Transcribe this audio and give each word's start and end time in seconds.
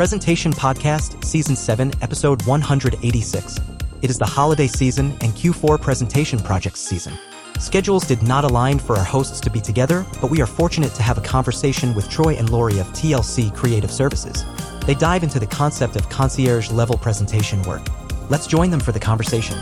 Presentation 0.00 0.50
Podcast, 0.50 1.22
Season 1.22 1.54
7, 1.54 1.92
Episode 2.00 2.42
186. 2.46 3.60
It 4.00 4.08
is 4.08 4.16
the 4.16 4.24
holiday 4.24 4.66
season 4.66 5.10
and 5.20 5.34
Q4 5.34 5.78
Presentation 5.78 6.38
Projects 6.38 6.80
season. 6.80 7.18
Schedules 7.58 8.06
did 8.06 8.22
not 8.22 8.44
align 8.44 8.78
for 8.78 8.96
our 8.96 9.04
hosts 9.04 9.40
to 9.40 9.50
be 9.50 9.60
together, 9.60 10.06
but 10.22 10.30
we 10.30 10.40
are 10.40 10.46
fortunate 10.46 10.94
to 10.94 11.02
have 11.02 11.18
a 11.18 11.20
conversation 11.20 11.94
with 11.94 12.08
Troy 12.08 12.34
and 12.36 12.48
Lori 12.48 12.78
of 12.78 12.86
TLC 12.94 13.54
Creative 13.54 13.90
Services. 13.90 14.42
They 14.86 14.94
dive 14.94 15.22
into 15.22 15.38
the 15.38 15.46
concept 15.46 15.96
of 15.96 16.08
concierge 16.08 16.70
level 16.70 16.96
presentation 16.96 17.60
work. 17.64 17.86
Let's 18.30 18.46
join 18.46 18.70
them 18.70 18.80
for 18.80 18.92
the 18.92 19.00
conversation. 19.00 19.58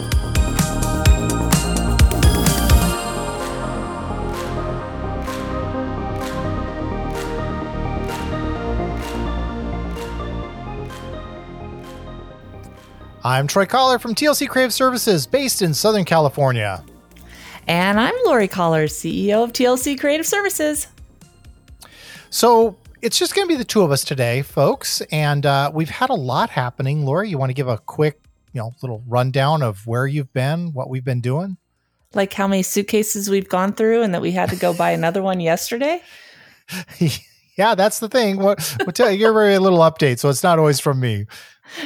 I'm 13.29 13.47
Troy 13.47 13.67
Chollar 13.67 14.01
from 14.01 14.15
TLC 14.15 14.49
Creative 14.49 14.73
Services, 14.73 15.27
based 15.27 15.61
in 15.61 15.75
Southern 15.75 16.07
California. 16.07 16.83
And 17.67 18.01
I'm 18.01 18.15
Lori 18.25 18.49
Chollar, 18.49 18.85
CEO 18.85 19.45
of 19.45 19.53
TLC 19.53 20.01
Creative 20.01 20.25
Services. 20.25 20.87
So 22.31 22.79
it's 23.03 23.19
just 23.19 23.35
going 23.35 23.47
to 23.47 23.53
be 23.53 23.59
the 23.59 23.67
two 23.67 23.83
of 23.83 23.93
us 23.93 24.03
today, 24.03 24.41
folks. 24.41 25.03
And 25.13 25.45
uh, 25.45 25.71
we've 25.75 25.91
had 25.91 26.09
a 26.09 26.15
lot 26.15 26.49
happening. 26.49 27.05
Lori, 27.05 27.29
you 27.29 27.37
want 27.37 27.51
to 27.51 27.55
give 27.55 27.69
a 27.69 27.77
quick, 27.77 28.19
you 28.55 28.63
know, 28.63 28.73
little 28.81 29.05
rundown 29.07 29.63
of 29.63 29.87
where 29.87 30.07
you've 30.07 30.33
been, 30.33 30.73
what 30.73 30.89
we've 30.89 31.05
been 31.05 31.21
doing? 31.21 31.59
Like 32.15 32.33
how 32.33 32.49
many 32.49 32.63
suitcases 32.63 33.29
we've 33.29 33.51
gone 33.51 33.75
through 33.75 34.01
and 34.01 34.15
that 34.15 34.23
we 34.23 34.31
had 34.31 34.49
to 34.49 34.57
go 34.57 34.73
buy 34.73 34.93
another 34.93 35.21
one 35.21 35.41
yesterday? 35.41 36.01
yeah, 37.59 37.75
that's 37.75 37.99
the 37.99 38.09
thing. 38.09 38.39
What, 38.39 38.75
we'll 38.81 38.93
tell 38.93 39.11
you, 39.11 39.19
you're 39.19 39.35
very 39.35 39.59
little 39.59 39.81
update, 39.81 40.19
so 40.19 40.31
it's 40.31 40.43
not 40.43 40.59
always 40.59 40.81
from 40.81 40.99
me. 40.99 41.27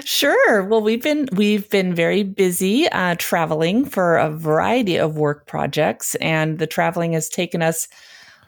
Sure. 0.04 0.64
Well, 0.64 0.80
we've 0.80 1.02
been 1.02 1.28
we've 1.32 1.68
been 1.70 1.94
very 1.94 2.22
busy 2.22 2.88
uh, 2.88 3.16
traveling 3.18 3.84
for 3.84 4.16
a 4.16 4.30
variety 4.30 4.96
of 4.96 5.16
work 5.16 5.46
projects, 5.46 6.14
and 6.16 6.58
the 6.58 6.66
traveling 6.66 7.12
has 7.12 7.28
taken 7.28 7.62
us 7.62 7.88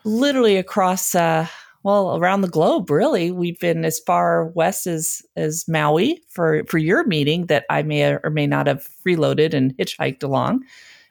literally 0.04 0.56
across, 0.56 1.14
uh, 1.14 1.46
well, 1.82 2.16
around 2.16 2.42
the 2.42 2.48
globe. 2.48 2.90
Really, 2.90 3.30
we've 3.30 3.58
been 3.58 3.84
as 3.84 4.00
far 4.00 4.46
west 4.46 4.86
as 4.86 5.22
as 5.36 5.66
Maui 5.68 6.22
for 6.28 6.64
for 6.64 6.78
your 6.78 7.04
meeting 7.04 7.46
that 7.46 7.64
I 7.68 7.82
may 7.82 8.16
or 8.22 8.30
may 8.30 8.46
not 8.46 8.66
have 8.66 8.88
reloaded 9.04 9.54
and 9.54 9.76
hitchhiked 9.76 10.22
along, 10.22 10.64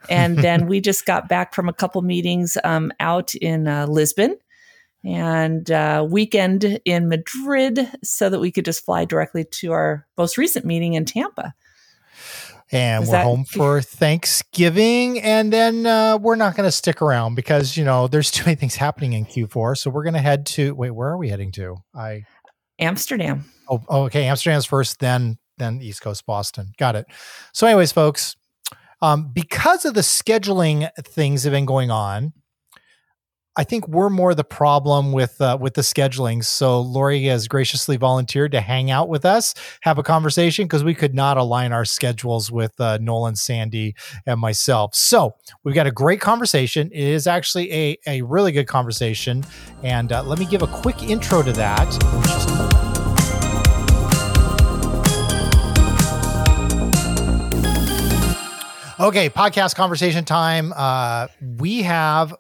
and 0.09 0.37
then 0.37 0.67
we 0.67 0.79
just 0.81 1.05
got 1.05 1.29
back 1.29 1.53
from 1.53 1.69
a 1.69 1.73
couple 1.73 2.01
meetings 2.01 2.57
um, 2.63 2.91
out 2.99 3.35
in 3.35 3.67
uh, 3.67 3.85
Lisbon 3.87 4.37
and 5.03 5.69
uh, 5.69 6.05
weekend 6.09 6.79
in 6.85 7.09
Madrid 7.09 7.89
so 8.03 8.29
that 8.29 8.39
we 8.39 8.51
could 8.51 8.65
just 8.65 8.85
fly 8.85 9.05
directly 9.05 9.43
to 9.43 9.71
our 9.71 10.07
most 10.17 10.37
recent 10.37 10.65
meeting 10.65 10.93
in 10.93 11.05
Tampa. 11.05 11.53
And 12.71 13.03
Is 13.03 13.09
we're 13.09 13.17
that- 13.17 13.23
home 13.23 13.45
for 13.45 13.81
Thanksgiving, 13.81 15.19
and 15.21 15.53
then 15.53 15.85
uh, 15.85 16.17
we're 16.17 16.35
not 16.35 16.55
going 16.55 16.67
to 16.67 16.71
stick 16.71 17.01
around 17.01 17.35
because 17.35 17.77
you 17.77 17.83
know 17.85 18.07
there's 18.07 18.31
too 18.31 18.43
many 18.45 18.55
things 18.55 18.75
happening 18.75 19.13
in 19.13 19.25
Q4. 19.25 19.77
So 19.77 19.89
we're 19.91 20.03
going 20.03 20.15
to 20.15 20.21
head 20.21 20.45
to 20.47 20.73
wait. 20.73 20.91
Where 20.91 21.09
are 21.09 21.17
we 21.17 21.29
heading 21.29 21.51
to? 21.53 21.77
I 21.93 22.25
Amsterdam. 22.79 23.45
Oh, 23.69 23.83
oh, 23.87 24.03
okay. 24.05 24.25
Amsterdam's 24.25 24.65
first, 24.65 24.99
then 24.99 25.37
then 25.57 25.81
East 25.81 26.01
Coast 26.01 26.25
Boston. 26.25 26.71
Got 26.77 26.95
it. 26.95 27.05
So, 27.53 27.67
anyways, 27.67 27.91
folks, 27.91 28.35
um, 29.01 29.31
because 29.33 29.85
of 29.85 29.93
the 29.93 30.01
scheduling 30.01 30.89
things 30.97 31.43
have 31.43 31.53
been 31.53 31.65
going 31.65 31.91
on, 31.91 32.33
I 33.55 33.63
think 33.63 33.87
we're 33.87 34.09
more 34.09 34.33
the 34.33 34.43
problem 34.43 35.11
with 35.11 35.39
uh, 35.39 35.59
with 35.61 35.75
the 35.75 35.83
scheduling. 35.83 36.43
So 36.43 36.81
Lori 36.81 37.25
has 37.25 37.47
graciously 37.47 37.97
volunteered 37.97 38.51
to 38.53 38.61
hang 38.61 38.89
out 38.89 39.09
with 39.09 39.25
us, 39.25 39.53
have 39.81 39.99
a 39.99 40.03
conversation 40.03 40.65
because 40.65 40.83
we 40.83 40.95
could 40.95 41.13
not 41.13 41.37
align 41.37 41.71
our 41.71 41.85
schedules 41.85 42.51
with 42.51 42.79
uh, 42.81 42.97
Nolan, 42.99 43.35
Sandy, 43.35 43.93
and 44.25 44.39
myself. 44.39 44.95
So 44.95 45.35
we've 45.63 45.75
got 45.75 45.85
a 45.85 45.91
great 45.91 46.19
conversation. 46.19 46.89
It 46.91 47.03
is 47.03 47.27
actually 47.27 47.71
a 47.71 47.97
a 48.07 48.21
really 48.23 48.51
good 48.51 48.65
conversation, 48.67 49.43
and 49.83 50.11
uh, 50.11 50.23
let 50.23 50.39
me 50.39 50.45
give 50.45 50.63
a 50.63 50.67
quick 50.67 51.03
intro 51.03 51.43
to 51.43 51.53
that. 51.53 51.87
Okay, 58.99 59.29
podcast 59.29 59.75
conversation 59.75 60.25
time. 60.25 60.73
Uh, 60.75 61.27
we 61.57 61.83
have 61.83 62.33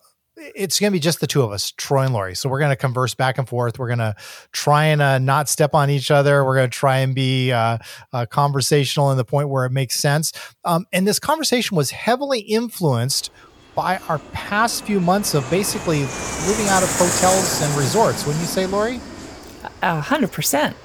it's 0.55 0.79
going 0.79 0.91
to 0.91 0.95
be 0.95 0.99
just 0.99 1.19
the 1.19 1.27
two 1.27 1.41
of 1.41 1.51
us, 1.51 1.71
Troy 1.71 2.03
and 2.03 2.13
Lori. 2.13 2.35
So 2.35 2.49
we're 2.49 2.59
going 2.59 2.71
to 2.71 2.75
converse 2.75 3.13
back 3.13 3.37
and 3.37 3.47
forth. 3.47 3.79
We're 3.79 3.87
going 3.87 3.99
to 3.99 4.15
try 4.51 4.85
and 4.85 5.01
uh, 5.01 5.19
not 5.19 5.49
step 5.49 5.73
on 5.73 5.89
each 5.89 6.11
other. 6.11 6.43
We're 6.43 6.55
going 6.55 6.69
to 6.69 6.77
try 6.77 6.99
and 6.99 7.15
be 7.15 7.51
uh, 7.51 7.77
uh, 8.11 8.25
conversational 8.27 9.11
in 9.11 9.17
the 9.17 9.25
point 9.25 9.49
where 9.49 9.65
it 9.65 9.71
makes 9.71 9.99
sense. 9.99 10.31
Um, 10.65 10.85
and 10.91 11.07
this 11.07 11.19
conversation 11.19 11.77
was 11.77 11.91
heavily 11.91 12.39
influenced 12.39 13.31
by 13.75 13.97
our 14.09 14.19
past 14.33 14.83
few 14.83 14.99
months 14.99 15.33
of 15.33 15.49
basically 15.49 16.01
living 16.47 16.67
out 16.67 16.83
of 16.83 16.89
hotels 16.91 17.61
and 17.61 17.75
resorts. 17.75 18.25
Wouldn't 18.25 18.41
you 18.41 18.47
say, 18.47 18.65
Lori? 18.65 18.99
A 19.81 19.99
hundred 19.99 20.31
percent. 20.31 20.75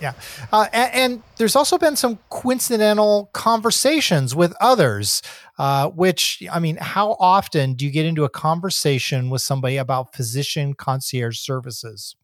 Yeah. 0.00 0.12
Uh, 0.52 0.66
and, 0.72 0.94
and, 0.94 1.22
there's 1.38 1.56
also 1.56 1.78
been 1.78 1.96
some 1.96 2.18
coincidental 2.30 3.30
conversations 3.32 4.34
with 4.34 4.54
others, 4.60 5.22
uh, 5.58 5.88
which, 5.88 6.42
I 6.50 6.58
mean, 6.58 6.76
how 6.76 7.16
often 7.20 7.74
do 7.74 7.84
you 7.84 7.90
get 7.90 8.06
into 8.06 8.24
a 8.24 8.28
conversation 8.28 9.30
with 9.30 9.42
somebody 9.42 9.76
about 9.76 10.14
physician 10.14 10.74
concierge 10.74 11.38
services? 11.38 12.16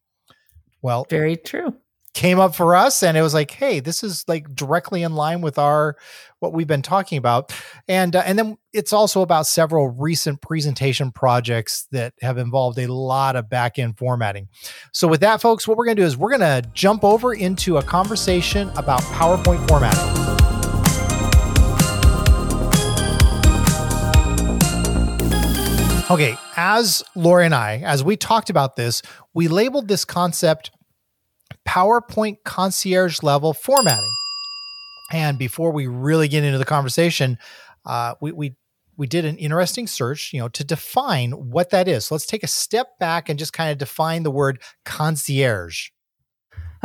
Well, 0.81 1.05
very 1.09 1.37
true 1.37 1.75
came 2.15 2.39
up 2.39 2.55
for 2.55 2.75
us 2.75 3.03
and 3.03 3.17
it 3.17 3.21
was 3.21 3.33
like 3.33 3.51
hey 3.51 3.81
this 3.81 4.01
is 4.01 4.23
like 4.27 4.55
directly 4.55 5.03
in 5.03 5.13
line 5.13 5.41
with 5.41 5.59
our 5.59 5.97
what 6.45 6.53
we've 6.53 6.67
been 6.67 6.83
talking 6.83 7.17
about. 7.17 7.51
And 7.87 8.15
uh, 8.15 8.23
and 8.25 8.37
then 8.37 8.57
it's 8.71 8.93
also 8.93 9.21
about 9.21 9.47
several 9.47 9.89
recent 9.89 10.41
presentation 10.41 11.11
projects 11.11 11.87
that 11.91 12.13
have 12.21 12.37
involved 12.37 12.77
a 12.77 12.87
lot 12.87 13.35
of 13.35 13.49
back 13.49 13.79
end 13.79 13.97
formatting. 13.97 14.49
So 14.91 15.07
with 15.07 15.21
that 15.21 15.41
folks 15.41 15.67
what 15.67 15.75
we're 15.75 15.85
going 15.85 15.97
to 15.97 16.03
do 16.03 16.05
is 16.05 16.17
we're 16.17 16.37
going 16.37 16.61
to 16.61 16.69
jump 16.73 17.03
over 17.03 17.33
into 17.33 17.77
a 17.77 17.83
conversation 17.83 18.69
about 18.75 19.01
powerpoint 19.01 19.67
formatting. 19.67 20.25
Okay, 26.11 26.37
as 26.55 27.03
Lori 27.15 27.45
and 27.45 27.55
I, 27.55 27.77
as 27.83 28.03
we 28.03 28.15
talked 28.15 28.51
about 28.51 28.75
this, 28.75 29.01
we 29.33 29.47
labeled 29.47 29.87
this 29.87 30.05
concept 30.05 30.69
PowerPoint 31.67 32.37
concierge 32.43 33.21
level 33.23 33.53
formatting. 33.53 34.11
And 35.11 35.37
before 35.37 35.71
we 35.71 35.87
really 35.87 36.27
get 36.27 36.43
into 36.43 36.57
the 36.57 36.65
conversation, 36.65 37.37
uh, 37.85 38.15
we, 38.21 38.31
we 38.31 38.55
we 38.97 39.07
did 39.07 39.25
an 39.25 39.37
interesting 39.37 39.87
search, 39.87 40.31
you 40.33 40.39
know, 40.39 40.47
to 40.49 40.63
define 40.63 41.31
what 41.31 41.69
that 41.71 41.87
is. 41.87 42.05
So 42.05 42.15
let's 42.15 42.25
take 42.25 42.43
a 42.43 42.47
step 42.47 42.97
back 42.99 43.29
and 43.29 43.37
just 43.37 43.53
kind 43.53 43.71
of 43.71 43.77
define 43.77 44.23
the 44.23 44.31
word 44.31 44.61
concierge. 44.85 45.89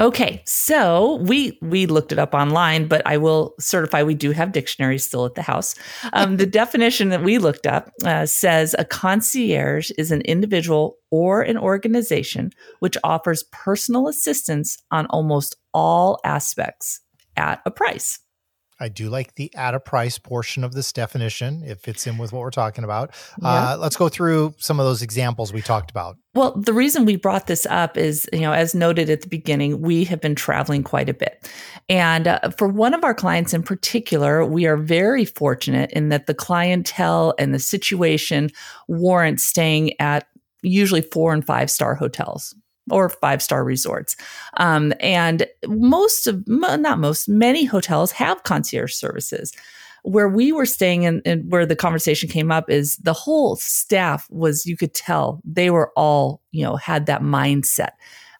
Okay, 0.00 0.42
so 0.46 1.16
we 1.16 1.58
we 1.60 1.84
looked 1.84 2.10
it 2.10 2.18
up 2.18 2.32
online, 2.32 2.88
but 2.88 3.02
I 3.06 3.18
will 3.18 3.54
certify 3.60 4.02
we 4.02 4.14
do 4.14 4.30
have 4.30 4.50
dictionaries 4.50 5.04
still 5.04 5.26
at 5.26 5.34
the 5.34 5.42
house. 5.42 5.74
Um, 6.14 6.38
the 6.38 6.46
definition 6.60 7.10
that 7.10 7.22
we 7.22 7.36
looked 7.36 7.66
up 7.66 7.90
uh, 8.04 8.24
says 8.24 8.74
a 8.78 8.84
concierge 8.86 9.90
is 9.98 10.10
an 10.10 10.22
individual 10.22 10.96
or 11.10 11.42
an 11.42 11.58
organization 11.58 12.50
which 12.78 12.96
offers 13.04 13.44
personal 13.52 14.08
assistance 14.08 14.78
on 14.90 15.04
almost 15.10 15.56
all 15.74 16.18
aspects 16.24 17.00
at 17.36 17.60
a 17.66 17.70
price. 17.70 18.20
I 18.80 18.88
do 18.88 19.10
like 19.10 19.34
the 19.34 19.54
at 19.54 19.74
a 19.74 19.80
price 19.80 20.18
portion 20.18 20.64
of 20.64 20.72
this 20.72 20.92
definition. 20.92 21.62
It 21.64 21.80
fits 21.80 22.06
in 22.06 22.16
with 22.18 22.32
what 22.32 22.40
we're 22.40 22.50
talking 22.50 22.82
about. 22.82 23.14
Yeah. 23.42 23.72
Uh, 23.72 23.76
let's 23.78 23.96
go 23.96 24.08
through 24.08 24.54
some 24.58 24.80
of 24.80 24.86
those 24.86 25.02
examples 25.02 25.52
we 25.52 25.60
talked 25.60 25.90
about. 25.90 26.16
Well, 26.34 26.56
the 26.56 26.72
reason 26.72 27.04
we 27.04 27.16
brought 27.16 27.46
this 27.46 27.66
up 27.66 27.96
is, 27.96 28.28
you 28.32 28.40
know, 28.40 28.52
as 28.52 28.74
noted 28.74 29.10
at 29.10 29.20
the 29.20 29.28
beginning, 29.28 29.82
we 29.82 30.04
have 30.04 30.20
been 30.20 30.34
traveling 30.34 30.82
quite 30.82 31.08
a 31.08 31.14
bit. 31.14 31.50
And 31.88 32.28
uh, 32.28 32.50
for 32.56 32.68
one 32.68 32.94
of 32.94 33.04
our 33.04 33.14
clients 33.14 33.52
in 33.52 33.62
particular, 33.62 34.44
we 34.44 34.66
are 34.66 34.76
very 34.76 35.24
fortunate 35.24 35.90
in 35.90 36.08
that 36.08 36.26
the 36.26 36.34
clientele 36.34 37.34
and 37.38 37.52
the 37.52 37.58
situation 37.58 38.50
warrants 38.88 39.44
staying 39.44 40.00
at 40.00 40.26
usually 40.62 41.02
four 41.02 41.32
and 41.32 41.44
five 41.44 41.70
star 41.70 41.94
hotels 41.94 42.54
or 42.90 43.08
five 43.08 43.42
star 43.42 43.64
resorts. 43.64 44.16
Um, 44.56 44.92
and 45.00 45.46
most 45.66 46.26
of, 46.26 46.46
not 46.46 46.98
most, 46.98 47.28
many 47.28 47.64
hotels 47.64 48.12
have 48.12 48.42
concierge 48.42 48.94
services. 48.94 49.52
Where 50.02 50.30
we 50.30 50.50
were 50.50 50.64
staying 50.64 51.04
and, 51.04 51.20
and 51.26 51.50
where 51.52 51.66
the 51.66 51.76
conversation 51.76 52.28
came 52.28 52.50
up 52.50 52.70
is 52.70 52.96
the 52.96 53.12
whole 53.12 53.56
staff 53.56 54.26
was, 54.30 54.64
you 54.64 54.74
could 54.74 54.94
tell 54.94 55.42
they 55.44 55.68
were 55.68 55.92
all, 55.94 56.40
you 56.52 56.64
know, 56.64 56.76
had 56.76 57.04
that 57.06 57.20
mindset. 57.20 57.90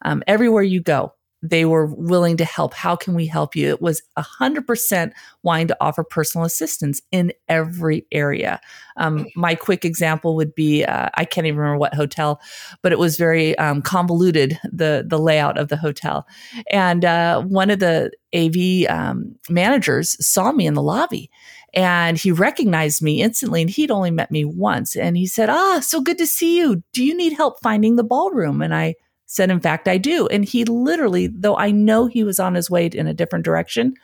Um, 0.02 0.22
everywhere 0.26 0.62
you 0.62 0.80
go, 0.80 1.12
they 1.42 1.64
were 1.64 1.86
willing 1.86 2.36
to 2.36 2.44
help. 2.44 2.74
How 2.74 2.94
can 2.94 3.14
we 3.14 3.26
help 3.26 3.56
you? 3.56 3.68
It 3.70 3.80
was 3.80 4.02
100% 4.18 5.12
wanting 5.42 5.68
to 5.68 5.76
offer 5.80 6.04
personal 6.04 6.44
assistance 6.44 7.00
in 7.10 7.32
every 7.48 8.06
area. 8.12 8.60
Um, 8.96 9.26
my 9.34 9.54
quick 9.54 9.84
example 9.84 10.36
would 10.36 10.54
be 10.54 10.84
uh, 10.84 11.08
I 11.14 11.24
can't 11.24 11.46
even 11.46 11.58
remember 11.58 11.78
what 11.78 11.94
hotel, 11.94 12.40
but 12.82 12.92
it 12.92 12.98
was 12.98 13.16
very 13.16 13.56
um, 13.58 13.80
convoluted, 13.80 14.58
the, 14.64 15.04
the 15.06 15.18
layout 15.18 15.58
of 15.58 15.68
the 15.68 15.76
hotel. 15.76 16.26
And 16.70 17.04
uh, 17.04 17.42
one 17.42 17.70
of 17.70 17.78
the 17.78 18.12
AV 18.34 18.88
um, 18.94 19.34
managers 19.48 20.16
saw 20.24 20.52
me 20.52 20.66
in 20.66 20.74
the 20.74 20.82
lobby 20.82 21.30
and 21.72 22.18
he 22.18 22.32
recognized 22.32 23.02
me 23.02 23.22
instantly 23.22 23.62
and 23.62 23.70
he'd 23.70 23.90
only 23.90 24.10
met 24.10 24.30
me 24.30 24.44
once. 24.44 24.96
And 24.96 25.16
he 25.16 25.26
said, 25.26 25.48
Ah, 25.48 25.80
so 25.80 26.00
good 26.00 26.18
to 26.18 26.26
see 26.26 26.58
you. 26.58 26.82
Do 26.92 27.04
you 27.04 27.16
need 27.16 27.32
help 27.32 27.60
finding 27.60 27.96
the 27.96 28.04
ballroom? 28.04 28.60
And 28.60 28.74
I 28.74 28.96
said, 29.30 29.48
In 29.48 29.60
fact, 29.60 29.86
I 29.86 29.96
do. 29.96 30.26
And 30.26 30.44
he 30.44 30.64
literally, 30.64 31.28
though 31.28 31.56
I 31.56 31.70
know 31.70 32.06
he 32.06 32.24
was 32.24 32.40
on 32.40 32.56
his 32.56 32.68
way 32.68 32.86
in 32.86 33.06
a 33.06 33.14
different 33.14 33.44
direction, 33.44 33.94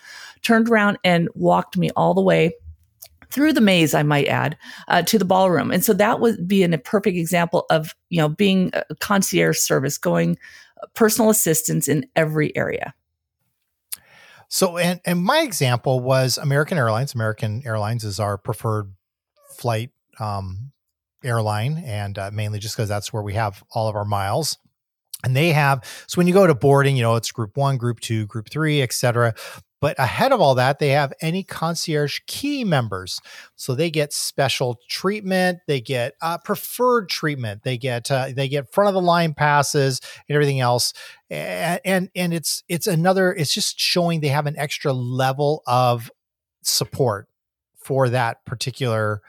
turned 0.43 0.69
around 0.69 0.99
and 1.03 1.29
walked 1.35 1.77
me 1.77 1.91
all 1.97 2.15
the 2.15 2.23
way 2.23 2.55
through 3.33 3.53
the 3.53 3.61
maze, 3.61 3.93
I 3.93 4.05
might 4.05 4.29
add, 4.29 4.57
uh, 4.87 5.03
to 5.03 5.19
the 5.19 5.25
ballroom. 5.25 5.73
And 5.73 5.85
so 5.85 5.93
that 5.95 6.21
would 6.21 6.47
be 6.47 6.63
an, 6.63 6.73
a 6.73 6.79
perfect 6.79 7.17
example 7.17 7.67
of, 7.71 7.93
you 8.09 8.19
know, 8.19 8.29
being 8.29 8.71
a 8.73 8.95
concierge 9.01 9.59
service, 9.59 9.99
going 9.99 10.39
uh, 10.81 10.87
personal 10.95 11.29
assistance 11.29 11.89
in 11.89 12.07
every 12.15 12.57
area. 12.57 12.95
So, 14.47 14.79
and, 14.79 15.01
and 15.05 15.21
my 15.21 15.41
example 15.41 15.99
was 15.99 16.39
American 16.39 16.79
Airlines. 16.79 17.17
American 17.17 17.65
Airlines 17.67 18.05
is 18.05 18.21
our 18.21 18.39
preferred 18.39 18.95
flight 19.57 19.91
um, 20.21 20.71
airline, 21.25 21.83
and 21.85 22.17
uh, 22.17 22.31
mainly 22.33 22.61
just 22.61 22.77
because 22.77 22.89
that's 22.89 23.13
where 23.13 23.25
we 23.25 23.35
have 23.35 23.65
all 23.73 23.89
of 23.89 23.97
our 23.97 24.05
miles 24.05 24.59
and 25.25 25.35
they 25.35 25.53
have 25.53 25.83
so 26.07 26.19
when 26.19 26.27
you 26.27 26.35
go 26.35 26.47
to 26.47 26.55
boarding 26.55 26.97
you 26.97 27.03
know 27.03 27.17
it's 27.17 27.33
group 27.33 27.57
one 27.57 27.77
group 27.77 28.01
two 28.01 28.27
group 28.27 28.49
three 28.51 28.83
etc 28.83 29.35
but 29.81 29.99
ahead 29.99 30.33
of 30.33 30.41
all 30.41 30.55
that 30.55 30.79
they 30.79 30.91
have 30.91 31.13
any 31.21 31.43
concierge 31.43 32.21
key 32.27 32.65
members. 32.65 33.21
So 33.57 33.75
they 33.75 33.91
get 33.91 34.13
special 34.13 34.81
treatment 34.89 35.59
they 35.67 35.81
get 35.81 36.15
uh, 36.23 36.39
preferred 36.39 37.09
treatment 37.09 37.63
they 37.63 37.77
get 37.77 38.11
uh, 38.11 38.29
they 38.35 38.49
get 38.49 38.73
front 38.73 38.89
of 38.89 38.95
the 38.95 39.03
line 39.03 39.35
passes 39.35 40.01
and 40.29 40.35
everything 40.35 40.61
else. 40.61 40.93
And, 41.31 41.81
and 41.85 42.11
and 42.15 42.35
it's 42.35 42.63
it's 42.69 42.87
another 42.87 43.33
it's 43.33 43.53
just 43.53 43.79
showing 43.79 44.21
they 44.21 44.29
have 44.29 44.47
an 44.47 44.57
extra 44.59 44.93
level 44.93 45.63
of 45.67 46.11
support 46.63 47.29
for 47.77 48.09
that 48.09 48.45
particular 48.45 49.21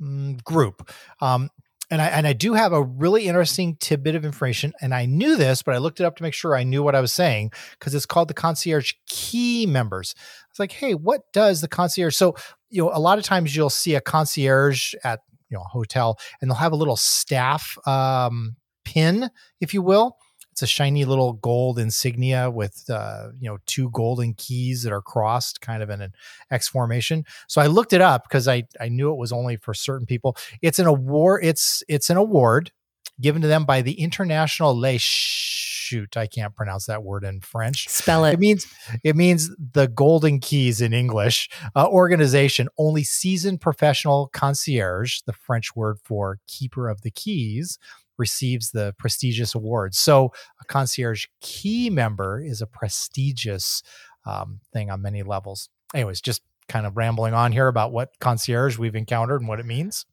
mm, 0.00 0.42
group. 0.44 0.90
Um, 1.20 1.50
and 1.90 2.02
I 2.02 2.06
and 2.08 2.26
I 2.26 2.32
do 2.32 2.54
have 2.54 2.72
a 2.72 2.82
really 2.82 3.26
interesting 3.26 3.76
tidbit 3.76 4.14
of 4.14 4.24
information, 4.24 4.72
and 4.80 4.94
I 4.94 5.06
knew 5.06 5.36
this, 5.36 5.62
but 5.62 5.74
I 5.74 5.78
looked 5.78 6.00
it 6.00 6.04
up 6.04 6.16
to 6.16 6.22
make 6.22 6.34
sure 6.34 6.54
I 6.54 6.64
knew 6.64 6.82
what 6.82 6.94
I 6.94 7.00
was 7.00 7.12
saying 7.12 7.52
because 7.78 7.94
it's 7.94 8.06
called 8.06 8.28
the 8.28 8.34
concierge 8.34 8.92
key 9.06 9.66
members. 9.66 10.14
I 10.18 10.46
was 10.52 10.58
like, 10.58 10.72
hey, 10.72 10.94
what 10.94 11.32
does 11.32 11.60
the 11.60 11.68
concierge? 11.68 12.16
So 12.16 12.36
you 12.70 12.82
know, 12.82 12.90
a 12.92 13.00
lot 13.00 13.18
of 13.18 13.24
times 13.24 13.56
you'll 13.56 13.70
see 13.70 13.94
a 13.94 14.00
concierge 14.00 14.94
at 15.04 15.20
you 15.48 15.56
know 15.56 15.62
a 15.62 15.68
hotel, 15.68 16.18
and 16.40 16.50
they'll 16.50 16.56
have 16.56 16.72
a 16.72 16.76
little 16.76 16.96
staff 16.96 17.76
um, 17.86 18.56
pin, 18.84 19.30
if 19.60 19.72
you 19.72 19.82
will, 19.82 20.16
it's 20.58 20.62
a 20.64 20.66
shiny 20.66 21.04
little 21.04 21.34
gold 21.34 21.78
insignia 21.78 22.50
with 22.50 22.90
uh, 22.90 23.28
you 23.38 23.48
know 23.48 23.58
two 23.66 23.90
golden 23.90 24.34
keys 24.34 24.82
that 24.82 24.92
are 24.92 25.00
crossed, 25.00 25.60
kind 25.60 25.84
of 25.84 25.88
in 25.88 26.00
an 26.00 26.12
X 26.50 26.66
formation. 26.66 27.24
So 27.46 27.60
I 27.60 27.68
looked 27.68 27.92
it 27.92 28.00
up 28.00 28.24
because 28.24 28.48
I 28.48 28.64
I 28.80 28.88
knew 28.88 29.12
it 29.12 29.18
was 29.18 29.30
only 29.30 29.54
for 29.54 29.72
certain 29.72 30.04
people. 30.04 30.36
It's 30.60 30.80
an 30.80 30.86
award. 30.86 31.44
It's 31.44 31.84
it's 31.86 32.10
an 32.10 32.16
award 32.16 32.72
given 33.20 33.42
to 33.42 33.48
them 33.48 33.64
by 33.64 33.82
the 33.82 34.00
International 34.00 34.76
Les 34.76 35.00
shoot 35.00 36.18
i 36.18 36.26
can't 36.26 36.54
pronounce 36.54 36.84
that 36.84 37.02
word 37.02 37.24
in 37.24 37.40
french 37.40 37.88
spell 37.88 38.26
it 38.26 38.34
it 38.34 38.38
means 38.38 38.66
it 39.02 39.16
means 39.16 39.48
the 39.72 39.88
golden 39.88 40.38
keys 40.38 40.82
in 40.82 40.92
english 40.92 41.48
uh, 41.74 41.88
organization 41.88 42.68
only 42.76 43.02
seasoned 43.02 43.58
professional 43.58 44.28
concierge 44.34 45.20
the 45.24 45.32
french 45.32 45.74
word 45.74 45.96
for 46.04 46.40
keeper 46.46 46.90
of 46.90 47.00
the 47.00 47.10
keys 47.10 47.78
receives 48.18 48.72
the 48.72 48.94
prestigious 48.98 49.54
award. 49.54 49.94
So 49.94 50.32
a 50.60 50.64
concierge 50.64 51.26
key 51.40 51.88
member 51.88 52.40
is 52.40 52.60
a 52.60 52.66
prestigious 52.66 53.82
um, 54.26 54.60
thing 54.72 54.90
on 54.90 55.00
many 55.00 55.22
levels. 55.22 55.70
Anyways, 55.94 56.20
just 56.20 56.42
kind 56.68 56.84
of 56.84 56.96
rambling 56.96 57.32
on 57.32 57.52
here 57.52 57.68
about 57.68 57.92
what 57.92 58.18
concierge 58.20 58.76
we've 58.76 58.96
encountered 58.96 59.40
and 59.40 59.48
what 59.48 59.60
it 59.60 59.66
means. 59.66 60.04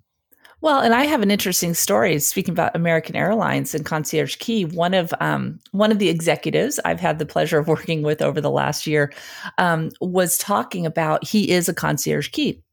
Well, 0.61 0.79
and 0.79 0.93
I 0.93 1.03
have 1.05 1.21
an 1.21 1.31
interesting 1.31 1.73
story. 1.73 2.17
Speaking 2.19 2.53
about 2.53 2.75
American 2.75 3.15
Airlines 3.15 3.75
and 3.75 3.85
Concierge 3.85 4.37
Key, 4.37 4.65
one 4.65 4.93
of 4.93 5.13
um, 5.19 5.59
one 5.71 5.91
of 5.91 5.99
the 5.99 6.09
executives 6.09 6.79
I've 6.85 6.99
had 6.99 7.19
the 7.19 7.25
pleasure 7.25 7.59
of 7.59 7.67
working 7.67 8.01
with 8.01 8.21
over 8.21 8.41
the 8.41 8.49
last 8.49 8.87
year 8.87 9.13
um, 9.57 9.91
was 10.01 10.37
talking 10.37 10.85
about 10.85 11.27
he 11.27 11.51
is 11.51 11.69
a 11.69 11.73
concierge 11.73 12.29
key, 12.29 12.63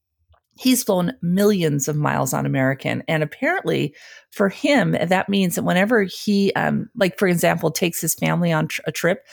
he's 0.59 0.85
flown 0.85 1.13
millions 1.23 1.89
of 1.89 1.97
miles 1.97 2.33
on 2.33 2.47
American. 2.47 3.03
And 3.09 3.23
apparently, 3.23 3.95
for 4.31 4.49
him, 4.49 4.93
that 4.93 5.29
means 5.29 5.57
that 5.57 5.65
whenever 5.65 6.05
he, 6.05 6.53
um, 6.55 6.89
like, 6.97 7.19
for 7.19 7.29
example, 7.29 7.71
takes 7.71 8.01
his 8.01 8.15
family 8.15 8.53
on 8.53 8.69
tr- 8.69 8.81
a 8.87 8.93
trip, 8.93 9.27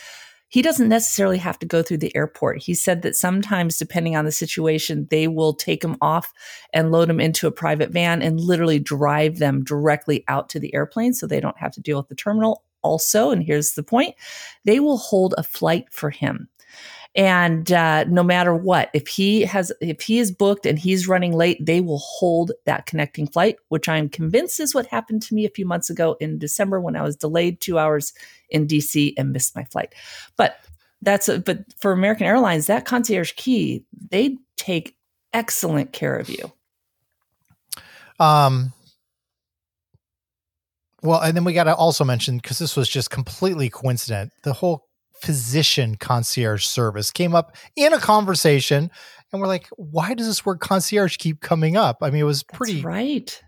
he 0.50 0.62
doesn't 0.62 0.90
necessarily 0.90 1.38
have 1.38 1.58
to 1.60 1.66
go 1.66 1.82
through 1.82 2.00
the 2.00 2.16
airport. 2.16 2.62
He 2.62 2.74
said 2.74 3.04
that 3.04 3.16
sometimes, 3.16 3.78
depending 3.78 4.16
on 4.16 4.26
the 4.26 4.32
situation, 4.32 5.08
they 5.10 5.28
will 5.28 5.54
take 5.54 5.84
him 5.84 5.96
off 6.02 6.34
and 6.74 6.92
load 6.92 7.10
him 7.10 7.20
into 7.20 7.48
a 7.48 7.52
private 7.52 7.92
van 7.92 8.22
and 8.22 8.40
literally 8.40 8.80
drive 8.80 9.38
them 9.38 9.64
directly 9.64 10.26
out 10.28 10.50
to 10.50 10.60
the 10.60 10.74
airplane 10.74 11.14
so 11.14 11.28
they 11.28 11.40
don't 11.40 11.58
have 11.60 11.72
to 11.74 11.82
deal 11.82 11.98
with 11.98 12.10
the 12.10 12.16
terminal. 12.16 12.64
Also, 12.82 13.30
and 13.30 13.44
here's 13.44 13.74
the 13.74 13.84
point, 13.84 14.16
they 14.66 14.80
will 14.80 14.98
hold 14.98 15.36
a 15.38 15.44
flight 15.44 15.86
for 15.92 16.10
him 16.10 16.50
and 17.16 17.72
uh, 17.72 18.04
no 18.06 18.24
matter 18.24 18.54
what 18.54 18.90
if 18.94 19.08
he 19.08 19.42
has 19.42 19.72
if 19.82 20.02
he 20.02 20.20
is 20.20 20.32
booked 20.32 20.66
and 20.66 20.78
he's 20.78 21.08
running 21.08 21.34
late 21.36 21.64
they 21.66 21.82
will 21.82 22.00
hold 22.00 22.52
that 22.66 22.86
connecting 22.86 23.28
flight 23.28 23.58
which 23.70 23.90
i'm 23.90 24.08
convinced 24.08 24.60
is 24.60 24.76
what 24.76 24.86
happened 24.88 25.22
to 25.22 25.34
me 25.34 25.46
a 25.46 25.50
few 25.50 25.66
months 25.66 25.90
ago 25.90 26.16
in 26.20 26.38
december 26.38 26.80
when 26.80 26.96
i 26.96 27.02
was 27.02 27.16
delayed 27.16 27.60
two 27.60 27.80
hours 27.80 28.14
in 28.50 28.68
dc 28.68 29.14
and 29.18 29.34
missed 29.34 29.56
my 29.56 29.64
flight 29.66 29.94
but 30.38 30.60
that's 31.02 31.28
a, 31.28 31.40
but 31.40 31.60
for 31.80 31.92
american 31.92 32.28
airlines 32.28 32.68
that 32.68 32.86
concierge 32.86 33.34
key 33.36 33.84
they 34.10 34.38
take 34.56 34.96
excellent 35.34 35.92
care 35.94 36.16
of 36.16 36.30
you 36.30 36.52
um 38.20 38.72
well, 41.02 41.22
and 41.22 41.36
then 41.36 41.44
we 41.46 41.54
got 41.54 41.64
to 41.64 41.76
also 41.76 42.04
mention 42.04 42.38
because 42.38 42.60
this 42.60 42.76
was 42.76 42.90
just 42.90 43.10
completely 43.10 43.70
coincident. 43.70 44.34
The 44.44 44.54
whole 44.54 44.89
physician 45.22 45.96
concierge 45.96 46.66
service 46.66 47.12
came 47.12 47.36
up 47.36 47.56
in 47.76 47.94
a 47.94 48.00
conversation 48.00 48.90
and 49.32 49.42
we're 49.42 49.48
like 49.48 49.68
why 49.78 50.14
does 50.14 50.28
this 50.28 50.46
word 50.46 50.60
concierge 50.60 51.18
keep 51.18 51.42
coming 51.42 51.76
up? 51.78 51.98
I 52.02 52.10
mean 52.10 52.22
it 52.22 52.26
was 52.26 52.44
pretty 52.44 52.76
That's 52.76 52.86
right. 52.86 53.44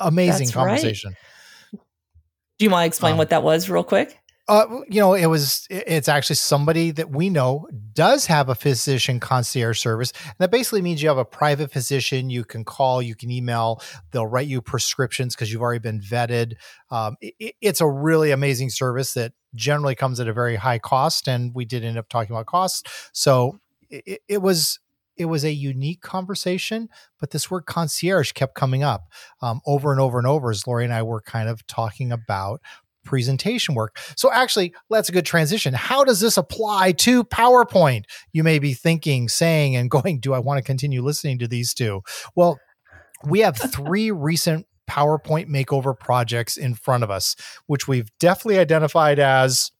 amazing 0.00 0.46
That's 0.46 0.54
conversation. 0.54 1.10
Right. 1.72 1.80
do 2.58 2.64
you 2.64 2.70
want 2.70 2.82
to 2.82 2.86
explain 2.86 3.12
um, 3.12 3.18
what 3.18 3.30
that 3.30 3.42
was 3.42 3.68
real 3.70 3.84
quick 3.84 4.19
uh, 4.50 4.66
you 4.88 5.00
know, 5.00 5.14
it 5.14 5.26
was, 5.26 5.64
it's 5.70 6.08
actually 6.08 6.34
somebody 6.34 6.90
that 6.90 7.10
we 7.10 7.30
know 7.30 7.68
does 7.92 8.26
have 8.26 8.48
a 8.48 8.54
physician 8.56 9.20
concierge 9.20 9.78
service. 9.78 10.12
And 10.24 10.34
that 10.38 10.50
basically 10.50 10.82
means 10.82 11.00
you 11.00 11.08
have 11.08 11.18
a 11.18 11.24
private 11.24 11.70
physician 11.70 12.30
you 12.30 12.44
can 12.44 12.64
call, 12.64 13.00
you 13.00 13.14
can 13.14 13.30
email, 13.30 13.80
they'll 14.10 14.26
write 14.26 14.48
you 14.48 14.60
prescriptions 14.60 15.36
because 15.36 15.52
you've 15.52 15.62
already 15.62 15.78
been 15.78 16.00
vetted. 16.00 16.54
Um, 16.90 17.14
it, 17.20 17.54
it's 17.60 17.80
a 17.80 17.88
really 17.88 18.32
amazing 18.32 18.70
service 18.70 19.14
that 19.14 19.34
generally 19.54 19.94
comes 19.94 20.18
at 20.18 20.26
a 20.26 20.32
very 20.32 20.56
high 20.56 20.80
cost. 20.80 21.28
And 21.28 21.54
we 21.54 21.64
did 21.64 21.84
end 21.84 21.96
up 21.96 22.08
talking 22.08 22.34
about 22.34 22.46
costs. 22.46 22.82
So 23.12 23.60
it, 23.88 24.20
it 24.26 24.42
was, 24.42 24.80
it 25.16 25.26
was 25.26 25.44
a 25.44 25.52
unique 25.52 26.00
conversation, 26.00 26.88
but 27.20 27.30
this 27.30 27.52
word 27.52 27.66
concierge 27.66 28.32
kept 28.32 28.56
coming 28.56 28.82
up 28.82 29.12
um, 29.42 29.60
over 29.64 29.92
and 29.92 30.00
over 30.00 30.18
and 30.18 30.26
over 30.26 30.50
as 30.50 30.66
Lori 30.66 30.84
and 30.84 30.92
I 30.92 31.04
were 31.04 31.20
kind 31.20 31.48
of 31.48 31.64
talking 31.68 32.10
about 32.10 32.60
presentation 33.04 33.74
work. 33.74 33.98
So 34.16 34.30
actually, 34.32 34.74
that's 34.88 35.08
a 35.08 35.12
good 35.12 35.26
transition. 35.26 35.74
How 35.74 36.04
does 36.04 36.20
this 36.20 36.36
apply 36.36 36.92
to 36.92 37.24
PowerPoint? 37.24 38.04
You 38.32 38.44
may 38.44 38.58
be 38.58 38.74
thinking, 38.74 39.28
saying, 39.28 39.76
and 39.76 39.90
going, 39.90 40.20
do 40.20 40.34
I 40.34 40.38
want 40.38 40.58
to 40.58 40.62
continue 40.62 41.02
listening 41.02 41.38
to 41.40 41.48
these 41.48 41.74
two? 41.74 42.02
Well, 42.34 42.58
we 43.24 43.40
have 43.40 43.56
three 43.56 44.10
recent 44.10 44.66
PowerPoint 44.88 45.46
makeover 45.46 45.98
projects 45.98 46.56
in 46.56 46.74
front 46.74 47.04
of 47.04 47.10
us, 47.10 47.36
which 47.66 47.86
we've 47.86 48.10
definitely 48.18 48.58
identified 48.58 49.18
as 49.18 49.70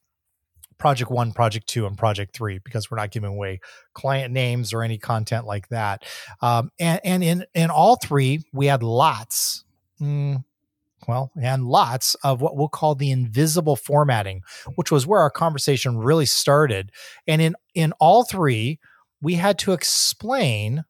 project 0.77 1.11
one, 1.11 1.31
project 1.31 1.67
two, 1.67 1.85
and 1.85 1.97
project 1.97 2.35
three, 2.35 2.59
because 2.63 2.89
we're 2.89 2.97
not 2.97 3.11
giving 3.11 3.29
away 3.29 3.59
client 3.93 4.33
names 4.33 4.73
or 4.73 4.83
any 4.83 4.97
content 4.97 5.45
like 5.45 5.67
that. 5.69 6.03
Um, 6.41 6.71
and, 6.79 6.99
and 7.03 7.23
in, 7.23 7.45
in 7.53 7.69
all 7.69 7.97
three, 7.97 8.43
we 8.53 8.67
had 8.67 8.83
lots, 8.83 9.63
mm, 10.01 10.43
well, 11.07 11.31
and 11.41 11.65
lots 11.65 12.15
of 12.23 12.41
what 12.41 12.55
we'll 12.55 12.69
call 12.69 12.95
the 12.95 13.11
invisible 13.11 13.75
formatting, 13.75 14.41
which 14.75 14.91
was 14.91 15.07
where 15.07 15.21
our 15.21 15.29
conversation 15.29 15.97
really 15.97 16.25
started. 16.25 16.91
And 17.27 17.41
in 17.41 17.55
in 17.73 17.93
all 17.99 18.23
three, 18.23 18.79
we 19.21 19.35
had 19.35 19.57
to 19.59 19.73
explain 19.73 20.83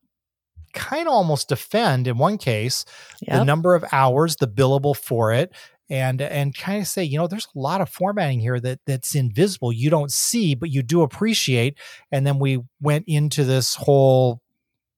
kind 0.74 1.08
of 1.08 1.14
almost 1.14 1.50
defend 1.50 2.08
in 2.08 2.18
one 2.18 2.38
case 2.38 2.86
yep. 3.22 3.40
the 3.40 3.46
number 3.46 3.76
of 3.76 3.84
hours 3.92 4.38
the 4.38 4.48
billable 4.48 4.96
for 4.96 5.34
it 5.34 5.54
and 5.90 6.22
and 6.22 6.58
kind 6.58 6.82
of 6.82 6.88
say, 6.88 7.04
you 7.04 7.18
know, 7.18 7.28
there's 7.28 7.50
a 7.54 7.60
lot 7.60 7.82
of 7.82 7.90
formatting 7.90 8.40
here 8.40 8.60
that 8.62 8.80
that's 8.88 9.14
invisible. 9.14 9.74
You 9.74 9.90
don't 9.90 10.12
see, 10.12 10.56
but 10.56 10.70
you 10.70 10.82
do 10.84 11.02
appreciate. 11.02 11.78
And 12.12 12.26
then 12.26 12.40
we 12.40 12.60
went 12.80 13.06
into 13.08 13.44
this 13.44 13.76
whole 13.76 14.42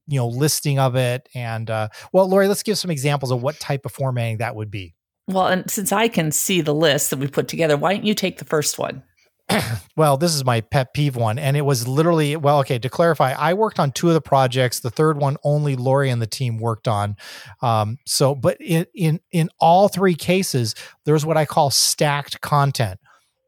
you 0.08 0.17
know 0.17 0.27
listing 0.27 0.79
of 0.79 0.98
it 0.98 1.29
and 1.34 1.70
uh 1.70 1.88
well 2.12 2.27
lori 2.27 2.50
let's 2.50 2.62
give 2.63 2.77
some 2.77 2.91
examples 2.91 3.32
of 3.32 3.41
what 3.41 3.58
type 3.62 3.86
of 3.86 3.91
formatting 3.93 4.39
that 4.39 4.53
would 4.53 4.70
be 4.70 4.93
well 5.27 5.48
and 5.48 5.70
since 5.70 5.92
i 5.92 6.08
can 6.08 6.32
see 6.32 6.62
the 6.62 6.74
list 6.74 7.10
that 7.10 7.20
we 7.20 7.27
put 7.27 7.48
together 7.48 7.77
why 7.77 7.94
don't 7.94 8.06
you 8.06 8.13
take 8.13 8.38
the 8.39 8.46
first 8.46 8.77
one 8.77 9.03
well, 9.98 10.18
this 10.18 10.34
is 10.34 10.46
my 10.46 10.62
pet 10.62 10.94
peeve 10.94 11.15
one. 11.15 11.38
And 11.38 11.58
it 11.58 11.62
was 11.62 11.88
literally, 11.88 12.36
well, 12.36 12.60
okay, 12.60 12.80
to 12.80 12.89
clarify, 12.89 13.34
I 13.34 13.53
worked 13.53 13.80
on 13.80 13.92
two 13.92 14.08
of 14.08 14.13
the 14.13 14.22
projects. 14.22 14.80
The 14.80 14.89
third 14.89 15.18
one 15.18 15.38
only 15.44 15.75
Lori 15.75 16.10
and 16.10 16.22
the 16.22 16.27
team 16.27 16.58
worked 16.58 16.88
on. 16.88 17.18
Um, 17.62 17.98
so, 18.06 18.36
but 18.36 18.58
in, 18.60 18.86
in, 18.96 19.20
in 19.32 19.50
all 19.60 19.89
three 19.89 20.15
cases, 20.15 20.75
there's 21.06 21.25
what 21.25 21.38
I 21.38 21.46
call 21.46 21.70
stacked 21.70 22.42
content 22.42 23.00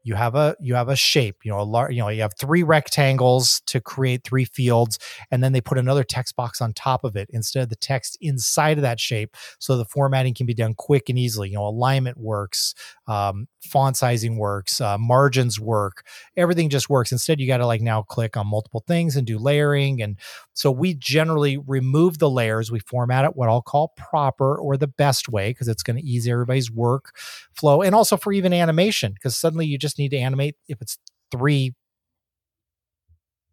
you 0.06 0.14
have 0.14 0.36
a 0.36 0.54
you 0.60 0.76
have 0.76 0.88
a 0.88 0.94
shape 0.94 1.38
you 1.42 1.50
know 1.50 1.60
a 1.60 1.62
large 1.62 1.92
you 1.92 2.00
know 2.00 2.08
you 2.08 2.22
have 2.22 2.32
three 2.38 2.62
rectangles 2.62 3.60
to 3.66 3.80
create 3.80 4.22
three 4.22 4.44
fields 4.44 5.00
and 5.32 5.42
then 5.42 5.52
they 5.52 5.60
put 5.60 5.78
another 5.78 6.04
text 6.04 6.36
box 6.36 6.60
on 6.60 6.72
top 6.72 7.02
of 7.02 7.16
it 7.16 7.28
instead 7.32 7.64
of 7.64 7.68
the 7.70 7.76
text 7.76 8.16
inside 8.20 8.78
of 8.78 8.82
that 8.82 9.00
shape 9.00 9.36
so 9.58 9.76
the 9.76 9.84
formatting 9.84 10.32
can 10.32 10.46
be 10.46 10.54
done 10.54 10.74
quick 10.74 11.08
and 11.08 11.18
easily. 11.18 11.48
You 11.48 11.56
know 11.56 11.66
alignment 11.66 12.18
works 12.18 12.74
um, 13.08 13.48
font 13.60 13.96
sizing 13.96 14.38
works 14.38 14.80
uh, 14.80 14.96
margins 14.96 15.58
work 15.58 16.06
everything 16.36 16.70
just 16.70 16.88
works. 16.88 17.10
Instead 17.10 17.40
you 17.40 17.48
got 17.48 17.58
to 17.58 17.66
like 17.66 17.80
now 17.80 18.02
click 18.02 18.36
on 18.36 18.46
multiple 18.46 18.84
things 18.86 19.16
and 19.16 19.26
do 19.26 19.38
layering 19.38 20.00
and 20.00 20.16
so 20.52 20.70
we 20.70 20.94
generally 20.94 21.58
remove 21.58 22.18
the 22.18 22.30
layers 22.30 22.70
we 22.70 22.78
format 22.78 23.24
it 23.24 23.34
what 23.34 23.48
i'll 23.48 23.60
call 23.60 23.92
proper 23.96 24.56
or 24.56 24.76
the 24.76 24.86
best 24.86 25.28
way 25.28 25.50
because 25.50 25.68
it's 25.68 25.82
going 25.82 25.96
to 25.96 26.02
ease 26.02 26.28
everybody's 26.28 26.70
work 26.70 27.16
flow 27.54 27.82
and 27.82 27.94
also 27.94 28.16
for 28.16 28.32
even 28.32 28.52
animation 28.52 29.12
because 29.12 29.36
suddenly 29.36 29.66
you 29.66 29.76
just 29.76 29.95
just 29.96 29.98
need 29.98 30.10
to 30.10 30.18
animate 30.18 30.56
if 30.68 30.80
it's 30.82 30.98
three 31.30 31.74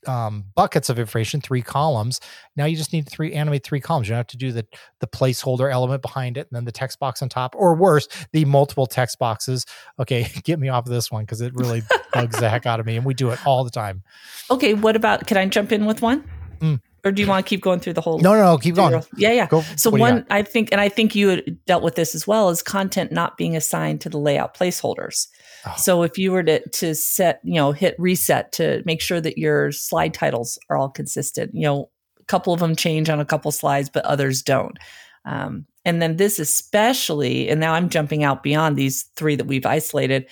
um, 0.05 0.43
buckets 0.53 0.89
of 0.89 0.99
information, 0.99 1.39
three 1.39 1.61
columns. 1.61 2.19
Now 2.57 2.65
you 2.65 2.75
just 2.75 2.91
need 2.91 3.07
three 3.07 3.33
animate 3.33 3.63
three 3.63 3.79
columns. 3.79 4.07
You 4.07 4.11
don't 4.11 4.17
have 4.17 4.27
to 4.27 4.37
do 4.37 4.51
the 4.51 4.65
the 4.99 5.07
placeholder 5.07 5.71
element 5.71 6.01
behind 6.01 6.37
it 6.37 6.47
and 6.49 6.57
then 6.57 6.65
the 6.65 6.73
text 6.73 6.99
box 6.99 7.21
on 7.21 7.29
top, 7.29 7.55
or 7.57 7.73
worse, 7.75 8.07
the 8.33 8.43
multiple 8.43 8.85
text 8.85 9.17
boxes. 9.17 9.65
Okay, 9.99 10.27
get 10.43 10.59
me 10.59 10.67
off 10.67 10.85
of 10.85 10.91
this 10.91 11.09
one 11.09 11.23
because 11.23 11.39
it 11.39 11.53
really 11.55 11.83
bugs 12.13 12.37
the 12.37 12.49
heck 12.49 12.65
out 12.65 12.81
of 12.81 12.85
me, 12.85 12.97
and 12.97 13.05
we 13.05 13.13
do 13.13 13.29
it 13.29 13.39
all 13.47 13.63
the 13.63 13.71
time. 13.71 14.03
Okay, 14.51 14.73
what 14.73 14.97
about? 14.97 15.25
Can 15.25 15.37
I 15.37 15.45
jump 15.47 15.71
in 15.71 15.85
with 15.85 16.01
one? 16.01 16.29
Mm 16.59 16.81
or 17.03 17.11
do 17.11 17.21
you 17.21 17.27
want 17.27 17.45
to 17.45 17.49
keep 17.49 17.61
going 17.61 17.79
through 17.79 17.93
the 17.93 18.01
whole? 18.01 18.19
No, 18.19 18.33
no, 18.33 18.43
no 18.43 18.57
keep 18.57 18.75
going. 18.75 19.03
Yeah, 19.17 19.31
yeah. 19.31 19.47
Go, 19.47 19.61
so 19.75 19.89
one, 19.89 20.25
I 20.29 20.41
think, 20.41 20.71
and 20.71 20.79
I 20.79 20.87
think 20.89 21.15
you 21.15 21.41
dealt 21.65 21.83
with 21.83 21.95
this 21.95 22.15
as 22.15 22.25
well, 22.25 22.49
is 22.49 22.61
content 22.61 23.11
not 23.11 23.37
being 23.37 23.55
assigned 23.55 24.01
to 24.01 24.09
the 24.09 24.17
layout 24.17 24.55
placeholders. 24.55 25.27
Oh. 25.65 25.73
So 25.77 26.03
if 26.03 26.17
you 26.17 26.31
were 26.31 26.43
to 26.43 26.67
to 26.67 26.95
set, 26.95 27.39
you 27.43 27.55
know, 27.55 27.71
hit 27.71 27.95
reset 27.97 28.51
to 28.53 28.81
make 28.85 29.01
sure 29.01 29.21
that 29.21 29.37
your 29.37 29.71
slide 29.71 30.13
titles 30.13 30.59
are 30.69 30.77
all 30.77 30.89
consistent, 30.89 31.53
you 31.53 31.63
know, 31.63 31.89
a 32.19 32.25
couple 32.25 32.53
of 32.53 32.59
them 32.59 32.75
change 32.75 33.09
on 33.09 33.19
a 33.19 33.25
couple 33.25 33.51
slides, 33.51 33.89
but 33.89 34.05
others 34.05 34.41
don't. 34.41 34.77
Um, 35.25 35.65
and 35.85 36.01
then 36.01 36.17
this 36.17 36.39
especially, 36.39 37.49
and 37.49 37.59
now 37.59 37.73
I'm 37.73 37.89
jumping 37.89 38.23
out 38.23 38.43
beyond 38.43 38.75
these 38.75 39.03
three 39.15 39.35
that 39.35 39.47
we've 39.47 39.65
isolated, 39.65 40.27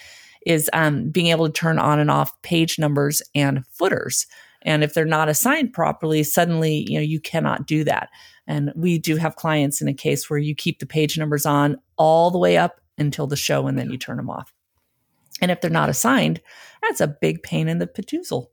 is 0.45 0.69
um, 0.73 1.09
being 1.09 1.27
able 1.27 1.47
to 1.47 1.53
turn 1.53 1.79
on 1.79 1.99
and 1.99 2.11
off 2.11 2.41
page 2.41 2.79
numbers 2.79 3.21
and 3.35 3.65
footers. 3.67 4.27
And 4.63 4.83
if 4.83 4.93
they're 4.93 5.05
not 5.05 5.29
assigned 5.29 5.73
properly, 5.73 6.23
suddenly 6.23 6.85
you 6.89 6.97
know 6.97 7.03
you 7.03 7.19
cannot 7.19 7.67
do 7.67 7.83
that. 7.85 8.09
And 8.47 8.73
we 8.75 8.97
do 8.97 9.15
have 9.15 9.35
clients 9.35 9.81
in 9.81 9.87
a 9.87 9.93
case 9.93 10.29
where 10.29 10.39
you 10.39 10.55
keep 10.55 10.79
the 10.79 10.85
page 10.85 11.17
numbers 11.17 11.45
on 11.45 11.77
all 11.95 12.31
the 12.31 12.39
way 12.39 12.57
up 12.57 12.81
until 12.97 13.27
the 13.27 13.35
show, 13.35 13.67
and 13.67 13.77
then 13.77 13.91
you 13.91 13.97
turn 13.97 14.17
them 14.17 14.29
off. 14.29 14.53
And 15.41 15.51
if 15.51 15.61
they're 15.61 15.69
not 15.69 15.89
assigned, 15.89 16.41
that's 16.81 17.01
a 17.01 17.07
big 17.07 17.43
pain 17.43 17.67
in 17.67 17.79
the 17.79 17.87
patoozle. 17.87 18.47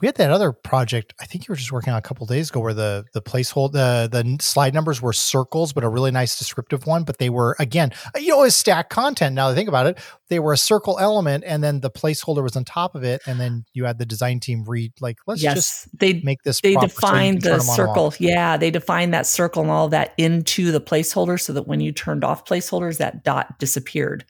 We 0.00 0.06
had 0.06 0.14
that 0.16 0.30
other 0.30 0.52
project. 0.52 1.14
I 1.20 1.24
think 1.24 1.48
you 1.48 1.52
were 1.52 1.56
just 1.56 1.72
working 1.72 1.92
on 1.92 1.98
a 1.98 2.02
couple 2.02 2.26
days 2.26 2.50
ago, 2.50 2.60
where 2.60 2.74
the 2.74 3.06
the 3.12 3.20
placeholder, 3.20 3.72
the 3.72 4.08
the 4.22 4.36
slide 4.40 4.72
numbers 4.72 5.02
were 5.02 5.12
circles, 5.12 5.72
but 5.72 5.82
a 5.82 5.88
really 5.88 6.12
nice 6.12 6.38
descriptive 6.38 6.86
one. 6.86 7.02
But 7.02 7.18
they 7.18 7.28
were 7.28 7.56
again, 7.58 7.90
uh, 8.14 8.20
you 8.20 8.28
know, 8.28 8.44
as 8.44 8.54
stack 8.54 8.88
content. 8.88 9.34
Now 9.34 9.48
that 9.48 9.54
I 9.54 9.56
think 9.56 9.68
about 9.68 9.86
it, 9.86 9.98
they 10.28 10.38
were 10.38 10.52
a 10.52 10.56
circle 10.56 10.98
element, 11.00 11.42
and 11.44 11.60
then 11.60 11.80
the 11.80 11.90
placeholder 11.90 12.42
was 12.42 12.54
on 12.54 12.64
top 12.64 12.94
of 12.94 13.02
it, 13.02 13.22
and 13.26 13.40
then 13.40 13.64
you 13.72 13.84
had 13.84 13.98
the 13.98 14.06
design 14.06 14.38
team 14.38 14.62
read 14.64 14.92
like, 15.00 15.18
let's 15.26 15.42
yes, 15.42 15.56
just 15.56 15.98
they 15.98 16.20
make 16.22 16.44
this. 16.44 16.60
They 16.60 16.76
define 16.76 17.40
so 17.40 17.56
the 17.56 17.60
circle. 17.60 18.14
Yeah, 18.20 18.56
they 18.56 18.70
define 18.70 19.10
that 19.10 19.26
circle 19.26 19.62
and 19.62 19.72
all 19.72 19.88
that 19.88 20.14
into 20.16 20.70
the 20.70 20.80
placeholder, 20.80 21.40
so 21.40 21.52
that 21.52 21.66
when 21.66 21.80
you 21.80 21.90
turned 21.90 22.22
off 22.22 22.44
placeholders, 22.44 22.98
that 22.98 23.24
dot 23.24 23.58
disappeared 23.58 24.24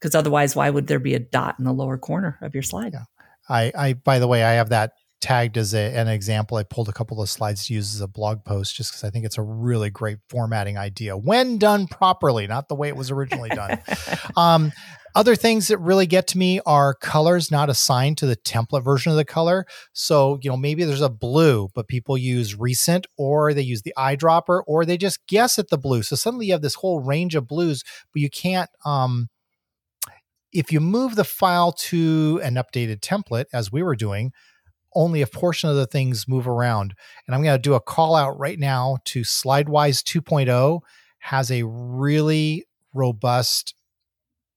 because 0.00 0.14
otherwise, 0.14 0.56
why 0.56 0.70
would 0.70 0.86
there 0.86 0.98
be 0.98 1.14
a 1.14 1.18
dot 1.18 1.56
in 1.58 1.64
the 1.64 1.72
lower 1.72 1.98
corner 1.98 2.38
of 2.42 2.54
your 2.54 2.62
slide? 2.62 2.92
Yeah. 2.94 3.04
I, 3.48 3.72
I, 3.76 3.92
by 3.94 4.18
the 4.18 4.28
way, 4.28 4.44
I 4.44 4.52
have 4.52 4.70
that 4.70 4.92
tagged 5.20 5.58
as 5.58 5.74
a, 5.74 5.94
an 5.96 6.08
example. 6.08 6.56
I 6.56 6.62
pulled 6.62 6.88
a 6.88 6.92
couple 6.92 7.20
of 7.20 7.28
slides 7.28 7.66
to 7.66 7.74
use 7.74 7.94
as 7.94 8.00
a 8.00 8.08
blog 8.08 8.44
post 8.44 8.74
just 8.74 8.92
because 8.92 9.04
I 9.04 9.10
think 9.10 9.26
it's 9.26 9.38
a 9.38 9.42
really 9.42 9.90
great 9.90 10.18
formatting 10.28 10.78
idea 10.78 11.16
when 11.16 11.58
done 11.58 11.86
properly, 11.86 12.46
not 12.46 12.68
the 12.68 12.74
way 12.74 12.88
it 12.88 12.96
was 12.96 13.10
originally 13.10 13.50
done. 13.50 13.80
um, 14.36 14.72
other 15.14 15.34
things 15.34 15.68
that 15.68 15.78
really 15.78 16.06
get 16.06 16.28
to 16.28 16.38
me 16.38 16.60
are 16.64 16.94
colors 16.94 17.50
not 17.50 17.68
assigned 17.68 18.16
to 18.18 18.26
the 18.26 18.36
template 18.36 18.84
version 18.84 19.10
of 19.10 19.16
the 19.16 19.24
color. 19.24 19.66
So, 19.92 20.38
you 20.42 20.50
know, 20.50 20.56
maybe 20.56 20.84
there's 20.84 21.00
a 21.00 21.08
blue, 21.08 21.68
but 21.74 21.88
people 21.88 22.16
use 22.16 22.58
recent 22.58 23.06
or 23.18 23.52
they 23.52 23.62
use 23.62 23.82
the 23.82 23.94
eyedropper 23.98 24.62
or 24.66 24.84
they 24.84 24.96
just 24.96 25.26
guess 25.26 25.58
at 25.58 25.68
the 25.68 25.78
blue. 25.78 26.02
So 26.02 26.16
suddenly 26.16 26.46
you 26.46 26.52
have 26.52 26.62
this 26.62 26.76
whole 26.76 27.00
range 27.00 27.34
of 27.34 27.48
blues, 27.48 27.82
but 28.12 28.22
you 28.22 28.30
can't 28.30 28.70
um, 28.84 29.28
if 30.52 30.72
you 30.72 30.80
move 30.80 31.16
the 31.16 31.24
file 31.24 31.72
to 31.72 32.40
an 32.42 32.54
updated 32.54 33.00
template, 33.00 33.46
as 33.52 33.70
we 33.70 33.82
were 33.82 33.96
doing, 33.96 34.32
only 34.94 35.22
a 35.22 35.26
portion 35.26 35.70
of 35.70 35.76
the 35.76 35.86
things 35.86 36.26
move 36.26 36.48
around. 36.48 36.94
And 37.26 37.34
I'm 37.34 37.42
going 37.42 37.56
to 37.56 37.62
do 37.62 37.74
a 37.74 37.80
call 37.80 38.16
out 38.16 38.38
right 38.38 38.58
now 38.58 38.98
to 39.06 39.20
SlideWise 39.20 40.02
2.0 40.02 40.80
has 41.20 41.50
a 41.50 41.64
really 41.64 42.64
robust 42.94 43.74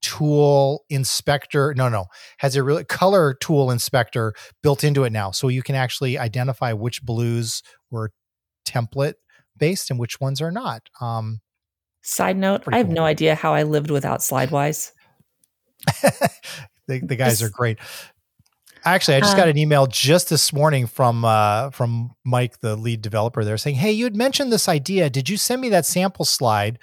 tool 0.01 0.85
inspector. 0.89 1.73
No, 1.75 1.89
no, 1.89 2.05
has 2.39 2.55
a 2.55 2.63
really 2.63 2.83
color 2.83 3.33
tool 3.33 3.69
inspector 3.69 4.33
built 4.61 4.83
into 4.83 5.03
it 5.03 5.11
now. 5.11 5.31
So 5.31 5.49
you 5.49 5.61
can 5.61 5.75
actually 5.75 6.17
identify 6.17 6.73
which 6.73 7.03
blues 7.03 7.61
were 7.91 8.11
template 8.65 9.13
based 9.57 9.91
and 9.91 9.99
which 9.99 10.19
ones 10.19 10.41
are 10.41 10.51
not. 10.51 10.89
Um, 10.99 11.41
Side 12.01 12.37
note, 12.37 12.63
I 12.67 12.77
have 12.77 12.87
cool. 12.87 12.95
no 12.95 13.05
idea 13.05 13.35
how 13.35 13.53
I 13.53 13.63
lived 13.63 13.89
without 13.89 14.19
SlideWise. 14.19 14.91
the, 16.87 16.99
the 16.99 17.15
guys 17.15 17.41
are 17.41 17.49
great. 17.49 17.79
Actually, 18.85 19.15
I 19.15 19.19
just 19.21 19.35
uh, 19.35 19.37
got 19.37 19.47
an 19.47 19.57
email 19.57 19.87
just 19.87 20.29
this 20.29 20.51
morning 20.51 20.87
from 20.87 21.23
uh, 21.23 21.69
from 21.69 22.11
Mike, 22.25 22.59
the 22.59 22.75
lead 22.75 23.01
developer 23.01 23.45
there, 23.45 23.57
saying, 23.57 23.77
"Hey, 23.77 23.93
you 23.93 24.03
had 24.03 24.15
mentioned 24.15 24.51
this 24.51 24.67
idea. 24.67 25.09
Did 25.09 25.29
you 25.29 25.37
send 25.37 25.61
me 25.61 25.69
that 25.69 25.85
sample 25.85 26.25
slide?" 26.25 26.79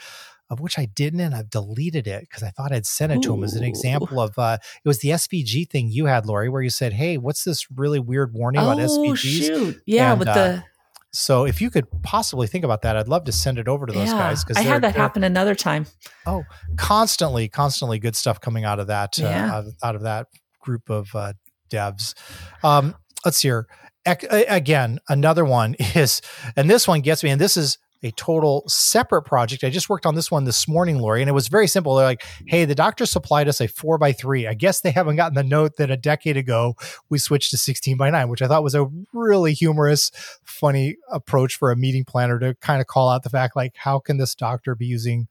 Of 0.49 0.59
which 0.59 0.81
I 0.81 0.87
didn't, 0.87 1.21
and 1.21 1.33
I've 1.33 1.49
deleted 1.49 2.09
it 2.09 2.23
because 2.23 2.43
I 2.43 2.49
thought 2.51 2.73
I'd 2.73 2.85
sent 2.85 3.13
it 3.13 3.19
ooh. 3.19 3.23
to 3.23 3.35
him 3.35 3.45
as 3.45 3.55
an 3.55 3.63
example 3.63 4.21
of 4.21 4.37
uh, 4.37 4.59
it 4.85 4.89
was 4.89 4.99
the 4.99 5.11
SVG 5.11 5.71
thing 5.71 5.91
you 5.93 6.07
had, 6.07 6.27
Lori, 6.27 6.49
where 6.49 6.61
you 6.61 6.71
said, 6.71 6.93
"Hey, 6.93 7.19
what's 7.19 7.45
this 7.45 7.71
really 7.71 8.01
weird 8.01 8.33
warning 8.33 8.61
oh, 8.61 8.73
about 8.73 8.79
SVGs?" 8.79 9.17
Shoot. 9.19 9.83
Yeah, 9.87 10.11
and, 10.11 10.19
with 10.19 10.29
uh, 10.29 10.35
the 10.35 10.65
so 11.13 11.45
if 11.45 11.61
you 11.61 11.71
could 11.71 11.87
possibly 12.03 12.47
think 12.47 12.65
about 12.65 12.83
that, 12.83 12.97
I'd 12.97 13.09
love 13.09 13.25
to 13.25 13.33
send 13.33 13.59
it 13.59 13.67
over 13.67 13.87
to 13.87 13.93
those 13.93 14.09
yeah, 14.09 14.19
guys 14.19 14.45
because 14.45 14.57
I 14.57 14.63
had 14.63 14.83
that 14.83 14.95
happen 14.95 15.25
another 15.25 15.55
time. 15.55 15.87
Oh, 16.25 16.45
constantly, 16.77 17.49
constantly 17.49 17.99
good 17.99 18.15
stuff 18.15 18.41
coming 18.41 18.65
out 18.65 18.79
of 18.79 18.87
that 18.87 19.19
uh, 19.19 19.25
yeah. 19.25 19.55
uh, 19.55 19.59
out, 19.59 19.65
out, 19.83 19.95
of 19.97 20.03
that 20.03 20.29
group 20.61 20.89
of 20.89 21.15
uh, 21.15 21.33
devs. 21.69 22.15
Um, 22.63 22.95
let's 23.25 23.39
see 23.39 23.49
here. 23.49 23.67
E- 24.09 24.45
again, 24.49 25.01
another 25.09 25.45
one 25.45 25.75
is, 25.79 26.23
and 26.57 26.71
this 26.71 26.87
one 26.87 27.01
gets 27.01 27.25
me, 27.25 27.31
and 27.31 27.41
this 27.41 27.57
is 27.57 27.79
a 28.03 28.11
total 28.13 28.65
separate 28.67 29.23
project. 29.23 29.65
I 29.65 29.71
just 29.71 29.89
worked 29.89 30.07
on 30.07 30.15
this 30.15 30.31
one 30.31 30.45
this 30.45 30.67
morning, 30.67 30.99
Lori, 30.99 31.21
and 31.21 31.29
it 31.29 31.35
was 31.35 31.49
very 31.49 31.67
simple. 31.67 31.95
They're 31.95 32.07
like, 32.07 32.25
hey, 32.47 32.65
the 32.65 32.75
doctor 32.75 33.05
supplied 33.07 33.49
us 33.49 33.61
a 33.61 33.69
four 33.69 33.99
by 33.99 34.13
three. 34.13 34.47
I 34.47 34.55
guess 34.55 34.81
they 34.81 34.91
haven't 34.91 35.17
gotten 35.17 35.35
the 35.35 35.45
note 35.45 35.77
that 35.77 35.91
a 35.91 35.97
decade 35.97 36.37
ago 36.37 36.75
we 37.09 37.19
switched 37.19 37.51
to 37.51 37.59
16 37.59 37.97
by 37.97 38.11
nine, 38.11 38.29
which 38.29 38.43
I 38.43 38.49
thought 38.49 38.63
was 38.63 38.75
a 38.75 38.89
really 39.13 39.53
humorous, 39.53 40.11
funny 40.45 40.97
approach 41.11 41.57
for 41.57 41.71
a 41.71 41.77
meeting 41.77 42.05
planner 42.05 42.39
to 42.39 42.55
kind 42.57 42.81
of 42.81 42.87
call 42.87 43.11
out 43.11 43.23
the 43.23 43.31
fact 43.31 43.57
like, 43.57 43.77
how 43.77 43.99
can 43.99 44.17
this 44.17 44.35
doctor 44.35 44.75
be 44.75 44.87
using 44.87 45.29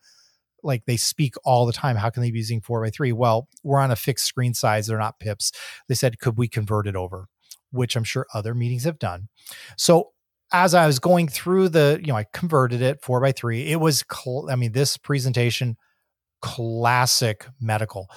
like 0.64 0.86
they 0.86 0.98
speak 0.98 1.36
all 1.46 1.66
the 1.66 1.74
time. 1.74 1.96
How 1.96 2.10
can 2.10 2.22
they 2.22 2.32
be 2.32 2.40
using 2.40 2.62
four 2.62 2.84
by 2.84 2.90
three? 2.90 3.12
Well, 3.12 3.48
we're 3.64 3.80
on 3.80 3.92
a 3.92 3.96
fixed 3.96 4.26
screen 4.26 4.54
size. 4.54 4.88
They're 4.88 4.98
not 4.98 5.20
pips. 5.20 5.52
They 5.88 5.96
said, 5.96 6.20
could 6.20 6.38
we 6.38 6.48
convert 6.48 6.88
it 6.88 6.96
over? 6.96 7.28
Which 7.72 7.96
I'm 7.96 8.04
sure 8.04 8.28
other 8.34 8.54
meetings 8.54 8.84
have 8.84 9.00
done. 9.00 9.30
So 9.78 10.12
as 10.52 10.74
I 10.74 10.88
was 10.88 11.00
going 11.00 11.28
through 11.28 11.70
the, 11.70 12.00
you 12.02 12.08
know, 12.08 12.18
I 12.18 12.26
converted 12.34 12.82
it 12.82 13.02
four 13.02 13.22
by 13.22 13.32
three. 13.32 13.72
It 13.72 13.80
was, 13.80 14.04
cl- 14.12 14.50
I 14.50 14.56
mean, 14.56 14.72
this 14.72 14.98
presentation, 14.98 15.78
classic 16.42 17.48
medical, 17.60 18.08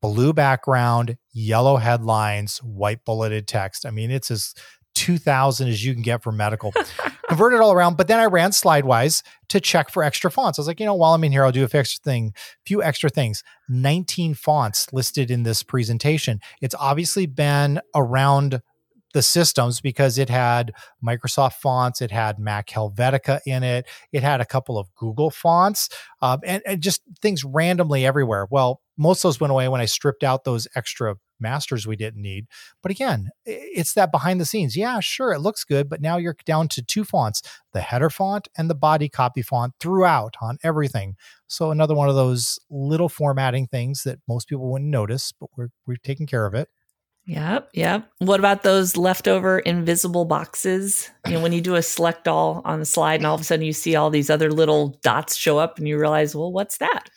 blue 0.00 0.32
background, 0.32 1.16
yellow 1.32 1.76
headlines, 1.76 2.58
white 2.58 3.04
bulleted 3.04 3.46
text. 3.46 3.84
I 3.86 3.90
mean, 3.90 4.10
it's 4.10 4.30
as 4.30 4.54
2000 4.94 5.68
as 5.68 5.84
you 5.84 5.94
can 5.94 6.02
get 6.02 6.22
for 6.22 6.32
medical. 6.32 6.72
Converted 7.28 7.60
all 7.60 7.72
around, 7.72 7.96
but 7.96 8.08
then 8.08 8.18
I 8.18 8.26
ran 8.26 8.50
Slidewise 8.50 9.22
to 9.48 9.60
check 9.60 9.90
for 9.90 10.02
extra 10.02 10.30
fonts. 10.30 10.58
I 10.58 10.62
was 10.62 10.66
like, 10.66 10.80
you 10.80 10.86
know, 10.86 10.94
while 10.94 11.14
I'm 11.14 11.24
in 11.24 11.32
here, 11.32 11.44
I'll 11.44 11.52
do 11.52 11.64
a 11.64 11.68
few 11.68 11.80
extra 11.80 12.02
thing, 12.02 12.34
few 12.66 12.82
extra 12.82 13.08
things. 13.08 13.42
19 13.68 14.34
fonts 14.34 14.92
listed 14.92 15.30
in 15.30 15.44
this 15.44 15.62
presentation. 15.62 16.40
It's 16.60 16.74
obviously 16.78 17.26
been 17.26 17.80
around 17.94 18.60
the 19.12 19.22
systems 19.22 19.80
because 19.80 20.18
it 20.18 20.28
had 20.28 20.72
Microsoft 21.04 21.54
fonts, 21.54 22.00
it 22.00 22.10
had 22.10 22.38
Mac 22.38 22.68
Helvetica 22.68 23.40
in 23.46 23.62
it, 23.62 23.86
it 24.12 24.22
had 24.22 24.40
a 24.40 24.46
couple 24.46 24.78
of 24.78 24.94
Google 24.94 25.30
fonts, 25.30 25.88
um, 26.20 26.40
and, 26.44 26.62
and 26.66 26.80
just 26.80 27.02
things 27.20 27.44
randomly 27.44 28.06
everywhere. 28.06 28.46
Well, 28.50 28.80
most 28.96 29.20
of 29.20 29.22
those 29.22 29.40
went 29.40 29.50
away 29.50 29.68
when 29.68 29.80
I 29.80 29.86
stripped 29.86 30.22
out 30.22 30.44
those 30.44 30.68
extra 30.74 31.16
masters 31.42 31.86
we 31.86 31.96
didn't 31.96 32.22
need. 32.22 32.46
But 32.82 32.92
again, 32.92 33.30
it's 33.44 33.94
that 33.94 34.12
behind 34.12 34.40
the 34.40 34.44
scenes. 34.44 34.76
Yeah, 34.76 35.00
sure, 35.00 35.32
it 35.32 35.40
looks 35.40 35.64
good, 35.64 35.88
but 35.88 36.00
now 36.00 36.16
you're 36.16 36.36
down 36.46 36.68
to 36.68 36.82
two 36.82 37.04
fonts 37.04 37.42
the 37.72 37.80
header 37.80 38.10
font 38.10 38.48
and 38.56 38.70
the 38.70 38.74
body 38.74 39.08
copy 39.08 39.42
font 39.42 39.74
throughout 39.80 40.36
on 40.40 40.58
everything. 40.62 41.16
So, 41.46 41.70
another 41.70 41.94
one 41.94 42.08
of 42.08 42.14
those 42.14 42.58
little 42.70 43.08
formatting 43.08 43.66
things 43.66 44.04
that 44.04 44.20
most 44.28 44.48
people 44.48 44.70
wouldn't 44.70 44.90
notice, 44.90 45.32
but 45.38 45.50
we're, 45.56 45.68
we're 45.86 45.96
taking 45.96 46.26
care 46.26 46.46
of 46.46 46.54
it. 46.54 46.68
Yep, 47.26 47.70
yep. 47.72 48.10
What 48.18 48.40
about 48.40 48.64
those 48.64 48.96
leftover 48.96 49.60
invisible 49.60 50.24
boxes? 50.24 51.08
You 51.26 51.34
know, 51.34 51.40
when 51.40 51.52
you 51.52 51.60
do 51.60 51.76
a 51.76 51.82
select 51.82 52.26
all 52.26 52.62
on 52.64 52.80
the 52.80 52.84
slide 52.84 53.20
and 53.20 53.26
all 53.26 53.34
of 53.34 53.40
a 53.40 53.44
sudden 53.44 53.64
you 53.64 53.72
see 53.72 53.94
all 53.94 54.10
these 54.10 54.28
other 54.28 54.50
little 54.50 54.98
dots 55.02 55.36
show 55.36 55.58
up 55.58 55.78
and 55.78 55.86
you 55.86 55.98
realize, 55.98 56.34
well, 56.34 56.52
what's 56.52 56.78
that? 56.78 57.10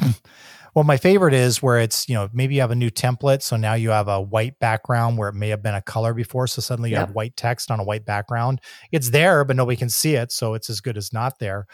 well, 0.74 0.84
my 0.84 0.96
favorite 0.96 1.34
is 1.34 1.60
where 1.60 1.80
it's, 1.80 2.08
you 2.08 2.14
know, 2.14 2.28
maybe 2.32 2.54
you 2.54 2.60
have 2.60 2.70
a 2.70 2.76
new 2.76 2.90
template. 2.90 3.42
So 3.42 3.56
now 3.56 3.74
you 3.74 3.90
have 3.90 4.06
a 4.06 4.20
white 4.20 4.60
background 4.60 5.18
where 5.18 5.28
it 5.28 5.34
may 5.34 5.48
have 5.48 5.62
been 5.62 5.74
a 5.74 5.82
color 5.82 6.14
before. 6.14 6.46
So 6.46 6.62
suddenly 6.62 6.90
you 6.90 6.96
yep. 6.96 7.08
have 7.08 7.14
white 7.16 7.36
text 7.36 7.72
on 7.72 7.80
a 7.80 7.84
white 7.84 8.04
background. 8.04 8.60
It's 8.92 9.10
there, 9.10 9.44
but 9.44 9.56
nobody 9.56 9.76
can 9.76 9.90
see 9.90 10.14
it. 10.14 10.30
So 10.30 10.54
it's 10.54 10.70
as 10.70 10.80
good 10.80 10.96
as 10.96 11.12
not 11.12 11.40
there. 11.40 11.66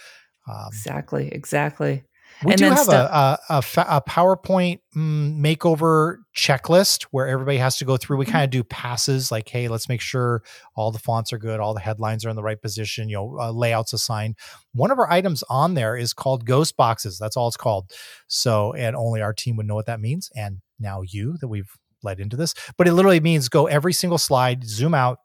Um, 0.49 0.69
exactly, 0.69 1.29
exactly. 1.29 2.05
We 2.45 2.53
and 2.53 2.59
do 2.59 2.71
have 2.71 2.89
a, 2.89 3.39
a, 3.49 3.59
a, 3.59 4.03
PowerPoint 4.03 4.81
mm, 4.97 5.39
makeover 5.41 6.19
checklist 6.37 7.05
where 7.11 7.27
everybody 7.27 7.59
has 7.59 7.79
to 7.79 7.85
go 7.85 7.97
through. 7.97 8.19
We 8.19 8.27
mm-hmm. 8.27 8.33
kind 8.33 8.45
of 8.45 8.51
do 8.51 8.63
passes 8.63 9.33
like, 9.33 9.49
hey, 9.49 9.67
let's 9.67 9.89
make 9.89 10.01
sure 10.01 10.43
all 10.77 10.93
the 10.93 11.01
fonts 11.01 11.33
are 11.33 11.39
good, 11.39 11.59
all 11.59 11.75
the 11.75 11.81
headlines 11.81 12.25
are 12.25 12.29
in 12.29 12.37
the 12.37 12.43
right 12.43 12.61
position, 12.61 13.09
you 13.09 13.17
know, 13.17 13.37
uh, 13.41 13.51
layouts 13.51 13.93
assigned. 13.93 14.37
One 14.73 14.93
of 14.93 14.99
our 14.99 15.11
items 15.11 15.43
on 15.51 15.75
there 15.75 15.97
is 15.97 16.13
called 16.13 16.45
ghost 16.45 16.77
boxes. 16.77 17.19
That's 17.19 17.37
all 17.37 17.49
it's 17.49 17.57
called. 17.57 17.91
So, 18.29 18.73
and 18.75 18.95
only 18.95 19.21
our 19.21 19.33
team 19.33 19.57
would 19.57 19.67
know 19.67 19.75
what 19.75 19.87
that 19.87 20.01
means. 20.01 20.31
And 20.37 20.59
now 20.79 21.03
you 21.03 21.37
that 21.41 21.49
we've 21.49 21.73
led 22.05 22.21
into 22.21 22.37
this, 22.37 22.55
but 22.77 22.87
it 22.87 22.93
literally 22.93 23.21
means 23.21 23.49
go 23.49 23.67
every 23.67 23.93
single 23.93 24.19
slide, 24.19 24.65
zoom 24.65 24.95
out, 24.95 25.19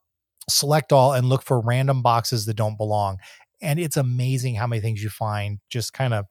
select 0.49 0.91
all, 0.91 1.13
and 1.13 1.29
look 1.29 1.43
for 1.43 1.61
random 1.61 2.01
boxes 2.01 2.47
that 2.47 2.55
don't 2.55 2.77
belong. 2.77 3.17
And 3.61 3.79
it's 3.79 3.97
amazing 3.97 4.55
how 4.55 4.67
many 4.67 4.81
things 4.81 5.03
you 5.03 5.09
find 5.09 5.59
just 5.69 5.93
kind 5.93 6.13
of 6.13 6.25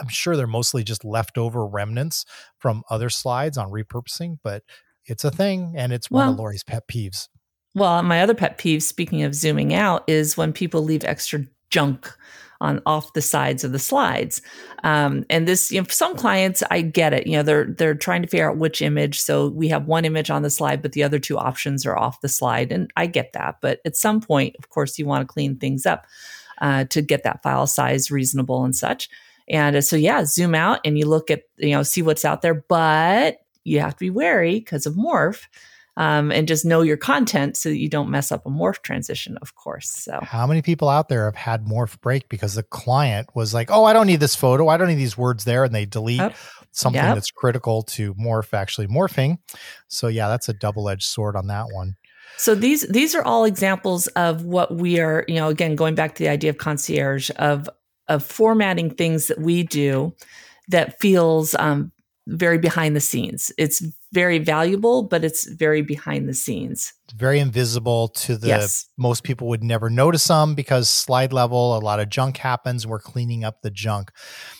I'm 0.00 0.08
sure 0.08 0.36
they're 0.36 0.46
mostly 0.46 0.84
just 0.84 1.04
leftover 1.04 1.66
remnants 1.66 2.24
from 2.58 2.82
other 2.90 3.10
slides 3.10 3.58
on 3.58 3.70
repurposing, 3.70 4.38
but 4.42 4.62
it's 5.06 5.24
a 5.24 5.30
thing 5.30 5.74
and 5.76 5.92
it's 5.92 6.10
well, 6.10 6.26
one 6.26 6.34
of 6.34 6.38
Lori's 6.38 6.64
pet 6.64 6.84
peeves. 6.88 7.28
Well, 7.74 8.02
my 8.02 8.22
other 8.22 8.34
pet 8.34 8.58
peeve, 8.58 8.82
speaking 8.82 9.22
of 9.22 9.34
zooming 9.34 9.74
out, 9.74 10.04
is 10.06 10.36
when 10.36 10.52
people 10.52 10.82
leave 10.82 11.04
extra 11.04 11.44
junk 11.70 12.10
on 12.60 12.80
off 12.86 13.12
the 13.12 13.20
sides 13.20 13.64
of 13.64 13.72
the 13.72 13.78
slides. 13.78 14.40
Um, 14.82 15.26
and 15.28 15.46
this, 15.46 15.70
you 15.70 15.80
know, 15.80 15.86
some 15.90 16.16
clients, 16.16 16.62
I 16.70 16.80
get 16.80 17.12
it. 17.12 17.26
You 17.26 17.36
know, 17.36 17.42
they're 17.42 17.66
they're 17.66 17.94
trying 17.94 18.22
to 18.22 18.28
figure 18.28 18.50
out 18.50 18.56
which 18.56 18.80
image. 18.80 19.20
So 19.20 19.48
we 19.48 19.68
have 19.68 19.86
one 19.86 20.04
image 20.04 20.30
on 20.30 20.42
the 20.42 20.50
slide, 20.50 20.80
but 20.80 20.92
the 20.92 21.02
other 21.02 21.18
two 21.18 21.36
options 21.36 21.84
are 21.84 21.98
off 21.98 22.20
the 22.20 22.28
slide, 22.28 22.72
and 22.72 22.90
I 22.96 23.06
get 23.06 23.32
that. 23.34 23.56
But 23.60 23.80
at 23.84 23.96
some 23.96 24.20
point, 24.20 24.56
of 24.58 24.70
course, 24.70 24.98
you 24.98 25.06
want 25.06 25.22
to 25.28 25.32
clean 25.32 25.58
things 25.58 25.86
up 25.86 26.06
uh, 26.60 26.84
to 26.84 27.02
get 27.02 27.24
that 27.24 27.42
file 27.42 27.66
size 27.66 28.10
reasonable 28.10 28.64
and 28.64 28.74
such. 28.74 29.10
And 29.48 29.76
uh, 29.76 29.80
so, 29.80 29.96
yeah, 29.96 30.24
zoom 30.24 30.54
out 30.54 30.80
and 30.84 30.98
you 30.98 31.06
look 31.06 31.30
at, 31.30 31.42
you 31.56 31.70
know, 31.70 31.82
see 31.82 32.02
what's 32.02 32.24
out 32.24 32.42
there, 32.42 32.54
but 32.54 33.38
you 33.64 33.80
have 33.80 33.94
to 33.94 34.00
be 34.00 34.10
wary 34.10 34.58
because 34.58 34.86
of 34.86 34.94
morph. 34.94 35.42
Um, 35.98 36.30
and 36.30 36.46
just 36.46 36.66
know 36.66 36.82
your 36.82 36.98
content 36.98 37.56
so 37.56 37.70
that 37.70 37.78
you 37.78 37.88
don't 37.88 38.10
mess 38.10 38.30
up 38.30 38.44
a 38.44 38.50
morph 38.50 38.82
transition, 38.82 39.38
of 39.40 39.54
course. 39.54 39.88
So, 39.88 40.18
how 40.20 40.46
many 40.46 40.60
people 40.60 40.90
out 40.90 41.08
there 41.08 41.24
have 41.24 41.36
had 41.36 41.64
morph 41.64 41.98
break 42.02 42.28
because 42.28 42.54
the 42.54 42.62
client 42.62 43.30
was 43.34 43.54
like, 43.54 43.70
"Oh, 43.70 43.84
I 43.84 43.94
don't 43.94 44.06
need 44.06 44.20
this 44.20 44.36
photo. 44.36 44.68
I 44.68 44.76
don't 44.76 44.88
need 44.88 44.96
these 44.96 45.16
words 45.16 45.44
there," 45.44 45.64
and 45.64 45.74
they 45.74 45.86
delete 45.86 46.18
yep. 46.18 46.36
something 46.70 47.02
yep. 47.02 47.14
that's 47.14 47.30
critical 47.30 47.82
to 47.84 48.12
morph 48.12 48.52
actually 48.52 48.88
morphing. 48.88 49.38
So, 49.88 50.08
yeah, 50.08 50.28
that's 50.28 50.50
a 50.50 50.52
double 50.52 50.90
edged 50.90 51.04
sword 51.04 51.34
on 51.34 51.46
that 51.46 51.68
one. 51.72 51.96
So 52.36 52.54
these 52.54 52.82
these 52.88 53.14
are 53.14 53.24
all 53.24 53.44
examples 53.44 54.06
of 54.08 54.44
what 54.44 54.74
we 54.74 55.00
are, 55.00 55.24
you 55.26 55.36
know, 55.36 55.48
again 55.48 55.76
going 55.76 55.94
back 55.94 56.14
to 56.16 56.22
the 56.22 56.28
idea 56.28 56.50
of 56.50 56.58
concierge 56.58 57.30
of 57.36 57.68
of 58.08 58.24
formatting 58.24 58.90
things 58.90 59.28
that 59.28 59.40
we 59.40 59.62
do 59.62 60.14
that 60.68 60.98
feels 61.00 61.54
um, 61.56 61.92
very 62.26 62.58
behind 62.58 62.96
the 62.96 63.00
scenes. 63.00 63.52
It's 63.56 63.84
very 64.12 64.38
valuable, 64.38 65.04
but 65.04 65.24
it's 65.24 65.46
very 65.48 65.82
behind 65.82 66.28
the 66.28 66.34
scenes. 66.34 66.92
very 67.14 67.38
invisible 67.38 68.08
to 68.08 68.36
the 68.36 68.48
yes. 68.48 68.88
most 68.96 69.22
people 69.22 69.48
would 69.48 69.62
never 69.62 69.90
notice 69.90 70.26
them 70.26 70.54
because 70.54 70.88
slide 70.88 71.32
level, 71.32 71.76
a 71.76 71.78
lot 71.78 72.00
of 72.00 72.08
junk 72.08 72.38
happens. 72.38 72.86
We're 72.86 72.98
cleaning 72.98 73.44
up 73.44 73.62
the 73.62 73.70
junk. 73.70 74.10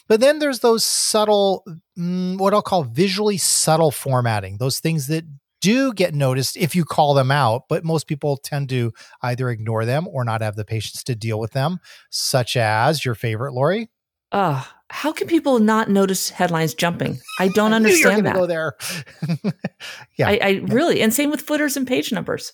But 0.08 0.20
then 0.20 0.38
there's 0.38 0.60
those 0.60 0.84
subtle, 0.84 1.64
mm, 1.98 2.38
what 2.38 2.54
I'll 2.54 2.62
call 2.62 2.84
visually 2.84 3.38
subtle 3.38 3.90
formatting, 3.90 4.58
those 4.58 4.78
things 4.78 5.08
that 5.08 5.24
do 5.60 5.92
get 5.92 6.14
noticed 6.14 6.56
if 6.56 6.74
you 6.74 6.84
call 6.84 7.14
them 7.14 7.30
out, 7.30 7.62
but 7.68 7.84
most 7.84 8.06
people 8.06 8.36
tend 8.36 8.68
to 8.70 8.92
either 9.22 9.50
ignore 9.50 9.84
them 9.84 10.06
or 10.08 10.24
not 10.24 10.42
have 10.42 10.56
the 10.56 10.64
patience 10.64 11.02
to 11.04 11.14
deal 11.14 11.38
with 11.38 11.52
them, 11.52 11.78
such 12.10 12.56
as 12.56 13.04
your 13.04 13.14
favorite, 13.14 13.52
Lori. 13.52 13.88
Uh, 14.32 14.64
how 14.90 15.12
can 15.12 15.26
people 15.26 15.58
not 15.58 15.88
notice 15.88 16.30
headlines 16.30 16.74
jumping? 16.74 17.18
I 17.38 17.48
don't 17.54 17.72
I 17.72 17.76
understand 17.76 18.26
that. 18.26 18.34
Go 18.34 18.46
there. 18.46 18.74
yeah, 20.18 20.28
I, 20.28 20.38
I, 20.42 20.50
really, 20.66 21.00
and 21.00 21.12
same 21.12 21.30
with 21.30 21.40
footers 21.40 21.76
and 21.76 21.86
page 21.86 22.12
numbers. 22.12 22.52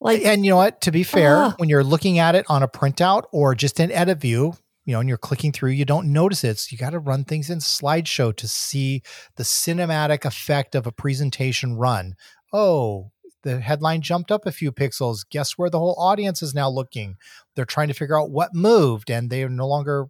Like, 0.00 0.22
and 0.24 0.44
you 0.44 0.50
know 0.50 0.56
what? 0.56 0.82
To 0.82 0.92
be 0.92 1.02
fair, 1.02 1.36
uh, 1.36 1.52
when 1.56 1.68
you're 1.68 1.84
looking 1.84 2.18
at 2.18 2.34
it 2.34 2.44
on 2.48 2.62
a 2.62 2.68
printout 2.68 3.24
or 3.32 3.54
just 3.54 3.80
in 3.80 3.90
edit 3.90 4.20
view, 4.20 4.54
you 4.84 4.92
know, 4.92 5.00
and 5.00 5.08
you're 5.08 5.18
clicking 5.18 5.52
through, 5.52 5.70
you 5.70 5.84
don't 5.84 6.12
notice 6.12 6.44
it. 6.44 6.58
So 6.58 6.68
you 6.70 6.78
got 6.78 6.90
to 6.90 6.98
run 6.98 7.24
things 7.24 7.50
in 7.50 7.58
slideshow 7.58 8.36
to 8.36 8.48
see 8.48 9.02
the 9.36 9.42
cinematic 9.42 10.24
effect 10.24 10.74
of 10.74 10.86
a 10.86 10.92
presentation 10.92 11.76
run. 11.76 12.14
Oh, 12.52 13.10
the 13.42 13.60
headline 13.60 14.00
jumped 14.00 14.30
up 14.30 14.46
a 14.46 14.52
few 14.52 14.72
pixels. 14.72 15.24
Guess 15.28 15.52
where 15.52 15.70
the 15.70 15.78
whole 15.78 15.96
audience 15.98 16.42
is 16.42 16.54
now 16.54 16.68
looking? 16.68 17.16
They're 17.54 17.64
trying 17.64 17.88
to 17.88 17.94
figure 17.94 18.18
out 18.18 18.30
what 18.30 18.54
moved 18.54 19.10
and 19.10 19.30
they 19.30 19.42
are 19.42 19.48
no 19.48 19.68
longer 19.68 20.06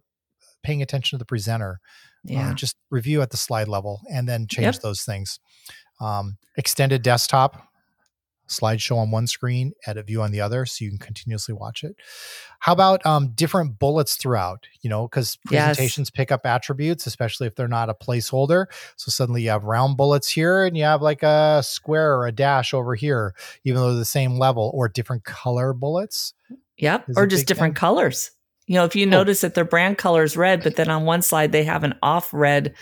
paying 0.63 0.81
attention 0.81 1.17
to 1.17 1.19
the 1.19 1.25
presenter. 1.25 1.79
Uh, 2.29 2.33
yeah. 2.33 2.49
Uh, 2.51 2.53
just 2.53 2.75
review 2.89 3.21
at 3.21 3.29
the 3.29 3.37
slide 3.37 3.67
level 3.67 4.01
and 4.11 4.27
then 4.27 4.47
change 4.47 4.75
yep. 4.75 4.81
those 4.81 5.03
things. 5.03 5.39
Um, 6.01 6.37
extended 6.57 7.01
desktop 7.01 7.67
slideshow 8.47 8.97
on 8.97 9.11
one 9.11 9.27
screen, 9.27 9.73
edit 9.85 10.07
view 10.07 10.21
on 10.21 10.31
the 10.31 10.41
other, 10.41 10.65
so 10.65 10.83
you 10.83 10.91
can 10.91 10.99
continuously 10.99 11.53
watch 11.53 11.83
it. 11.83 11.95
How 12.59 12.73
about 12.73 13.05
um, 13.05 13.29
different 13.29 13.79
bullets 13.79 14.15
throughout? 14.15 14.67
You 14.81 14.89
know, 14.89 15.07
because 15.07 15.37
presentations 15.45 16.07
yes. 16.07 16.15
pick 16.15 16.31
up 16.31 16.45
attributes, 16.45 17.07
especially 17.07 17.47
if 17.47 17.55
they're 17.55 17.67
not 17.67 17.89
a 17.89 17.93
placeholder. 17.93 18.65
So 18.95 19.09
suddenly 19.09 19.43
you 19.43 19.49
have 19.49 19.63
round 19.63 19.97
bullets 19.97 20.29
here, 20.29 20.65
and 20.65 20.77
you 20.77 20.83
have 20.83 21.01
like 21.01 21.23
a 21.23 21.61
square 21.63 22.15
or 22.15 22.27
a 22.27 22.31
dash 22.31 22.73
over 22.73 22.95
here, 22.95 23.33
even 23.63 23.81
though 23.81 23.89
they're 23.89 23.99
the 23.99 24.05
same 24.05 24.37
level, 24.37 24.71
or 24.73 24.89
different 24.89 25.23
color 25.23 25.73
bullets. 25.73 26.33
Yep, 26.77 27.09
or 27.15 27.25
just 27.25 27.47
different 27.47 27.75
thing. 27.75 27.79
colors. 27.79 28.31
You 28.67 28.75
know, 28.75 28.85
if 28.85 28.95
you 28.95 29.05
oh. 29.05 29.09
notice 29.09 29.41
that 29.41 29.53
their 29.53 29.65
brand 29.65 29.97
color 29.97 30.23
is 30.23 30.35
red, 30.35 30.63
but 30.63 30.75
then 30.75 30.89
on 30.89 31.05
one 31.05 31.21
slide 31.21 31.51
they 31.51 31.63
have 31.63 31.83
an 31.83 31.95
off 32.01 32.33
red 32.33 32.73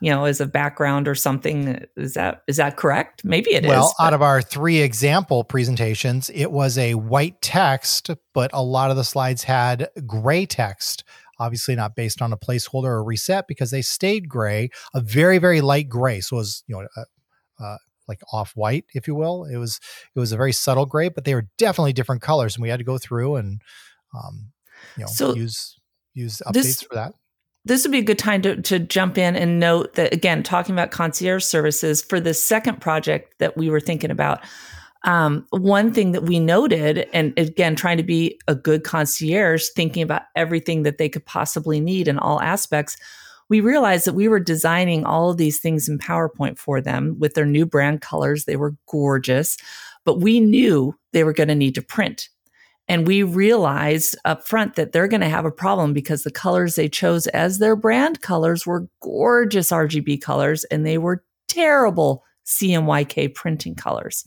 you 0.00 0.10
know, 0.10 0.24
as 0.24 0.40
a 0.40 0.46
background 0.46 1.06
or 1.06 1.14
something. 1.14 1.84
Is 1.96 2.14
that 2.14 2.42
is 2.46 2.56
that 2.56 2.76
correct? 2.76 3.24
Maybe 3.24 3.54
it 3.54 3.64
well, 3.64 3.86
is. 3.86 3.94
well, 3.98 4.06
out 4.06 4.14
of 4.14 4.22
our 4.22 4.42
three 4.42 4.80
example 4.80 5.44
presentations, 5.44 6.30
it 6.30 6.50
was 6.50 6.78
a 6.78 6.94
white 6.94 7.40
text, 7.42 8.10
but 8.34 8.50
a 8.52 8.62
lot 8.62 8.90
of 8.90 8.96
the 8.96 9.04
slides 9.04 9.44
had 9.44 9.88
gray 10.06 10.46
text. 10.46 11.04
Obviously, 11.38 11.74
not 11.74 11.96
based 11.96 12.20
on 12.20 12.32
a 12.32 12.36
placeholder 12.36 12.84
or 12.84 13.04
reset 13.04 13.46
because 13.46 13.70
they 13.70 13.82
stayed 13.82 14.28
gray, 14.28 14.70
a 14.94 15.00
very 15.00 15.38
very 15.38 15.60
light 15.60 15.88
gray. 15.88 16.20
So 16.20 16.36
it 16.36 16.40
was 16.40 16.64
you 16.66 16.76
know. 16.76 16.86
Uh, 16.96 17.04
uh, 17.62 17.76
like 18.08 18.20
off 18.32 18.50
white, 18.56 18.86
if 18.92 19.06
you 19.06 19.14
will. 19.14 19.44
It 19.44 19.56
was 19.56 19.78
it 20.16 20.18
was 20.18 20.32
a 20.32 20.36
very 20.36 20.52
subtle 20.52 20.84
gray, 20.84 21.10
but 21.10 21.24
they 21.24 21.34
were 21.34 21.46
definitely 21.58 21.92
different 21.92 22.22
colors, 22.22 22.56
and 22.56 22.62
we 22.62 22.68
had 22.68 22.78
to 22.78 22.84
go 22.84 22.98
through 22.98 23.36
and 23.36 23.62
um, 24.12 24.50
you 24.96 25.02
know 25.02 25.06
so 25.06 25.34
use 25.34 25.78
use 26.12 26.42
updates 26.44 26.52
this, 26.52 26.82
for 26.82 26.94
that 26.96 27.12
this 27.64 27.84
would 27.84 27.92
be 27.92 27.98
a 27.98 28.02
good 28.02 28.18
time 28.18 28.42
to, 28.42 28.60
to 28.62 28.78
jump 28.78 29.18
in 29.18 29.36
and 29.36 29.60
note 29.60 29.94
that 29.94 30.12
again 30.12 30.42
talking 30.42 30.74
about 30.74 30.90
concierge 30.90 31.44
services 31.44 32.02
for 32.02 32.20
the 32.20 32.34
second 32.34 32.80
project 32.80 33.34
that 33.38 33.56
we 33.56 33.70
were 33.70 33.80
thinking 33.80 34.10
about 34.10 34.40
um, 35.04 35.46
one 35.50 35.94
thing 35.94 36.12
that 36.12 36.24
we 36.24 36.38
noted 36.38 37.08
and 37.12 37.32
again 37.38 37.74
trying 37.74 37.96
to 37.96 38.02
be 38.02 38.38
a 38.48 38.54
good 38.54 38.84
concierge 38.84 39.66
thinking 39.74 40.02
about 40.02 40.22
everything 40.36 40.82
that 40.82 40.98
they 40.98 41.08
could 41.08 41.24
possibly 41.24 41.80
need 41.80 42.08
in 42.08 42.18
all 42.18 42.40
aspects 42.40 42.96
we 43.48 43.60
realized 43.60 44.06
that 44.06 44.14
we 44.14 44.28
were 44.28 44.38
designing 44.38 45.04
all 45.04 45.30
of 45.30 45.36
these 45.36 45.58
things 45.58 45.88
in 45.88 45.98
powerpoint 45.98 46.56
for 46.56 46.80
them 46.80 47.16
with 47.18 47.34
their 47.34 47.46
new 47.46 47.66
brand 47.66 48.00
colors 48.00 48.44
they 48.44 48.56
were 48.56 48.76
gorgeous 48.86 49.56
but 50.04 50.20
we 50.20 50.40
knew 50.40 50.94
they 51.12 51.24
were 51.24 51.32
going 51.32 51.48
to 51.48 51.54
need 51.54 51.74
to 51.74 51.82
print. 51.82 52.28
And 52.90 53.06
we 53.06 53.22
realized 53.22 54.16
up 54.24 54.48
front 54.48 54.74
that 54.74 54.90
they're 54.90 55.06
going 55.06 55.20
to 55.20 55.28
have 55.28 55.44
a 55.44 55.52
problem 55.52 55.92
because 55.92 56.24
the 56.24 56.30
colors 56.32 56.74
they 56.74 56.88
chose 56.88 57.28
as 57.28 57.60
their 57.60 57.76
brand 57.76 58.20
colors 58.20 58.66
were 58.66 58.88
gorgeous 59.00 59.70
RGB 59.70 60.20
colors 60.20 60.64
and 60.64 60.84
they 60.84 60.98
were 60.98 61.22
terrible 61.46 62.24
CMYK 62.46 63.32
printing 63.32 63.76
colors. 63.76 64.24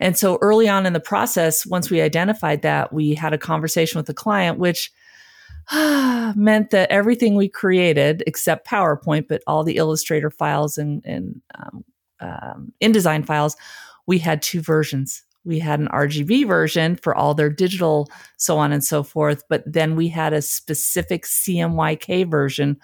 And 0.00 0.18
so 0.18 0.38
early 0.42 0.68
on 0.68 0.86
in 0.86 0.92
the 0.92 0.98
process, 0.98 1.64
once 1.64 1.88
we 1.88 2.00
identified 2.00 2.62
that, 2.62 2.92
we 2.92 3.14
had 3.14 3.32
a 3.32 3.38
conversation 3.38 3.96
with 3.96 4.06
the 4.06 4.14
client, 4.14 4.58
which 4.58 4.90
meant 5.72 6.70
that 6.70 6.90
everything 6.90 7.36
we 7.36 7.48
created, 7.48 8.24
except 8.26 8.66
PowerPoint, 8.66 9.28
but 9.28 9.40
all 9.46 9.62
the 9.62 9.76
Illustrator 9.76 10.32
files 10.32 10.78
and, 10.78 11.00
and 11.06 11.40
um, 11.54 11.84
um, 12.18 12.72
InDesign 12.82 13.24
files, 13.24 13.56
we 14.08 14.18
had 14.18 14.42
two 14.42 14.60
versions. 14.60 15.22
We 15.44 15.58
had 15.58 15.80
an 15.80 15.88
RGB 15.88 16.46
version 16.46 16.96
for 16.96 17.14
all 17.14 17.34
their 17.34 17.50
digital, 17.50 18.10
so 18.36 18.58
on 18.58 18.72
and 18.72 18.84
so 18.84 19.02
forth. 19.02 19.42
But 19.48 19.62
then 19.66 19.96
we 19.96 20.08
had 20.08 20.32
a 20.32 20.42
specific 20.42 21.24
CMYK 21.24 22.30
version 22.30 22.78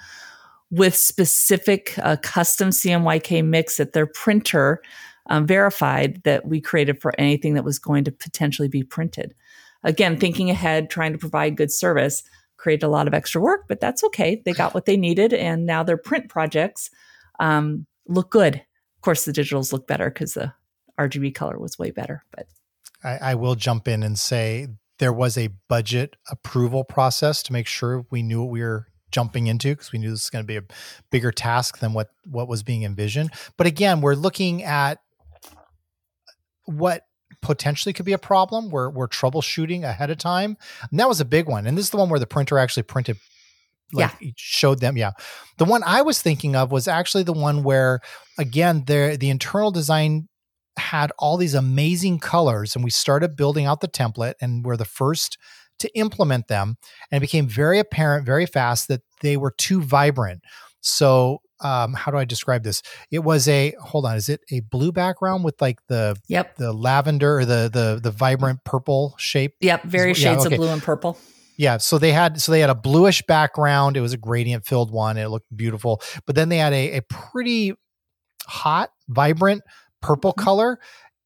with 0.71 0.97
specific 0.97 1.95
uh, 1.99 2.17
custom 2.23 2.71
CMYK 2.71 3.45
mix 3.45 3.77
that 3.77 3.93
their 3.93 4.07
printer 4.07 4.81
um, 5.29 5.47
verified 5.47 6.23
that 6.25 6.47
we 6.47 6.61
created 6.61 7.01
for 7.01 7.13
anything 7.19 7.55
that 7.55 7.65
was 7.65 7.79
going 7.79 8.05
to 8.05 8.13
potentially 8.13 8.69
be 8.69 8.83
printed. 8.83 9.35
Again, 9.83 10.19
thinking 10.19 10.51
ahead, 10.51 10.91
trying 10.91 11.13
to 11.13 11.19
provide 11.19 11.57
good 11.57 11.71
service 11.71 12.23
created 12.57 12.85
a 12.85 12.89
lot 12.89 13.07
of 13.07 13.15
extra 13.15 13.41
work, 13.41 13.67
but 13.69 13.81
that's 13.81 14.03
okay. 14.05 14.43
They 14.45 14.53
got 14.53 14.75
what 14.75 14.87
they 14.87 14.97
needed, 14.97 15.33
and 15.33 15.67
now 15.67 15.83
their 15.83 15.97
print 15.97 16.29
projects 16.29 16.91
um, 17.39 17.87
look 18.09 18.31
good. 18.31 18.57
Of 18.57 19.01
course, 19.03 19.25
the 19.25 19.33
digitals 19.33 19.73
look 19.73 19.87
better 19.87 20.11
because 20.11 20.35
the 20.35 20.53
RGB 20.99 21.35
color 21.35 21.59
was 21.59 21.79
way 21.79 21.91
better. 21.91 22.25
But 22.35 22.47
I, 23.03 23.19
I 23.31 23.35
will 23.35 23.55
jump 23.55 23.89
in 23.89 24.03
and 24.03 24.19
say 24.19 24.69
there 24.99 25.13
was 25.13 25.37
a 25.37 25.51
budget 25.69 26.17
approval 26.31 26.85
process 26.85 27.43
to 27.45 27.53
make 27.53 27.67
sure 27.67 28.07
we 28.11 28.23
knew 28.23 28.43
what 28.43 28.51
we 28.51 28.63
were 28.63 28.87
jumping 29.11 29.47
into 29.47 29.69
because 29.69 29.93
we 29.93 29.99
knew 29.99 30.11
this 30.11 30.25
was 30.25 30.31
going 30.31 30.45
to 30.45 30.47
be 30.47 30.57
a 30.57 30.65
bigger 31.11 31.31
task 31.31 31.79
than 31.79 31.93
what 31.93 32.09
what 32.25 32.49
was 32.49 32.63
being 32.63 32.83
envisioned. 32.83 33.31
But 33.57 33.67
again, 33.67 34.01
we're 34.01 34.15
looking 34.15 34.63
at 34.63 35.01
what 36.65 37.03
potentially 37.43 37.93
could 37.93 38.07
be 38.07 38.13
a 38.13 38.19
problem. 38.19 38.71
We're 38.71 38.91
we're 38.91 39.09
troubleshooting 39.09 39.85
ahead 39.85 40.11
of 40.11 40.19
time. 40.19 40.57
And 40.91 40.99
that 40.99 41.09
was 41.09 41.21
a 41.21 41.25
big 41.25 41.47
one. 41.47 41.67
And 41.67 41.77
this 41.77 41.87
is 41.87 41.91
the 41.91 41.99
one 41.99 42.09
where 42.09 42.21
the 42.21 42.27
printer 42.27 42.59
actually 42.59 42.85
printed 42.85 43.19
like 43.93 44.13
yeah. 44.21 44.31
showed 44.37 44.81
them 44.81 44.97
yeah 44.97 45.13
the 45.59 45.65
one 45.65 45.83
i 45.85 46.03
was 46.03 46.21
thinking 46.21 46.57
of 46.57 46.73
was 46.73 46.89
actually 46.89 47.23
the 47.23 47.33
one 47.33 47.63
where 47.63 48.01
again 48.37 48.83
the 48.87 49.17
the 49.19 49.31
internal 49.31 49.71
design 49.71 50.29
had 50.79 51.13
all 51.19 51.37
these 51.37 51.55
amazing 51.55 52.19
colors 52.19 52.75
and 52.75 52.85
we 52.85 52.91
started 52.91 53.37
building 53.37 53.67
out 53.67 53.81
the 53.81 53.89
template 53.89 54.35
and 54.41 54.65
we're 54.65 54.77
the 54.77 54.85
first 54.85 55.39
to 55.79 55.95
implement 55.99 56.49
them 56.49 56.77
and 57.11 57.19
it 57.19 57.21
became 57.21 57.47
very 57.47 57.79
apparent 57.79 58.25
very 58.25 58.47
fast 58.47 58.89
that 58.89 59.03
they 59.21 59.37
were 59.37 59.51
too 59.51 59.83
vibrant 59.83 60.43
so 60.81 61.41
um, 61.61 61.95
how 61.95 62.11
do 62.11 62.19
I 62.19 62.25
describe 62.25 62.63
this? 62.63 62.83
It 63.11 63.21
was 63.21 63.49
a 63.49 63.75
hold 63.81 64.05
on, 64.05 64.17
is 64.17 64.29
it 64.29 64.41
a 64.51 64.61
blue 64.61 64.93
background 64.93 65.45
with 65.45 65.61
like 65.61 65.79
the 65.89 66.17
yep 66.29 66.57
the 66.57 66.73
lavender 66.73 67.39
or 67.39 67.45
the 67.45 67.71
the 67.73 67.99
the 68.03 68.11
vibrant 68.11 68.63
purple 68.65 69.15
shape? 69.19 69.55
Yep, 69.61 69.85
various 69.85 70.19
shades 70.19 70.45
okay. 70.45 70.55
of 70.55 70.59
blue 70.59 70.69
and 70.69 70.83
purple. 70.83 71.19
Yeah, 71.57 71.79
so 71.79 71.99
they 71.99 72.13
had 72.13 72.41
so 72.41 72.53
they 72.53 72.61
had 72.61 72.71
a 72.71 72.75
bluish 72.75 73.23
background. 73.23 73.97
It 73.97 74.01
was 74.01 74.13
a 74.13 74.19
gradient 74.19 74.67
filled 74.67 74.93
one. 74.93 75.17
it 75.17 75.29
looked 75.29 75.55
beautiful. 75.55 76.03
But 76.27 76.37
then 76.37 76.51
they 76.51 76.59
had 76.59 76.75
a, 76.75 76.99
a 76.99 77.03
pretty 77.03 77.73
hot, 78.47 78.91
vibrant 79.09 79.63
purple 80.01 80.33
mm-hmm. 80.33 80.45
color. 80.45 80.79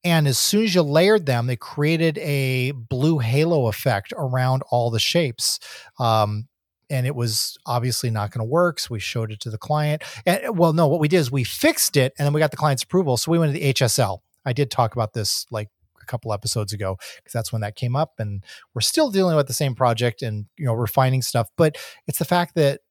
And 0.03 0.27
as 0.27 0.39
soon 0.39 0.63
as 0.63 0.73
you 0.73 0.81
layered 0.81 1.27
them, 1.27 1.45
they 1.45 1.55
created 1.55 2.17
a 2.17 2.71
blue 2.71 3.19
halo 3.19 3.67
effect 3.67 4.13
around 4.17 4.63
all 4.71 4.89
the 4.89 4.99
shapes. 4.99 5.59
Um, 5.99 6.47
and 6.89 7.05
it 7.05 7.15
was 7.15 7.57
obviously 7.65 8.09
not 8.09 8.31
going 8.31 8.45
to 8.45 8.49
work. 8.49 8.79
So 8.79 8.89
we 8.91 8.99
showed 8.99 9.31
it 9.31 9.39
to 9.41 9.49
the 9.49 9.57
client. 9.57 10.03
And 10.25 10.57
well, 10.57 10.73
no, 10.73 10.87
what 10.87 10.99
we 10.99 11.07
did 11.07 11.17
is 11.17 11.31
we 11.31 11.43
fixed 11.43 11.95
it 11.97 12.13
and 12.17 12.25
then 12.25 12.33
we 12.33 12.39
got 12.39 12.51
the 12.51 12.57
client's 12.57 12.83
approval. 12.83 13.15
So 13.15 13.31
we 13.31 13.39
went 13.39 13.53
to 13.53 13.59
the 13.59 13.73
HSL. 13.73 14.19
I 14.45 14.53
did 14.53 14.71
talk 14.71 14.93
about 14.93 15.13
this 15.13 15.45
like 15.51 15.69
a 16.01 16.05
couple 16.05 16.33
episodes 16.33 16.73
ago 16.73 16.97
because 17.17 17.31
that's 17.31 17.51
when 17.51 17.61
that 17.61 17.75
came 17.75 17.95
up 17.95 18.13
and 18.19 18.43
we're 18.73 18.81
still 18.81 19.09
dealing 19.09 19.35
with 19.35 19.47
the 19.47 19.53
same 19.53 19.75
project 19.75 20.21
and 20.21 20.47
you 20.57 20.65
know 20.65 20.73
refining 20.73 21.21
stuff 21.21 21.47
but 21.57 21.77
it's 22.07 22.17
the 22.17 22.25
fact 22.25 22.55
that 22.55 22.81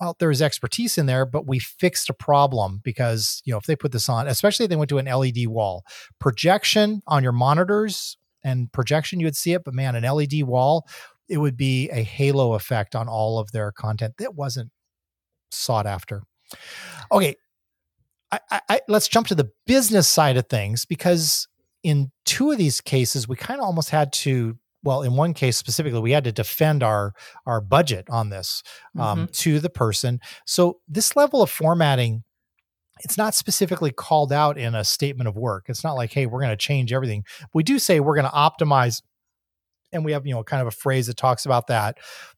well 0.00 0.16
there 0.18 0.28
was 0.28 0.42
expertise 0.42 0.98
in 0.98 1.06
there 1.06 1.24
but 1.26 1.46
we 1.46 1.58
fixed 1.58 2.08
a 2.10 2.14
problem 2.14 2.80
because 2.82 3.42
you 3.44 3.52
know 3.52 3.58
if 3.58 3.66
they 3.66 3.76
put 3.76 3.92
this 3.92 4.08
on 4.08 4.26
especially 4.28 4.64
if 4.64 4.70
they 4.70 4.76
went 4.76 4.88
to 4.88 4.98
an 4.98 5.06
led 5.06 5.46
wall 5.46 5.84
projection 6.18 7.02
on 7.06 7.22
your 7.22 7.32
monitors 7.32 8.16
and 8.42 8.70
projection 8.72 9.20
you 9.20 9.26
would 9.26 9.36
see 9.36 9.52
it 9.52 9.64
but 9.64 9.74
man 9.74 9.94
an 9.94 10.04
led 10.04 10.42
wall 10.42 10.86
it 11.28 11.38
would 11.38 11.56
be 11.56 11.88
a 11.90 12.02
halo 12.02 12.54
effect 12.54 12.94
on 12.94 13.08
all 13.08 13.38
of 13.38 13.52
their 13.52 13.72
content 13.72 14.14
that 14.18 14.34
wasn't 14.34 14.70
sought 15.50 15.86
after. 15.86 16.22
Okay, 17.10 17.36
I, 18.30 18.60
I, 18.68 18.80
let's 18.88 19.08
jump 19.08 19.28
to 19.28 19.34
the 19.34 19.50
business 19.66 20.08
side 20.08 20.36
of 20.36 20.48
things 20.48 20.84
because 20.84 21.48
in 21.82 22.10
two 22.24 22.50
of 22.50 22.58
these 22.58 22.80
cases, 22.80 23.28
we 23.28 23.36
kind 23.36 23.60
of 23.60 23.66
almost 23.66 23.90
had 23.90 24.12
to. 24.12 24.58
Well, 24.84 25.02
in 25.02 25.16
one 25.16 25.34
case 25.34 25.56
specifically, 25.56 26.00
we 26.00 26.12
had 26.12 26.24
to 26.24 26.32
defend 26.32 26.82
our 26.82 27.14
our 27.46 27.60
budget 27.60 28.06
on 28.08 28.30
this 28.30 28.62
um, 28.98 29.20
mm-hmm. 29.20 29.32
to 29.32 29.60
the 29.60 29.70
person. 29.70 30.20
So 30.46 30.78
this 30.86 31.16
level 31.16 31.42
of 31.42 31.50
formatting 31.50 32.24
it's 33.00 33.18
not 33.18 33.34
specifically 33.34 33.90
called 33.90 34.32
out 34.32 34.56
in 34.56 34.76
a 34.76 34.84
statement 34.84 35.26
of 35.26 35.34
work. 35.34 35.64
It's 35.66 35.82
not 35.82 35.94
like, 35.94 36.12
hey, 36.12 36.26
we're 36.26 36.38
going 36.38 36.50
to 36.50 36.56
change 36.56 36.92
everything. 36.92 37.24
We 37.52 37.64
do 37.64 37.80
say 37.80 37.98
we're 37.98 38.14
going 38.14 38.30
to 38.30 38.30
optimize 38.30 39.02
and 39.94 40.04
we 40.04 40.12
have 40.12 40.26
you 40.26 40.34
know 40.34 40.42
kind 40.42 40.60
of 40.60 40.66
a 40.66 40.72
phrase 40.72 41.06
that 41.06 41.16
talks 41.16 41.46
about 41.46 41.68
that 41.68 41.96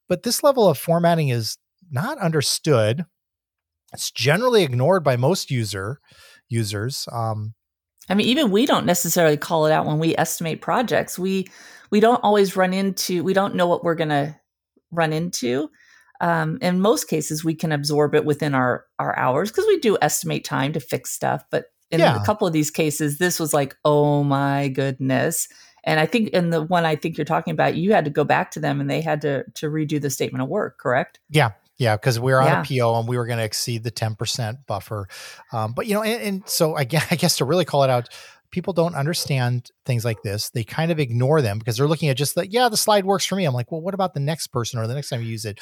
but 0.08 0.22
this 0.22 0.42
level 0.42 0.68
of 0.68 0.78
formatting 0.78 1.28
is 1.28 1.58
not 1.90 2.18
understood 2.18 3.04
it's 3.92 4.10
generally 4.10 4.62
ignored 4.62 5.02
by 5.02 5.16
most 5.16 5.50
user 5.50 6.00
users 6.48 7.08
um, 7.10 7.54
i 8.08 8.14
mean 8.14 8.26
even 8.26 8.50
we 8.50 8.66
don't 8.66 8.86
necessarily 8.86 9.36
call 9.36 9.66
it 9.66 9.72
out 9.72 9.86
when 9.86 9.98
we 9.98 10.16
estimate 10.16 10.60
projects 10.60 11.18
we 11.18 11.46
we 11.90 12.00
don't 12.00 12.22
always 12.22 12.56
run 12.56 12.72
into 12.72 13.22
we 13.22 13.32
don't 13.32 13.54
know 13.54 13.66
what 13.66 13.84
we're 13.84 13.94
going 13.94 14.08
to 14.08 14.34
run 14.90 15.12
into 15.12 15.70
um, 16.20 16.56
in 16.62 16.80
most 16.80 17.08
cases 17.08 17.44
we 17.44 17.54
can 17.54 17.72
absorb 17.72 18.14
it 18.14 18.24
within 18.24 18.54
our 18.54 18.86
our 18.98 19.16
hours 19.18 19.50
because 19.50 19.66
we 19.66 19.78
do 19.80 19.98
estimate 20.00 20.44
time 20.44 20.72
to 20.72 20.80
fix 20.80 21.10
stuff 21.10 21.44
but 21.50 21.66
in 21.90 22.00
yeah. 22.00 22.20
a 22.20 22.24
couple 22.24 22.46
of 22.46 22.52
these 22.52 22.70
cases 22.70 23.18
this 23.18 23.38
was 23.38 23.52
like 23.52 23.76
oh 23.84 24.24
my 24.24 24.68
goodness 24.68 25.48
and 25.86 26.00
I 26.00 26.06
think 26.06 26.30
in 26.30 26.50
the 26.50 26.62
one 26.62 26.84
I 26.84 26.96
think 26.96 27.16
you're 27.16 27.24
talking 27.24 27.52
about, 27.52 27.76
you 27.76 27.92
had 27.92 28.04
to 28.04 28.10
go 28.10 28.24
back 28.24 28.50
to 28.50 28.60
them 28.60 28.80
and 28.80 28.90
they 28.90 29.00
had 29.00 29.20
to 29.22 29.44
to 29.54 29.70
redo 29.70 30.00
the 30.00 30.10
statement 30.10 30.42
of 30.42 30.48
work, 30.48 30.78
correct? 30.78 31.20
Yeah. 31.30 31.52
Yeah, 31.78 31.96
because 31.96 32.18
we 32.18 32.32
were 32.32 32.40
on 32.40 32.46
yeah. 32.46 32.62
a 32.62 32.80
PO 32.80 32.98
and 32.98 33.08
we 33.08 33.18
were 33.18 33.26
going 33.26 33.38
to 33.38 33.44
exceed 33.44 33.84
the 33.84 33.90
10% 33.90 34.66
buffer. 34.66 35.08
Um, 35.52 35.74
but, 35.74 35.86
you 35.86 35.94
know, 35.94 36.02
and, 36.02 36.22
and 36.22 36.48
so 36.48 36.74
I 36.74 36.84
guess, 36.84 37.06
I 37.10 37.16
guess 37.16 37.36
to 37.38 37.44
really 37.44 37.64
call 37.64 37.82
it 37.82 37.90
out, 37.90 38.08
people 38.50 38.72
don't 38.72 38.94
understand 38.94 39.70
things 39.84 40.04
like 40.04 40.22
this. 40.22 40.50
They 40.50 40.64
kind 40.64 40.90
of 40.90 40.98
ignore 40.98 41.42
them 41.42 41.58
because 41.58 41.76
they're 41.76 41.88
looking 41.88 42.08
at 42.08 42.16
just 42.16 42.36
like, 42.36 42.52
yeah, 42.52 42.68
the 42.68 42.76
slide 42.76 43.04
works 43.04 43.26
for 43.26 43.36
me. 43.36 43.44
I'm 43.44 43.54
like, 43.54 43.70
well, 43.70 43.82
what 43.82 43.94
about 43.94 44.14
the 44.14 44.20
next 44.20 44.48
person 44.48 44.78
or 44.78 44.86
the 44.86 44.94
next 44.94 45.10
time 45.10 45.20
you 45.20 45.28
use 45.28 45.44
it? 45.44 45.60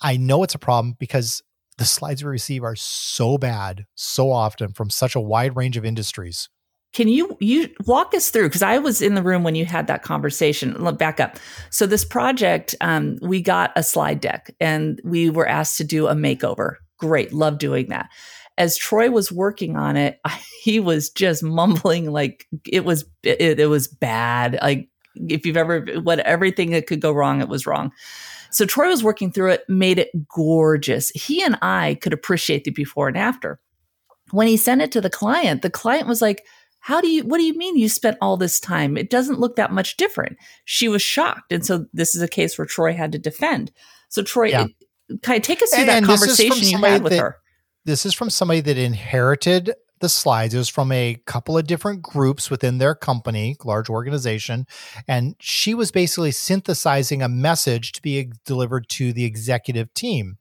I 0.00 0.16
know 0.16 0.42
it's 0.42 0.54
a 0.54 0.58
problem 0.58 0.94
because 0.98 1.42
the 1.78 1.84
slides 1.84 2.22
we 2.22 2.30
receive 2.30 2.62
are 2.62 2.76
so 2.76 3.38
bad 3.38 3.86
so 3.94 4.30
often 4.30 4.72
from 4.72 4.90
such 4.90 5.14
a 5.14 5.20
wide 5.20 5.56
range 5.56 5.76
of 5.76 5.84
industries. 5.84 6.48
Can 6.96 7.08
you 7.08 7.36
you 7.40 7.68
walk 7.84 8.14
us 8.14 8.30
through? 8.30 8.48
Because 8.48 8.62
I 8.62 8.78
was 8.78 9.02
in 9.02 9.16
the 9.16 9.22
room 9.22 9.42
when 9.42 9.54
you 9.54 9.66
had 9.66 9.86
that 9.88 10.02
conversation. 10.02 10.72
Look 10.82 10.96
back 10.98 11.20
up. 11.20 11.36
So 11.68 11.84
this 11.84 12.06
project, 12.06 12.74
um, 12.80 13.18
we 13.20 13.42
got 13.42 13.70
a 13.76 13.82
slide 13.82 14.18
deck 14.18 14.50
and 14.60 14.98
we 15.04 15.28
were 15.28 15.46
asked 15.46 15.76
to 15.76 15.84
do 15.84 16.06
a 16.06 16.14
makeover. 16.14 16.76
Great, 16.96 17.34
love 17.34 17.58
doing 17.58 17.90
that. 17.90 18.08
As 18.56 18.78
Troy 18.78 19.10
was 19.10 19.30
working 19.30 19.76
on 19.76 19.98
it, 19.98 20.18
he 20.62 20.80
was 20.80 21.10
just 21.10 21.42
mumbling 21.42 22.10
like 22.10 22.46
it 22.66 22.86
was 22.86 23.04
it, 23.22 23.60
it 23.60 23.68
was 23.68 23.88
bad. 23.88 24.58
Like 24.62 24.88
if 25.16 25.44
you've 25.44 25.58
ever 25.58 25.84
what 26.02 26.20
everything 26.20 26.70
that 26.70 26.86
could 26.86 27.02
go 27.02 27.12
wrong, 27.12 27.42
it 27.42 27.48
was 27.50 27.66
wrong. 27.66 27.92
So 28.50 28.64
Troy 28.64 28.88
was 28.88 29.04
working 29.04 29.30
through 29.30 29.50
it, 29.50 29.64
made 29.68 29.98
it 29.98 30.08
gorgeous. 30.34 31.10
He 31.10 31.42
and 31.42 31.58
I 31.60 31.98
could 32.00 32.14
appreciate 32.14 32.64
the 32.64 32.70
before 32.70 33.08
and 33.08 33.18
after. 33.18 33.60
When 34.30 34.48
he 34.48 34.56
sent 34.56 34.80
it 34.80 34.90
to 34.92 35.02
the 35.02 35.10
client, 35.10 35.60
the 35.60 35.68
client 35.68 36.08
was 36.08 36.22
like 36.22 36.42
how 36.86 37.00
do 37.00 37.08
you 37.08 37.24
what 37.24 37.38
do 37.38 37.44
you 37.44 37.54
mean 37.54 37.76
you 37.76 37.88
spent 37.88 38.16
all 38.20 38.36
this 38.36 38.60
time? 38.60 38.96
It 38.96 39.10
doesn't 39.10 39.40
look 39.40 39.56
that 39.56 39.72
much 39.72 39.96
different. 39.96 40.38
She 40.66 40.86
was 40.86 41.02
shocked. 41.02 41.50
And 41.50 41.66
so 41.66 41.86
this 41.92 42.14
is 42.14 42.22
a 42.22 42.28
case 42.28 42.56
where 42.56 42.64
troy 42.64 42.94
had 42.94 43.10
to 43.10 43.18
defend. 43.18 43.72
So 44.08 44.22
troy 44.22 44.50
yeah. 44.50 44.66
it, 45.08 45.22
kind 45.22 45.36
of 45.36 45.42
take 45.42 45.62
us 45.62 45.70
through 45.70 45.80
and, 45.80 45.88
that 45.88 45.96
and 45.96 46.06
conversation 46.06 46.68
you 46.68 46.78
had 46.78 47.02
with 47.02 47.10
that, 47.10 47.18
her. 47.18 47.38
This 47.86 48.06
is 48.06 48.14
from 48.14 48.30
somebody 48.30 48.60
that 48.60 48.78
inherited 48.78 49.74
the 49.98 50.08
slides. 50.08 50.54
It 50.54 50.58
was 50.58 50.68
from 50.68 50.92
a 50.92 51.20
couple 51.26 51.58
of 51.58 51.66
different 51.66 52.02
groups 52.02 52.50
within 52.50 52.78
their 52.78 52.94
company 52.94 53.56
large 53.64 53.90
organization. 53.90 54.64
And 55.08 55.34
she 55.40 55.74
was 55.74 55.90
basically 55.90 56.30
synthesizing 56.30 57.20
a 57.20 57.28
message 57.28 57.90
to 57.92 58.02
be 58.02 58.30
delivered 58.44 58.88
to 58.90 59.12
the 59.12 59.24
executive 59.24 59.92
team 59.92 60.38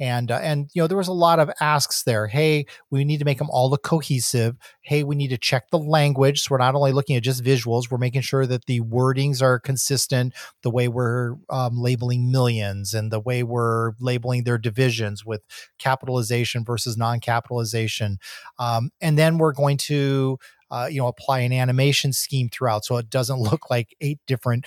and 0.00 0.30
uh, 0.30 0.38
and 0.42 0.68
you 0.72 0.82
know 0.82 0.86
there 0.86 0.96
was 0.96 1.08
a 1.08 1.12
lot 1.12 1.40
of 1.40 1.50
asks 1.60 2.02
there. 2.04 2.26
Hey, 2.26 2.66
we 2.90 3.04
need 3.04 3.18
to 3.18 3.24
make 3.24 3.38
them 3.38 3.50
all 3.50 3.70
look 3.70 3.82
cohesive. 3.82 4.56
Hey, 4.82 5.02
we 5.02 5.16
need 5.16 5.28
to 5.28 5.38
check 5.38 5.70
the 5.70 5.78
language. 5.78 6.42
So 6.42 6.48
we're 6.52 6.58
not 6.58 6.74
only 6.74 6.92
looking 6.92 7.16
at 7.16 7.22
just 7.22 7.42
visuals, 7.42 7.90
we're 7.90 7.98
making 7.98 8.22
sure 8.22 8.46
that 8.46 8.66
the 8.66 8.80
wordings 8.80 9.42
are 9.42 9.58
consistent. 9.58 10.34
The 10.62 10.70
way 10.70 10.88
we're 10.88 11.34
um, 11.50 11.76
labeling 11.78 12.30
millions 12.30 12.94
and 12.94 13.10
the 13.10 13.20
way 13.20 13.42
we're 13.42 13.92
labeling 14.00 14.44
their 14.44 14.58
divisions 14.58 15.24
with 15.24 15.42
capitalization 15.78 16.64
versus 16.64 16.96
non-capitalization, 16.96 18.18
um, 18.58 18.90
and 19.00 19.18
then 19.18 19.38
we're 19.38 19.52
going 19.52 19.78
to 19.78 20.38
uh, 20.70 20.88
you 20.90 21.00
know 21.00 21.08
apply 21.08 21.40
an 21.40 21.52
animation 21.52 22.12
scheme 22.12 22.48
throughout 22.48 22.84
so 22.84 22.96
it 22.98 23.10
doesn't 23.10 23.38
look 23.40 23.70
like 23.70 23.96
eight 24.00 24.18
different 24.26 24.66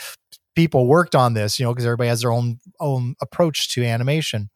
people 0.55 0.87
worked 0.87 1.15
on 1.15 1.33
this 1.33 1.59
you 1.59 1.65
know 1.65 1.71
because 1.71 1.85
everybody 1.85 2.09
has 2.09 2.21
their 2.21 2.31
own 2.31 2.59
own 2.79 3.15
approach 3.21 3.69
to 3.69 3.83
animation 3.83 4.49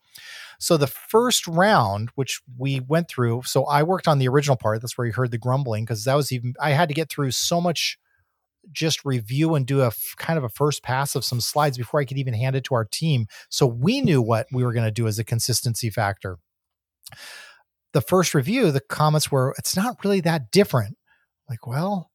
so 0.60 0.78
the 0.78 0.88
first 0.88 1.48
round 1.48 2.10
which 2.16 2.42
we 2.58 2.80
went 2.80 3.08
through 3.08 3.42
so 3.46 3.66
i 3.66 3.84
worked 3.84 4.08
on 4.08 4.20
the 4.20 4.28
original 4.28 4.58
part 4.58 4.82
that's 4.82 4.98
where 4.98 5.08
you 5.08 5.14
heard 5.14 5.32
the 5.32 5.38
grumbling 5.38 5.84
because 5.84 6.04
that 6.06 6.16
was 6.16 6.32
even 6.32 6.54
i 6.62 6.72
had 6.72 6.88
to 6.88 6.96
get 6.96 7.10
through 7.10 7.32
so 7.32 7.60
much 7.60 7.98
just 8.72 9.06
review 9.06 9.56
and 9.56 9.66
do 9.66 9.82
a 9.82 9.88
f- 9.88 10.16
kind 10.18 10.38
of 10.38 10.44
a 10.44 10.50
first 10.50 10.84
pass 10.84 11.16
of 11.16 11.26
some 11.26 11.42
slides 11.42 11.78
before 11.78 12.00
i 12.00 12.06
could 12.06 12.18
even 12.18 12.34
hand 12.34 12.56
it 12.56 12.64
to 12.64 12.76
our 12.76 12.86
team. 12.86 13.28
So 13.50 13.66
we 13.66 14.02
knew 14.02 14.22
what 14.22 14.48
we 14.52 14.64
were 14.64 14.74
going 14.74 14.86
to 14.86 14.92
do 14.92 15.08
as 15.08 15.20
a 15.20 15.24
consistency 15.24 15.90
factor. 15.90 16.38
The 17.94 18.02
first 18.02 18.34
review 18.34 18.72
the 18.72 18.82
comments 18.82 19.32
were 19.32 19.56
it's 19.58 19.76
not 19.76 20.04
really 20.04 20.22
that 20.22 20.52
different. 20.52 20.98
Like, 21.50 21.68
well, 21.68 22.12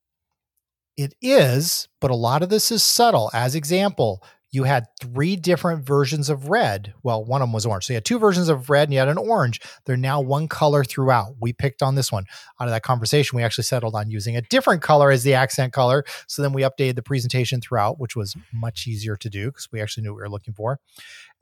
it 0.96 1.14
is, 1.22 1.88
but 2.00 2.10
a 2.10 2.16
lot 2.16 2.42
of 2.42 2.48
this 2.48 2.70
is 2.70 2.82
subtle. 2.82 3.30
As 3.32 3.54
example, 3.54 4.22
you 4.52 4.64
had 4.64 4.86
three 5.00 5.36
different 5.36 5.86
versions 5.86 6.28
of 6.28 6.48
red. 6.48 6.92
Well, 7.02 7.24
one 7.24 7.40
of 7.40 7.46
them 7.46 7.52
was 7.52 7.66
orange. 7.66 7.86
So 7.86 7.92
you 7.92 7.96
had 7.96 8.04
two 8.04 8.18
versions 8.18 8.48
of 8.48 8.68
red 8.68 8.88
and 8.88 8.92
you 8.92 8.98
had 8.98 9.08
an 9.08 9.18
orange. 9.18 9.60
They're 9.84 9.96
now 9.96 10.20
one 10.20 10.48
color 10.48 10.82
throughout. 10.82 11.36
We 11.40 11.52
picked 11.52 11.82
on 11.82 11.94
this 11.94 12.10
one. 12.10 12.24
Out 12.60 12.66
of 12.66 12.72
that 12.72 12.82
conversation, 12.82 13.36
we 13.36 13.44
actually 13.44 13.64
settled 13.64 13.94
on 13.94 14.10
using 14.10 14.36
a 14.36 14.42
different 14.42 14.82
color 14.82 15.10
as 15.10 15.22
the 15.22 15.34
accent 15.34 15.72
color. 15.72 16.04
So 16.26 16.42
then 16.42 16.52
we 16.52 16.62
updated 16.62 16.96
the 16.96 17.02
presentation 17.02 17.60
throughout, 17.60 18.00
which 18.00 18.16
was 18.16 18.36
much 18.52 18.86
easier 18.88 19.16
to 19.16 19.30
do 19.30 19.46
because 19.46 19.68
we 19.70 19.80
actually 19.80 20.02
knew 20.02 20.10
what 20.10 20.16
we 20.16 20.22
were 20.22 20.30
looking 20.30 20.54
for. 20.54 20.80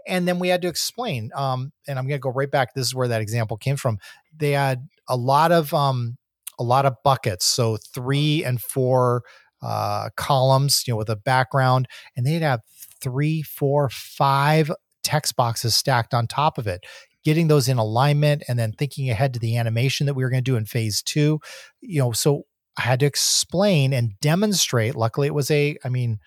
And 0.06 0.28
then 0.28 0.38
we 0.38 0.48
had 0.48 0.62
to 0.62 0.68
explain. 0.68 1.30
Um, 1.34 1.72
and 1.86 1.98
I'm 1.98 2.06
going 2.06 2.18
to 2.18 2.22
go 2.22 2.30
right 2.30 2.50
back. 2.50 2.74
This 2.74 2.86
is 2.86 2.94
where 2.94 3.08
that 3.08 3.22
example 3.22 3.56
came 3.56 3.76
from. 3.76 3.98
They 4.36 4.52
had 4.52 4.86
a 5.08 5.16
lot 5.16 5.50
of 5.50 5.72
um, 5.72 6.18
a 6.58 6.62
lot 6.62 6.84
of 6.84 6.94
buckets. 7.04 7.44
So 7.46 7.76
three 7.76 8.44
and 8.44 8.60
four 8.60 9.22
uh, 9.62 10.10
columns, 10.16 10.84
you 10.86 10.92
know, 10.92 10.98
with 10.98 11.08
a 11.08 11.16
background, 11.16 11.88
and 12.16 12.26
they'd 12.26 12.42
have 12.42 12.60
three, 13.00 13.42
four, 13.42 13.88
five 13.88 14.70
text 15.02 15.36
boxes 15.36 15.74
stacked 15.74 16.14
on 16.14 16.26
top 16.26 16.58
of 16.58 16.66
it. 16.66 16.84
Getting 17.24 17.48
those 17.48 17.68
in 17.68 17.78
alignment 17.78 18.42
and 18.48 18.58
then 18.58 18.72
thinking 18.72 19.10
ahead 19.10 19.34
to 19.34 19.40
the 19.40 19.56
animation 19.56 20.06
that 20.06 20.14
we 20.14 20.22
were 20.22 20.30
going 20.30 20.42
to 20.42 20.50
do 20.50 20.56
in 20.56 20.64
phase 20.64 21.02
two, 21.02 21.40
you 21.80 21.98
know, 22.00 22.12
so 22.12 22.44
I 22.78 22.82
had 22.82 23.00
to 23.00 23.06
explain 23.06 23.92
and 23.92 24.18
demonstrate. 24.20 24.94
Luckily, 24.94 25.26
it 25.26 25.34
was 25.34 25.50
a, 25.50 25.76
I 25.84 25.88
mean, 25.88 26.20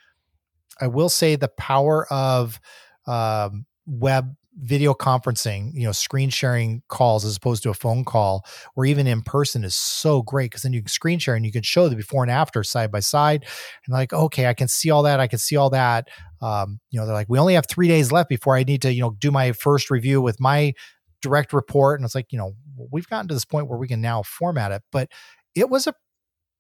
I 0.80 0.88
will 0.88 1.10
say 1.10 1.36
the 1.36 1.48
power 1.48 2.06
of 2.12 2.60
um, 3.08 3.66
web 3.86 4.36
video 4.62 4.94
conferencing, 4.94 5.72
you 5.74 5.84
know, 5.84 5.92
screen 5.92 6.30
sharing 6.30 6.84
calls 6.88 7.26
as 7.26 7.36
opposed 7.36 7.64
to 7.64 7.70
a 7.70 7.74
phone 7.74 8.06
call 8.06 8.46
or 8.76 8.86
even 8.86 9.08
in 9.08 9.22
person 9.24 9.64
is 9.64 9.74
so 9.74 10.22
great 10.22 10.52
because 10.52 10.62
then 10.62 10.74
you 10.74 10.82
can 10.82 10.88
screen 10.88 11.18
share 11.18 11.36
and 11.36 11.46
you 11.46 11.52
can 11.52 11.64
show 11.64 11.90
the 11.90 11.96
before 11.96 12.24
and 12.24 12.32
after 12.32 12.64
side 12.64 12.92
by 12.92 13.00
side. 13.00 13.46
And 13.86 13.94
like, 13.94 14.14
okay, 14.14 14.46
I 14.46 14.54
can 14.54 14.68
see 14.68 14.92
all 14.92 15.04
that. 15.04 15.20
I 15.20 15.28
can 15.28 15.40
see 15.40 15.56
all 15.56 15.72
that. 15.72 16.10
Um, 16.42 16.80
you 16.92 17.00
know, 17.00 17.06
they're 17.06 17.16
like, 17.16 17.30
we 17.30 17.40
only 17.40 17.56
have 17.56 17.66
three 17.68 17.88
days 17.88 18.12
left 18.12 18.30
before 18.30 18.56
I 18.56 18.64
need 18.64 18.84
to, 18.84 18.94
you 18.94 19.02
know, 19.02 19.12
do 19.20 19.32
my 19.32 19.52
first 19.52 19.90
review 19.90 20.22
with 20.22 20.40
my 20.40 20.74
direct 21.22 21.54
report. 21.54 22.00
And 22.00 22.06
it's 22.06 22.16
like, 22.16 22.32
you 22.32 22.38
know, 22.38 22.54
we've 22.92 23.08
gotten 23.08 23.28
to 23.30 23.34
this 23.34 23.46
point 23.46 23.68
where 23.68 23.80
we 23.80 23.88
can 23.88 24.02
now 24.02 24.22
format 24.24 24.72
it. 24.72 24.84
But 24.92 25.10
it 25.56 25.70
was 25.70 25.88
a 25.88 25.94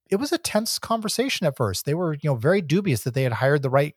it 0.10 0.18
was 0.18 0.34
a 0.34 0.38
tense 0.38 0.78
conversation 0.78 1.48
at 1.48 1.56
first. 1.56 1.86
They 1.86 1.94
were, 1.94 2.14
you 2.16 2.30
know, 2.30 2.36
very 2.36 2.62
dubious 2.62 3.04
that 3.04 3.14
they 3.14 3.24
had 3.24 3.32
hired 3.32 3.62
the 3.62 3.70
right 3.70 3.96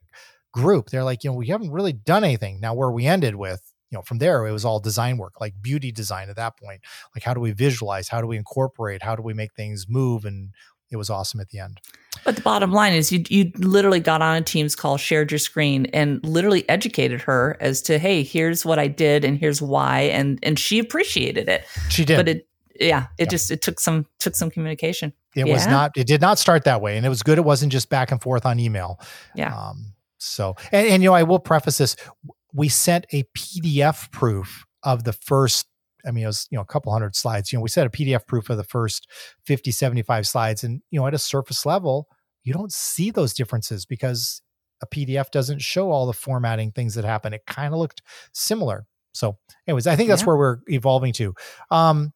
group. 0.53 0.90
They're 0.90 1.05
like, 1.05 1.25
you 1.25 1.31
know, 1.31 1.37
we 1.37 1.49
haven't 1.49 1.73
really 1.73 1.93
done 1.93 2.23
anything. 2.23 2.61
Now 2.61 2.75
where 2.75 2.90
we 2.90 3.07
ended 3.07 3.35
with 3.35 3.73
you 3.94 3.98
know 4.00 4.02
from 4.02 4.18
there 4.18 4.44
it 4.44 4.52
was 4.52 4.64
all 4.64 4.80
design 4.80 5.18
work 5.18 5.40
like 5.40 5.54
beauty 5.62 5.92
design 5.92 6.28
at 6.28 6.35
that 6.35 6.59
point. 6.59 6.80
Like 7.14 7.22
how 7.22 7.33
do 7.33 7.40
we 7.40 7.52
visualize? 7.52 8.09
How 8.09 8.20
do 8.20 8.26
we 8.26 8.37
incorporate? 8.37 9.02
How 9.02 9.14
do 9.14 9.22
we 9.22 9.35
make 9.35 9.54
things 9.54 9.87
move? 9.88 10.24
And 10.24 10.50
it 10.90 10.96
was 10.96 11.11
awesome 11.11 11.38
at 11.38 11.50
the 11.50 11.61
end. 11.61 11.80
But 12.24 12.35
the 12.35 12.42
bottom 12.42 12.72
line 12.72 12.92
is 12.92 13.12
you 13.12 13.22
you 13.28 13.52
literally 13.59 14.00
got 14.00 14.20
on 14.20 14.37
a 14.37 14.40
team's 14.40 14.74
call 14.74 14.96
shared 14.96 15.30
your 15.30 15.38
screen 15.38 15.87
and 15.87 16.24
literally 16.24 16.68
educated 16.68 17.20
her 17.22 17.57
as 17.61 17.83
to 17.83 17.98
hey 17.98 18.24
here's 18.24 18.64
what 18.64 18.78
i 18.80 18.88
did 18.88 19.24
and 19.24 19.38
here's 19.38 19.62
why 19.62 20.00
and 20.00 20.40
and 20.42 20.59
she 20.59 20.80
appreciated 20.80 21.48
it. 21.48 21.64
She 21.88 22.04
did. 22.04 22.16
But 22.16 22.28
it 22.28 22.48
yeah 22.80 23.07
it 23.18 23.26
yeah. 23.26 23.30
just 23.30 23.52
it 23.52 23.62
took 23.62 23.78
some 23.78 24.07
took 24.18 24.35
some 24.35 24.50
communication. 24.50 25.12
It 25.37 25.46
yeah. 25.46 25.52
was 25.52 25.68
not 25.68 25.92
it 25.96 26.09
did 26.09 26.20
not 26.20 26.40
start 26.40 26.64
that 26.64 26.80
way 26.80 26.96
and 26.96 27.07
it 27.07 27.11
was 27.11 27.22
good 27.22 27.38
it 27.38 27.44
wasn't 27.44 27.70
just 27.70 27.90
back 27.90 28.11
and 28.11 28.20
forth 28.20 28.44
on 28.44 28.59
email. 28.59 28.98
Yeah. 29.37 29.54
Um 29.57 29.94
so 30.18 30.57
and, 30.72 30.88
and 30.88 31.02
you 31.02 31.11
know 31.11 31.14
i 31.14 31.22
will 31.22 31.38
preface 31.38 31.78
this 31.78 31.96
we 32.55 32.69
sent 32.69 33.07
a 33.12 33.25
PDF 33.37 34.11
proof 34.11 34.64
of 34.83 35.05
the 35.05 35.12
first 35.12 35.67
I 36.07 36.11
mean, 36.11 36.25
it 36.25 36.27
was, 36.27 36.47
you 36.51 36.57
know, 36.57 36.62
a 36.62 36.67
couple 36.67 36.93
hundred 36.93 37.17
slides. 37.17 37.51
You 37.51 37.59
know, 37.59 37.62
we 37.62 37.71
sent 37.71 37.87
a 37.87 37.90
PDF 37.90 38.27
proof 38.27 38.51
of 38.51 38.59
the 38.59 38.64
first 38.64 39.09
50, 39.47 39.71
75 39.71 40.27
slides. 40.27 40.62
And, 40.62 40.83
you 40.90 41.01
know, 41.01 41.07
at 41.07 41.14
a 41.14 41.19
surface 41.19 41.64
level, 41.64 42.09
you 42.43 42.53
don't 42.53 42.71
see 42.71 43.11
those 43.11 43.33
differences 43.33 43.87
because 43.87 44.43
a 44.83 44.87
PDF 44.87 45.31
doesn't 45.31 45.62
show 45.62 45.90
all 45.90 46.07
the 46.07 46.12
formatting 46.12 46.73
things 46.73 46.95
that 46.95 47.05
happen. 47.05 47.33
It 47.33 47.47
kind 47.47 47.73
of 47.73 47.81
looked 47.81 48.03
similar. 48.33 48.87
So, 49.12 49.38
anyways, 49.67 49.87
I 49.87 49.97
think 49.97 50.09
that's 50.11 50.23
yeah. 50.23 50.27
where 50.27 50.37
we're 50.37 50.59
evolving 50.69 51.14
to. 51.14 51.35
Um, 51.71 52.12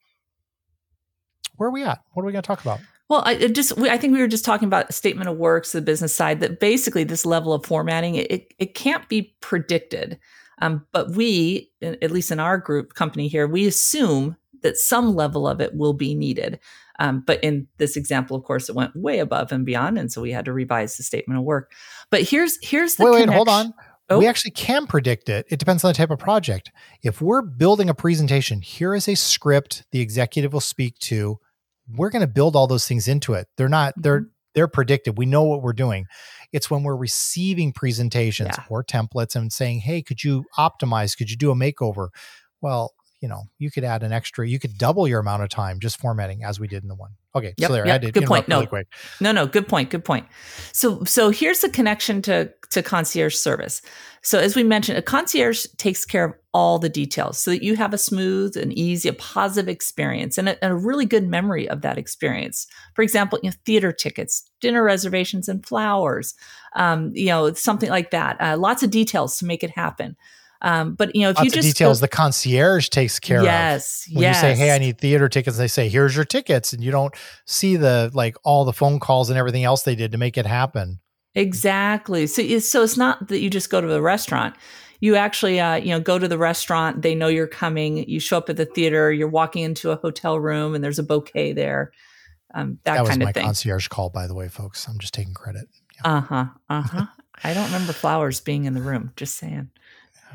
where 1.57 1.69
are 1.69 1.73
we 1.73 1.85
at? 1.85 2.01
What 2.13 2.23
are 2.23 2.27
we 2.27 2.33
going 2.33 2.43
to 2.43 2.47
talk 2.47 2.61
about? 2.61 2.81
Well, 3.09 3.23
I 3.25 3.49
just 3.49 3.79
I 3.79 3.97
think 3.97 4.13
we 4.13 4.21
were 4.21 4.29
just 4.29 4.45
talking 4.45 4.67
about 4.67 4.93
statement 4.93 5.29
of 5.31 5.39
works, 5.39 5.73
the 5.73 5.81
business 5.81 6.15
side. 6.15 6.41
That 6.41 6.61
basically 6.61 7.05
this 7.05 7.25
level 7.25 7.53
of 7.53 7.65
formatting 7.65 8.17
it 8.17 8.53
it 8.59 8.75
can't 8.75 9.09
be 9.09 9.35
predicted. 9.41 10.19
Um, 10.61 10.87
but 10.93 11.13
we, 11.13 11.71
at 11.81 12.11
least 12.11 12.33
in 12.33 12.41
our 12.41 12.59
group 12.59 12.95
company 12.95 13.29
here, 13.29 13.47
we 13.47 13.67
assume 13.67 14.37
that 14.63 14.77
some 14.77 15.15
level 15.15 15.47
of 15.47 15.61
it 15.61 15.75
will 15.77 15.93
be 15.93 16.17
needed. 16.17 16.59
Um, 16.99 17.23
but 17.25 17.43
in 17.45 17.69
this 17.77 17.97
example, 17.97 18.37
of 18.37 18.43
course, 18.43 18.69
it 18.69 18.75
went 18.75 18.97
way 18.97 19.21
above 19.21 19.53
and 19.53 19.65
beyond, 19.65 19.99
and 19.99 20.11
so 20.11 20.21
we 20.21 20.33
had 20.33 20.45
to 20.47 20.53
revise 20.53 20.97
the 20.97 21.05
statement 21.05 21.39
of 21.39 21.45
work. 21.45 21.73
But 22.11 22.23
here's 22.23 22.59
here's 22.61 22.97
the 22.97 23.05
wait, 23.05 23.13
wait, 23.13 23.29
hold 23.31 23.49
on. 23.49 23.73
Oh. 24.11 24.19
We 24.19 24.27
actually 24.27 24.53
can 24.53 24.87
predict 24.87 25.29
it. 25.29 25.47
It 25.51 25.59
depends 25.59 25.85
on 25.85 25.91
the 25.91 25.95
type 25.95 26.11
of 26.11 26.19
project. 26.19 26.73
If 27.03 27.21
we're 27.21 27.43
building 27.43 27.91
a 27.91 27.95
presentation, 27.95 28.63
here 28.63 28.95
is 28.95 29.07
a 29.07 29.15
script 29.15 29.85
the 29.93 30.01
executive 30.01 30.53
will 30.53 30.61
speak 30.61 30.99
to 31.01 31.39
we're 31.95 32.11
going 32.11 32.21
to 32.21 32.27
build 32.27 32.57
all 32.57 32.67
those 32.67 32.87
things 32.87 33.09
into 33.09 33.35
it. 33.35 33.47
They're 33.57 33.69
not, 33.69 33.95
they're, 33.97 34.21
mm-hmm. 34.21 34.29
they're 34.55 34.69
predicted. 34.69 35.19
We 35.19 35.27
know 35.27 35.43
what 35.43 35.63
we're 35.63 35.73
doing. 35.73 36.07
It's 36.53 36.71
when 36.71 36.83
we're 36.83 36.97
receiving 36.97 37.73
presentations 37.73 38.51
yeah. 38.57 38.65
or 38.69 38.83
templates 38.85 39.37
and 39.37 39.53
saying, 39.53 39.81
Hey, 39.81 40.03
could 40.03 40.25
you 40.25 40.45
optimize? 40.59 41.17
Could 41.17 41.31
you 41.31 41.37
do 41.37 41.51
a 41.51 41.55
makeover? 41.55 42.09
Well, 42.61 42.93
you 43.21 43.29
know, 43.29 43.45
you 43.59 43.71
could 43.71 43.85
add 43.85 44.03
an 44.03 44.13
extra, 44.13 44.49
you 44.49 44.59
could 44.59 44.79
double 44.79 45.09
your 45.09 45.19
amount 45.21 45.43
of 45.43 45.49
time 45.49 45.81
just 45.81 46.01
formatting 46.01 46.45
as 46.45 46.61
we 46.61 46.69
did 46.69 46.83
in 46.83 46.89
the 46.89 46.95
one. 46.95 47.11
Okay. 47.35 47.53
Yep, 47.57 47.69
so 47.69 47.73
there, 47.75 47.87
yep, 47.87 47.95
I 47.95 47.99
did 47.99 48.15
good 48.15 48.25
point. 48.25 48.49
Really 48.49 48.65
no, 48.65 48.69
quick. 48.69 48.89
no, 49.21 49.33
no, 49.33 49.47
good 49.47 49.67
point. 49.67 49.91
Good 49.91 50.05
point. 50.05 50.27
So, 50.73 51.03
so 51.05 51.31
here's 51.31 51.61
the 51.61 51.69
connection 51.69 52.23
to, 52.23 52.53
to 52.71 52.83
concierge 52.83 53.35
service. 53.35 53.83
So 54.23 54.39
as 54.39 54.55
we 54.55 54.63
mentioned, 54.63 54.99
a 54.99 55.03
concierge 55.03 55.67
takes 55.79 56.05
care 56.05 56.25
of 56.25 56.35
all 56.55 56.79
the 56.79 56.89
details 56.89 57.39
so 57.39 57.51
that 57.51 57.63
you 57.63 57.77
have 57.77 57.93
a 57.93 57.99
smooth 57.99 58.57
and 58.57 58.73
easy, 58.73 59.09
a 59.09 59.13
positive 59.13 59.69
experience 59.69 60.39
and 60.39 60.49
a, 60.49 60.65
and 60.65 60.73
a 60.73 60.77
really 60.77 61.07
good 61.07 61.27
memory 61.27 61.69
of 61.69 61.83
that 61.83 61.99
experience. 61.99 62.67
For 62.95 63.03
example, 63.03 63.39
you 63.43 63.51
know, 63.51 63.57
theater 63.65 63.93
tickets, 63.93 64.49
dinner 64.61 64.83
reservations 64.83 65.49
and 65.49 65.65
flowers, 65.65 66.35
um, 66.77 67.13
you 67.15 67.27
know, 67.27 67.53
something 67.53 67.91
like 67.91 68.11
that. 68.11 68.41
Uh, 68.41 68.57
lots 68.57 68.83
of 68.83 68.91
details 68.91 69.39
to 69.39 69.45
make 69.45 69.63
it 69.63 69.71
happen. 69.71 70.17
Um, 70.61 70.95
but 70.95 71.15
you 71.15 71.23
know, 71.23 71.31
if 71.31 71.37
Lots 71.37 71.45
you 71.45 71.51
just 71.51 71.69
details, 71.69 72.01
go, 72.01 72.03
the 72.03 72.09
concierge 72.09 72.89
takes 72.89 73.21
care 73.21 73.43
yes, 73.43 74.07
of. 74.09 74.17
When 74.17 74.23
yes. 74.23 74.37
you 74.37 74.41
say, 74.41 74.55
"Hey, 74.57 74.75
I 74.75 74.79
need 74.79 74.99
theater 74.99 75.29
tickets," 75.29 75.57
they 75.57 75.69
say, 75.69 75.89
"Here's 75.89 76.17
your 76.17 76.25
tickets," 76.25 76.73
and 76.73 76.83
you 76.83 76.91
don't 76.91 77.15
see 77.47 77.77
the 77.77 78.11
like 78.13 78.37
all 78.43 78.65
the 78.65 78.73
phone 78.73 78.99
calls 78.99 79.31
and 79.31 79.39
everything 79.39 79.65
else 79.65 79.83
they 79.83 79.95
did 79.95 80.13
to 80.13 80.19
make 80.19 80.37
it 80.37 80.47
happen. 80.47 80.99
Exactly. 81.35 82.27
So, 82.27 82.43
it's, 82.43 82.69
so 82.69 82.83
it's 82.83 82.97
not 82.97 83.29
that 83.29 83.39
you 83.39 83.51
just 83.51 83.71
go 83.71 83.81
to 83.81 83.87
the 83.87 84.03
restaurant. 84.03 84.57
You 85.01 85.15
actually, 85.15 85.61
uh, 85.61 85.77
you 85.77 85.91
know, 85.91 86.01
go 86.01 86.19
to 86.19 86.27
the 86.27 86.39
restaurant. 86.39 87.03
They 87.03 87.15
know 87.15 87.29
you're 87.29 87.47
coming. 87.47 88.09
You 88.09 88.19
show 88.19 88.39
up 88.39 88.51
at 88.51 88.57
the 88.57 88.65
theater. 88.65 89.13
You're 89.13 89.29
walking 89.29 89.63
into 89.63 89.93
a 89.93 89.97
hotel 89.97 90.41
room, 90.41 90.75
and 90.75 90.83
there's 90.83 90.99
a 90.99 91.05
bouquet 91.05 91.53
there. 91.53 91.93
Um, 92.53 92.79
that, 92.83 92.95
that 92.95 92.97
kind 92.97 93.03
was 93.07 93.29
of 93.29 93.35
thing. 93.35 93.43
my 93.43 93.47
concierge 93.47 93.87
call, 93.87 94.11
by 94.11 94.27
the 94.27 94.35
way, 94.35 94.49
folks. 94.49 94.89
I'm 94.89 94.99
just 94.99 95.15
taking 95.15 95.35
credit. 95.35 95.69
Yeah. 95.95 96.17
Uh 96.17 96.21
huh. 96.21 96.45
Uh 96.69 96.83
huh. 96.83 97.07
I 97.45 97.55
don't 97.55 97.67
remember 97.67 97.93
flowers 97.93 98.41
being 98.41 98.65
in 98.65 98.75
the 98.75 98.81
room. 98.81 99.13
Just 99.15 99.37
saying. 99.37 99.71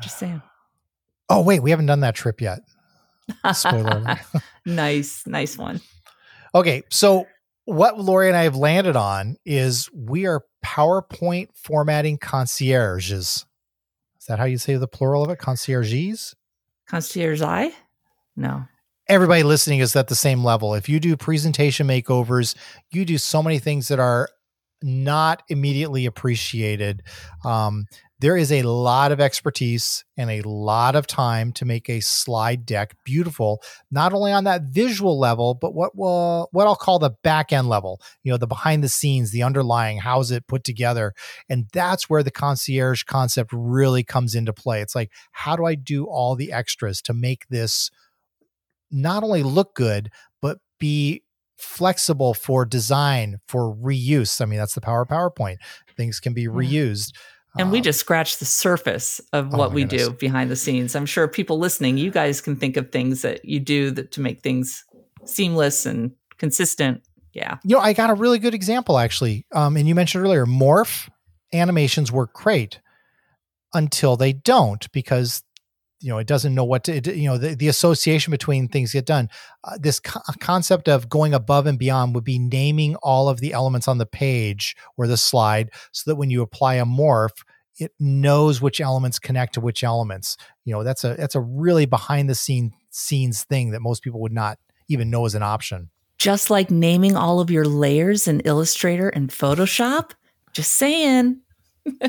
Just 0.00 0.18
saying. 0.18 0.42
Oh 1.28 1.42
wait, 1.42 1.60
we 1.60 1.70
haven't 1.70 1.86
done 1.86 2.00
that 2.00 2.14
trip 2.14 2.40
yet. 2.40 2.60
Spoiler. 3.52 4.20
nice, 4.66 5.26
nice 5.26 5.56
one. 5.56 5.80
Okay, 6.54 6.82
so 6.90 7.26
what 7.64 7.98
Lori 7.98 8.28
and 8.28 8.36
I 8.36 8.42
have 8.42 8.56
landed 8.56 8.96
on 8.96 9.36
is 9.44 9.88
we 9.92 10.26
are 10.26 10.44
PowerPoint 10.64 11.48
formatting 11.54 12.18
concierges. 12.18 13.46
Is 14.20 14.26
that 14.28 14.38
how 14.38 14.44
you 14.44 14.58
say 14.58 14.76
the 14.76 14.88
plural 14.88 15.24
of 15.24 15.30
it? 15.30 15.38
Concierges? 15.38 16.34
Concierge 16.86 17.42
eye? 17.42 17.72
No. 18.36 18.64
Everybody 19.06 19.42
listening 19.42 19.80
is 19.80 19.94
at 19.96 20.08
the 20.08 20.14
same 20.14 20.42
level. 20.42 20.74
If 20.74 20.88
you 20.88 20.98
do 20.98 21.16
presentation 21.16 21.86
makeovers, 21.86 22.54
you 22.90 23.04
do 23.04 23.18
so 23.18 23.42
many 23.42 23.58
things 23.58 23.88
that 23.88 23.98
are 23.98 24.30
not 24.82 25.42
immediately 25.48 26.06
appreciated. 26.06 27.02
Um, 27.44 27.86
there 28.20 28.36
is 28.36 28.52
a 28.52 28.62
lot 28.62 29.12
of 29.12 29.20
expertise 29.20 30.04
and 30.16 30.30
a 30.30 30.42
lot 30.42 30.94
of 30.94 31.06
time 31.06 31.52
to 31.52 31.64
make 31.64 31.88
a 31.90 32.00
slide 32.00 32.64
deck 32.64 32.96
beautiful, 33.04 33.60
not 33.90 34.12
only 34.12 34.32
on 34.32 34.44
that 34.44 34.62
visual 34.70 35.18
level, 35.18 35.54
but 35.54 35.74
what 35.74 35.96
will 35.96 36.48
what 36.52 36.66
I'll 36.66 36.76
call 36.76 36.98
the 36.98 37.10
back 37.22 37.52
end 37.52 37.68
level. 37.68 38.00
You 38.22 38.32
know, 38.32 38.38
the 38.38 38.46
behind 38.46 38.84
the 38.84 38.88
scenes, 38.88 39.32
the 39.32 39.42
underlying, 39.42 39.98
how's 39.98 40.30
it 40.30 40.46
put 40.46 40.64
together, 40.64 41.12
and 41.48 41.66
that's 41.72 42.08
where 42.08 42.22
the 42.22 42.30
concierge 42.30 43.02
concept 43.02 43.50
really 43.52 44.04
comes 44.04 44.34
into 44.34 44.52
play. 44.52 44.80
It's 44.80 44.94
like, 44.94 45.10
how 45.32 45.56
do 45.56 45.64
I 45.64 45.74
do 45.74 46.04
all 46.04 46.36
the 46.36 46.52
extras 46.52 47.02
to 47.02 47.14
make 47.14 47.48
this 47.48 47.90
not 48.90 49.24
only 49.24 49.42
look 49.42 49.74
good, 49.74 50.10
but 50.40 50.58
be 50.78 51.24
flexible 51.56 52.34
for 52.34 52.64
design 52.64 53.40
for 53.48 53.74
reuse. 53.74 54.40
I 54.40 54.44
mean, 54.44 54.58
that's 54.58 54.74
the 54.74 54.80
power 54.80 55.02
of 55.02 55.08
PowerPoint. 55.08 55.56
Things 55.96 56.20
can 56.20 56.34
be 56.34 56.46
reused. 56.46 57.12
And 57.56 57.70
we 57.70 57.78
um, 57.78 57.84
just 57.84 58.00
scratched 58.00 58.40
the 58.40 58.44
surface 58.44 59.20
of 59.32 59.54
oh 59.54 59.58
what 59.58 59.72
we 59.72 59.84
goodness. 59.84 60.08
do 60.08 60.14
behind 60.14 60.50
the 60.50 60.56
scenes. 60.56 60.96
I'm 60.96 61.06
sure 61.06 61.28
people 61.28 61.58
listening, 61.58 61.98
you 61.98 62.10
guys 62.10 62.40
can 62.40 62.56
think 62.56 62.76
of 62.76 62.90
things 62.90 63.22
that 63.22 63.44
you 63.44 63.60
do 63.60 63.90
that 63.92 64.12
to 64.12 64.20
make 64.20 64.40
things 64.40 64.84
seamless 65.24 65.86
and 65.86 66.12
consistent. 66.38 67.02
Yeah. 67.32 67.58
You 67.64 67.76
know, 67.76 67.82
I 67.82 67.92
got 67.92 68.10
a 68.10 68.14
really 68.14 68.38
good 68.38 68.54
example 68.54 68.98
actually. 68.98 69.46
Um, 69.52 69.76
and 69.76 69.86
you 69.88 69.94
mentioned 69.94 70.24
earlier, 70.24 70.46
morph 70.46 71.08
animations 71.52 72.10
work 72.10 72.32
great 72.32 72.80
until 73.72 74.16
they 74.16 74.32
don't 74.32 74.90
because 74.92 75.42
you 76.00 76.10
know 76.10 76.18
it 76.18 76.26
doesn't 76.26 76.54
know 76.54 76.64
what 76.64 76.84
to 76.84 76.96
it, 76.96 77.06
you 77.06 77.28
know 77.28 77.38
the, 77.38 77.54
the 77.54 77.68
association 77.68 78.30
between 78.30 78.68
things 78.68 78.92
get 78.92 79.06
done. 79.06 79.28
Uh, 79.64 79.78
this 79.78 80.00
co- 80.00 80.20
concept 80.40 80.88
of 80.88 81.08
going 81.08 81.34
above 81.34 81.66
and 81.66 81.78
beyond 81.78 82.14
would 82.14 82.24
be 82.24 82.38
naming 82.38 82.96
all 82.96 83.28
of 83.28 83.40
the 83.40 83.52
elements 83.52 83.88
on 83.88 83.98
the 83.98 84.06
page 84.06 84.76
or 84.96 85.06
the 85.06 85.16
slide 85.16 85.70
so 85.92 86.10
that 86.10 86.16
when 86.16 86.30
you 86.30 86.42
apply 86.42 86.74
a 86.74 86.84
morph 86.84 87.42
it 87.78 87.92
knows 87.98 88.60
which 88.60 88.80
elements 88.80 89.18
connect 89.18 89.54
to 89.54 89.60
which 89.60 89.82
elements. 89.82 90.36
You 90.64 90.74
know 90.74 90.84
that's 90.84 91.04
a 91.04 91.14
that's 91.14 91.34
a 91.34 91.40
really 91.40 91.86
behind 91.86 92.28
the 92.28 92.34
scene 92.34 92.72
scenes 92.90 93.44
thing 93.44 93.70
that 93.70 93.80
most 93.80 94.02
people 94.02 94.20
would 94.20 94.32
not 94.32 94.58
even 94.88 95.10
know 95.10 95.26
as 95.26 95.34
an 95.34 95.42
option. 95.42 95.90
Just 96.18 96.50
like 96.50 96.70
naming 96.70 97.16
all 97.16 97.40
of 97.40 97.50
your 97.50 97.64
layers 97.64 98.28
in 98.28 98.40
illustrator 98.40 99.08
and 99.08 99.30
photoshop? 99.30 100.12
Just 100.52 100.74
saying 100.74 101.40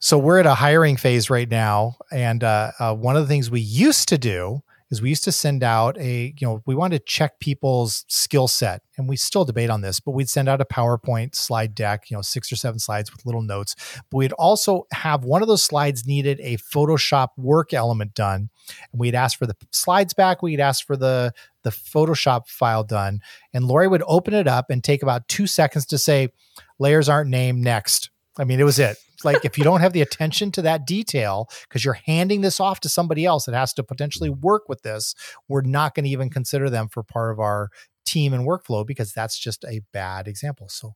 So 0.00 0.18
we're 0.18 0.38
at 0.38 0.46
a 0.46 0.54
hiring 0.54 0.96
phase 0.96 1.30
right 1.30 1.48
now, 1.48 1.96
and 2.12 2.42
uh, 2.42 2.72
uh, 2.78 2.94
one 2.94 3.16
of 3.16 3.22
the 3.22 3.28
things 3.28 3.50
we 3.50 3.60
used 3.60 4.08
to 4.08 4.18
do 4.18 4.62
is 4.90 5.02
we 5.02 5.08
used 5.08 5.24
to 5.24 5.32
send 5.32 5.64
out 5.64 5.98
a 5.98 6.34
you 6.38 6.46
know 6.46 6.62
we 6.66 6.74
wanted 6.74 6.98
to 7.00 7.04
check 7.04 7.40
people's 7.40 8.04
skill 8.08 8.48
set, 8.48 8.82
and 8.96 9.08
we 9.08 9.16
still 9.16 9.44
debate 9.44 9.70
on 9.70 9.80
this, 9.80 10.00
but 10.00 10.12
we'd 10.12 10.28
send 10.28 10.48
out 10.48 10.60
a 10.60 10.64
PowerPoint 10.64 11.34
slide 11.34 11.74
deck, 11.74 12.10
you 12.10 12.16
know, 12.16 12.22
six 12.22 12.52
or 12.52 12.56
seven 12.56 12.78
slides 12.78 13.12
with 13.12 13.26
little 13.26 13.42
notes. 13.42 13.74
But 14.10 14.18
we'd 14.18 14.32
also 14.32 14.86
have 14.92 15.24
one 15.24 15.42
of 15.42 15.48
those 15.48 15.62
slides 15.62 16.06
needed 16.06 16.38
a 16.40 16.56
Photoshop 16.58 17.28
work 17.36 17.72
element 17.72 18.14
done, 18.14 18.50
and 18.92 19.00
we'd 19.00 19.14
ask 19.14 19.38
for 19.38 19.46
the 19.46 19.56
slides 19.72 20.14
back. 20.14 20.42
We'd 20.42 20.60
ask 20.60 20.86
for 20.86 20.96
the 20.96 21.32
the 21.62 21.70
Photoshop 21.70 22.46
file 22.46 22.84
done, 22.84 23.20
and 23.52 23.66
Lori 23.66 23.88
would 23.88 24.02
open 24.06 24.34
it 24.34 24.46
up 24.46 24.70
and 24.70 24.84
take 24.84 25.02
about 25.02 25.28
two 25.28 25.46
seconds 25.46 25.86
to 25.86 25.98
say, 25.98 26.28
"Layers 26.78 27.08
aren't 27.08 27.30
named. 27.30 27.62
Next." 27.62 28.10
I 28.36 28.44
mean, 28.44 28.60
it 28.60 28.64
was 28.64 28.78
it. 28.78 28.96
Like 29.24 29.44
if 29.44 29.58
you 29.58 29.64
don't 29.64 29.80
have 29.80 29.92
the 29.92 30.02
attention 30.02 30.50
to 30.52 30.62
that 30.62 30.86
detail 30.86 31.48
because 31.68 31.84
you're 31.84 31.98
handing 32.06 32.40
this 32.40 32.60
off 32.60 32.80
to 32.80 32.88
somebody 32.88 33.24
else 33.24 33.46
that 33.46 33.54
has 33.54 33.72
to 33.74 33.82
potentially 33.82 34.30
work 34.30 34.68
with 34.68 34.82
this, 34.82 35.14
we're 35.48 35.62
not 35.62 35.94
going 35.94 36.04
to 36.04 36.10
even 36.10 36.30
consider 36.30 36.70
them 36.70 36.88
for 36.88 37.02
part 37.02 37.32
of 37.32 37.40
our 37.40 37.70
team 38.04 38.32
and 38.32 38.46
workflow 38.46 38.86
because 38.86 39.12
that's 39.12 39.38
just 39.38 39.64
a 39.64 39.80
bad 39.92 40.28
example. 40.28 40.68
So 40.68 40.94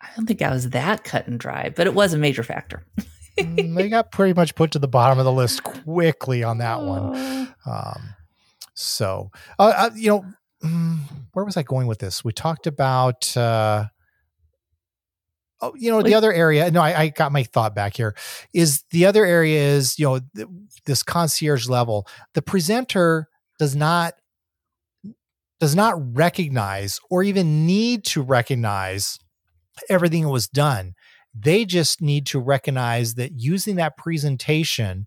I 0.00 0.08
don't 0.16 0.26
think 0.26 0.42
I 0.42 0.50
was 0.50 0.70
that 0.70 1.04
cut 1.04 1.26
and 1.26 1.38
dry, 1.38 1.70
but 1.74 1.86
it 1.86 1.94
was 1.94 2.14
a 2.14 2.18
major 2.18 2.42
factor. 2.42 2.84
Mm, 3.38 3.74
they 3.74 3.88
got 3.90 4.12
pretty 4.12 4.34
much 4.34 4.54
put 4.54 4.72
to 4.72 4.78
the 4.78 4.88
bottom 4.88 5.18
of 5.18 5.24
the 5.24 5.32
list 5.32 5.64
quickly 5.64 6.42
on 6.42 6.58
that 6.58 6.82
one. 6.82 7.12
Oh. 7.14 7.48
Um, 7.66 8.14
so, 8.74 9.30
uh, 9.58 9.72
uh, 9.76 9.90
you 9.94 10.08
know, 10.08 10.24
mm, 10.64 11.00
where 11.32 11.44
was 11.44 11.56
I 11.56 11.62
going 11.62 11.88
with 11.88 11.98
this? 11.98 12.24
We 12.24 12.32
talked 12.32 12.66
about 12.66 13.36
uh, 13.36 13.86
Oh, 15.60 15.74
you 15.76 15.90
know, 15.90 16.02
the 16.02 16.14
other 16.14 16.32
area, 16.32 16.70
no, 16.70 16.80
I, 16.80 17.00
I, 17.00 17.08
got 17.08 17.32
my 17.32 17.42
thought 17.42 17.74
back 17.74 17.96
here, 17.96 18.14
is 18.54 18.84
the 18.92 19.06
other 19.06 19.24
area 19.24 19.60
is, 19.60 19.98
you 19.98 20.06
know, 20.06 20.20
th- 20.36 20.46
this 20.86 21.02
concierge 21.02 21.68
level. 21.68 22.06
The 22.34 22.42
presenter 22.42 23.28
does 23.58 23.74
not 23.74 24.14
does 25.58 25.74
not 25.74 26.16
recognize 26.16 27.00
or 27.10 27.24
even 27.24 27.66
need 27.66 28.04
to 28.04 28.22
recognize 28.22 29.18
everything 29.88 30.22
that 30.22 30.28
was 30.28 30.46
done. 30.46 30.94
They 31.34 31.64
just 31.64 32.00
need 32.00 32.26
to 32.26 32.38
recognize 32.38 33.14
that 33.14 33.32
using 33.32 33.76
that 33.76 33.96
presentation 33.96 35.06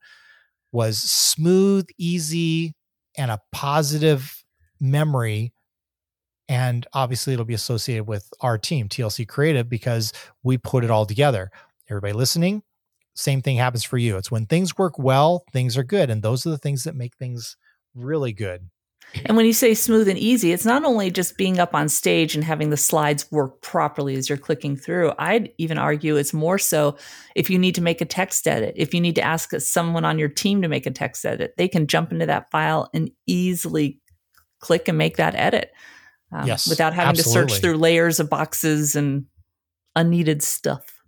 was 0.74 0.98
smooth, 0.98 1.88
easy, 1.98 2.74
and 3.18 3.32
a 3.32 3.40
positive 3.52 4.44
memory 4.80 5.54
and 6.52 6.86
obviously, 6.92 7.32
it'll 7.32 7.46
be 7.46 7.54
associated 7.54 8.04
with 8.04 8.30
our 8.42 8.58
team, 8.58 8.90
TLC 8.90 9.26
Creative, 9.26 9.70
because 9.70 10.12
we 10.44 10.58
put 10.58 10.84
it 10.84 10.92
all 10.92 11.06
together. 11.06 11.50
Everybody 11.90 12.12
listening, 12.12 12.62
same 13.16 13.42
thing 13.42 13.56
happens 13.56 13.86
for 13.86 13.98
you. 13.98 14.18
It's 14.18 14.30
when 14.30 14.48
things 14.48 14.78
work 14.78 15.00
well, 15.00 15.46
things 15.54 15.78
are 15.78 15.84
good. 15.84 16.10
And 16.10 16.22
those 16.22 16.46
are 16.46 16.50
the 16.50 16.58
things 16.58 16.84
that 16.84 16.94
make 16.94 17.16
things 17.16 17.56
really 17.96 18.34
good. 18.34 18.70
And 19.24 19.38
when 19.38 19.46
you 19.46 19.54
say 19.54 19.74
smooth 19.74 20.10
and 20.10 20.20
easy, 20.20 20.52
it's 20.52 20.66
not 20.66 20.84
only 20.84 21.10
just 21.10 21.38
being 21.38 21.58
up 21.58 21.74
on 21.74 21.88
stage 21.88 22.36
and 22.36 22.44
having 22.44 22.70
the 22.70 22.76
slides 22.76 23.32
work 23.32 23.62
properly 23.62 24.18
as 24.18 24.28
you're 24.28 24.38
clicking 24.38 24.76
through. 24.76 25.14
I'd 25.18 25.54
even 25.58 25.78
argue 25.78 26.18
it's 26.18 26.34
more 26.34 26.60
so 26.60 26.98
if 27.34 27.50
you 27.50 27.60
need 27.60 27.76
to 27.76 27.82
make 27.82 28.02
a 28.02 28.06
text 28.06 28.46
edit, 28.46 28.74
if 28.76 28.94
you 28.94 29.00
need 29.00 29.16
to 29.16 29.22
ask 29.22 29.54
someone 29.62 30.04
on 30.04 30.20
your 30.20 30.30
team 30.30 30.62
to 30.64 30.68
make 30.68 30.86
a 30.86 30.92
text 30.92 31.26
edit, 31.26 31.54
they 31.56 31.70
can 31.70 31.88
jump 31.88 32.12
into 32.12 32.26
that 32.26 32.52
file 32.52 32.90
and 32.94 33.10
easily 33.26 34.02
click 34.60 34.90
and 34.90 34.98
make 34.98 35.16
that 35.16 35.36
edit 35.36 35.72
um, 36.32 36.48
yes, 36.48 36.68
without 36.68 36.94
having 36.94 37.20
absolutely. 37.20 37.48
to 37.48 37.54
search 37.54 37.62
through 37.62 37.78
layers 37.78 38.20
of 38.20 38.30
boxes 38.30 38.96
and 38.96 39.26
unneeded 39.96 40.42
stuff. 40.42 41.02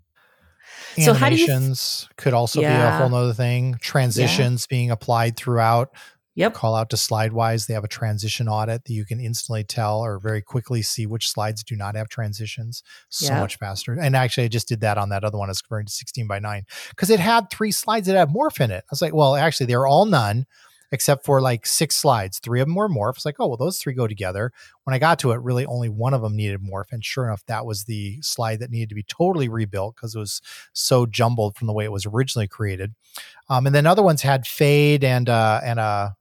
Animations 0.96 1.06
so 1.06 1.14
how 1.14 1.30
do 1.30 1.36
you, 1.36 2.14
could 2.18 2.34
also 2.34 2.62
yeah. 2.62 2.78
be 2.78 2.96
a 2.96 2.98
whole 2.98 3.10
nother 3.10 3.34
thing. 3.34 3.78
Transitions 3.82 4.68
yeah. 4.70 4.76
being 4.76 4.92
applied 4.92 5.36
throughout. 5.38 5.90
Yep. 6.36 6.56
Call 6.56 6.76
out 6.76 6.90
to 6.90 6.96
SlideWise. 6.96 7.68
They 7.68 7.76
have 7.76 7.84
a 7.84 7.88
transition 7.88 8.48
audit 8.48 8.86
that 8.86 8.94
you 8.94 9.06
can 9.06 9.20
instantly 9.20 9.64
tell 9.64 10.00
or 10.00 10.20
very 10.20 10.42
quickly 10.42 10.82
see 10.82 11.06
which 11.06 11.30
slides 11.30 11.64
do 11.64 11.76
not 11.76 11.96
have 11.96 12.10
transitions. 12.10 12.82
So 13.10 13.28
yep. 13.28 13.42
much 13.42 13.58
faster. 13.58 13.94
And 13.94 14.16
actually, 14.16 14.46
I 14.46 14.48
just 14.48 14.68
did 14.68 14.82
that 14.82 14.98
on 14.98 15.10
that 15.10 15.24
other 15.24 15.38
one. 15.38 15.50
It's 15.50 15.62
converting 15.62 15.88
to 15.88 15.94
16 15.94 16.28
by 16.28 16.40
9 16.40 16.64
because 16.90 17.12
it 17.12 17.20
had 17.20 17.52
three 17.52 17.72
slides 17.72 18.08
that 18.08 18.16
had 18.16 18.30
morph 18.30 18.60
in 18.60 18.72
it. 18.72 18.84
I 18.84 18.92
was 18.92 19.02
like, 19.02 19.14
well, 19.14 19.36
actually, 19.36 19.68
they're 19.68 19.86
all 19.86 20.06
none 20.06 20.48
except 20.94 21.26
for 21.26 21.42
like 21.42 21.66
six 21.66 21.96
slides. 21.96 22.38
Three 22.38 22.62
of 22.62 22.68
them 22.68 22.76
were 22.76 22.88
morphs. 22.88 23.26
Like, 23.26 23.38
oh, 23.40 23.48
well, 23.48 23.58
those 23.58 23.80
three 23.80 23.94
go 23.94 24.08
together. 24.08 24.54
When 24.84 24.94
I 24.94 25.00
got 25.00 25.18
to 25.20 25.32
it, 25.32 25.42
really 25.42 25.66
only 25.66 25.90
one 25.90 26.14
of 26.14 26.22
them 26.22 26.36
needed 26.36 26.62
morph. 26.62 26.92
And 26.92 27.04
sure 27.04 27.26
enough, 27.26 27.44
that 27.48 27.66
was 27.66 27.86
the 27.86 28.20
slide 28.22 28.60
that 28.60 28.70
needed 28.70 28.90
to 28.90 28.96
be 28.96 29.04
totally 29.04 29.50
rebuilt 29.50 29.96
because 29.96 30.14
it 30.14 30.20
was 30.20 30.40
so 30.72 31.08
jumbled 31.08 31.56
from 31.56 31.66
the 31.66 31.74
way 31.74 31.84
it 31.84 31.92
was 31.92 32.06
originally 32.06 32.48
created. 32.48 32.94
Um, 33.50 33.66
and 33.66 33.76
then 33.76 33.88
other 33.88 34.04
ones 34.04 34.22
had 34.22 34.46
fade 34.46 35.04
and 35.04 35.28
uh 35.30 35.62
and 35.64 35.80
uh 35.80 36.12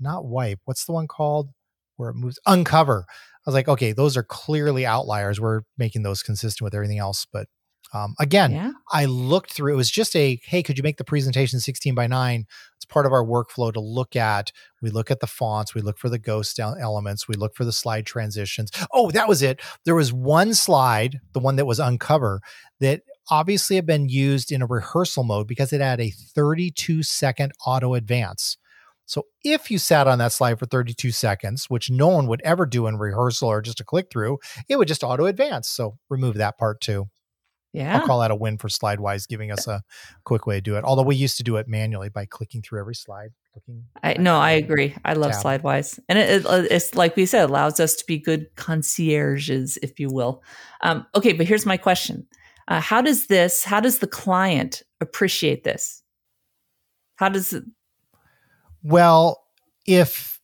not 0.00 0.24
wipe. 0.24 0.60
What's 0.64 0.86
the 0.86 0.92
one 0.92 1.06
called 1.06 1.50
where 1.96 2.08
it 2.10 2.14
moves? 2.14 2.38
Uncover. 2.46 3.04
I 3.08 3.50
was 3.50 3.54
like, 3.54 3.68
okay, 3.68 3.92
those 3.92 4.16
are 4.16 4.22
clearly 4.24 4.86
outliers. 4.86 5.40
We're 5.40 5.60
making 5.76 6.02
those 6.04 6.22
consistent 6.22 6.64
with 6.64 6.74
everything 6.74 6.98
else, 6.98 7.26
but 7.30 7.48
um, 7.96 8.14
again, 8.18 8.52
yeah. 8.52 8.72
I 8.92 9.06
looked 9.06 9.52
through. 9.52 9.72
It 9.72 9.76
was 9.76 9.90
just 9.90 10.14
a 10.16 10.40
hey, 10.44 10.62
could 10.62 10.76
you 10.76 10.82
make 10.82 10.96
the 10.96 11.04
presentation 11.04 11.60
16 11.60 11.94
by 11.94 12.06
9? 12.06 12.44
It's 12.76 12.84
part 12.84 13.06
of 13.06 13.12
our 13.12 13.24
workflow 13.24 13.72
to 13.72 13.80
look 13.80 14.16
at. 14.16 14.52
We 14.82 14.90
look 14.90 15.10
at 15.10 15.20
the 15.20 15.26
fonts, 15.26 15.74
we 15.74 15.80
look 15.80 15.98
for 15.98 16.08
the 16.08 16.18
ghost 16.18 16.58
elements, 16.60 17.26
we 17.28 17.34
look 17.34 17.54
for 17.56 17.64
the 17.64 17.72
slide 17.72 18.06
transitions. 18.06 18.70
Oh, 18.92 19.10
that 19.10 19.28
was 19.28 19.42
it. 19.42 19.60
There 19.84 19.94
was 19.94 20.12
one 20.12 20.54
slide, 20.54 21.20
the 21.32 21.40
one 21.40 21.56
that 21.56 21.66
was 21.66 21.80
uncover, 21.80 22.40
that 22.80 23.02
obviously 23.30 23.76
had 23.76 23.86
been 23.86 24.08
used 24.08 24.52
in 24.52 24.62
a 24.62 24.66
rehearsal 24.66 25.24
mode 25.24 25.46
because 25.48 25.72
it 25.72 25.80
had 25.80 26.00
a 26.00 26.10
32 26.10 27.02
second 27.02 27.52
auto 27.64 27.94
advance. 27.94 28.56
So 29.06 29.26
if 29.44 29.70
you 29.70 29.78
sat 29.78 30.08
on 30.08 30.18
that 30.18 30.32
slide 30.32 30.58
for 30.58 30.66
32 30.66 31.12
seconds, 31.12 31.66
which 31.70 31.90
no 31.90 32.08
one 32.08 32.26
would 32.26 32.42
ever 32.42 32.66
do 32.66 32.88
in 32.88 32.98
rehearsal 32.98 33.48
or 33.48 33.62
just 33.62 33.80
a 33.80 33.84
click 33.84 34.08
through, 34.10 34.38
it 34.68 34.76
would 34.76 34.88
just 34.88 35.04
auto 35.04 35.26
advance. 35.26 35.68
So 35.68 35.96
remove 36.10 36.34
that 36.36 36.58
part 36.58 36.80
too. 36.80 37.08
Yeah. 37.76 37.98
I'll 37.98 38.06
call 38.06 38.20
that 38.20 38.30
a 38.30 38.34
win 38.34 38.56
for 38.56 38.68
SlideWise, 38.68 39.28
giving 39.28 39.52
us 39.52 39.66
a 39.66 39.82
quick 40.24 40.46
way 40.46 40.56
to 40.56 40.60
do 40.62 40.76
it. 40.76 40.84
Although 40.84 41.02
we 41.02 41.14
used 41.14 41.36
to 41.36 41.42
do 41.42 41.56
it 41.56 41.68
manually 41.68 42.08
by 42.08 42.24
clicking 42.24 42.62
through 42.62 42.80
every 42.80 42.94
slide. 42.94 43.32
Clicking 43.52 43.84
I, 44.02 44.14
no, 44.14 44.38
I 44.38 44.52
agree. 44.52 44.96
I 45.04 45.12
love 45.12 45.32
tab. 45.32 45.42
SlideWise. 45.42 46.00
And 46.08 46.18
it, 46.18 46.30
it, 46.30 46.46
uh, 46.46 46.64
it's 46.70 46.94
like 46.94 47.16
we 47.16 47.26
said, 47.26 47.50
allows 47.50 47.78
us 47.78 47.94
to 47.96 48.06
be 48.06 48.16
good 48.16 48.46
concierges, 48.56 49.76
if 49.82 50.00
you 50.00 50.08
will. 50.08 50.42
Um, 50.80 51.06
okay, 51.14 51.34
but 51.34 51.46
here's 51.46 51.66
my 51.66 51.76
question. 51.76 52.26
Uh, 52.66 52.80
how 52.80 53.02
does 53.02 53.26
this, 53.26 53.62
how 53.62 53.80
does 53.80 53.98
the 53.98 54.06
client 54.06 54.82
appreciate 55.02 55.62
this? 55.64 56.02
How 57.16 57.28
does 57.28 57.52
it, 57.52 57.64
Well, 58.82 59.44
if, 59.86 60.40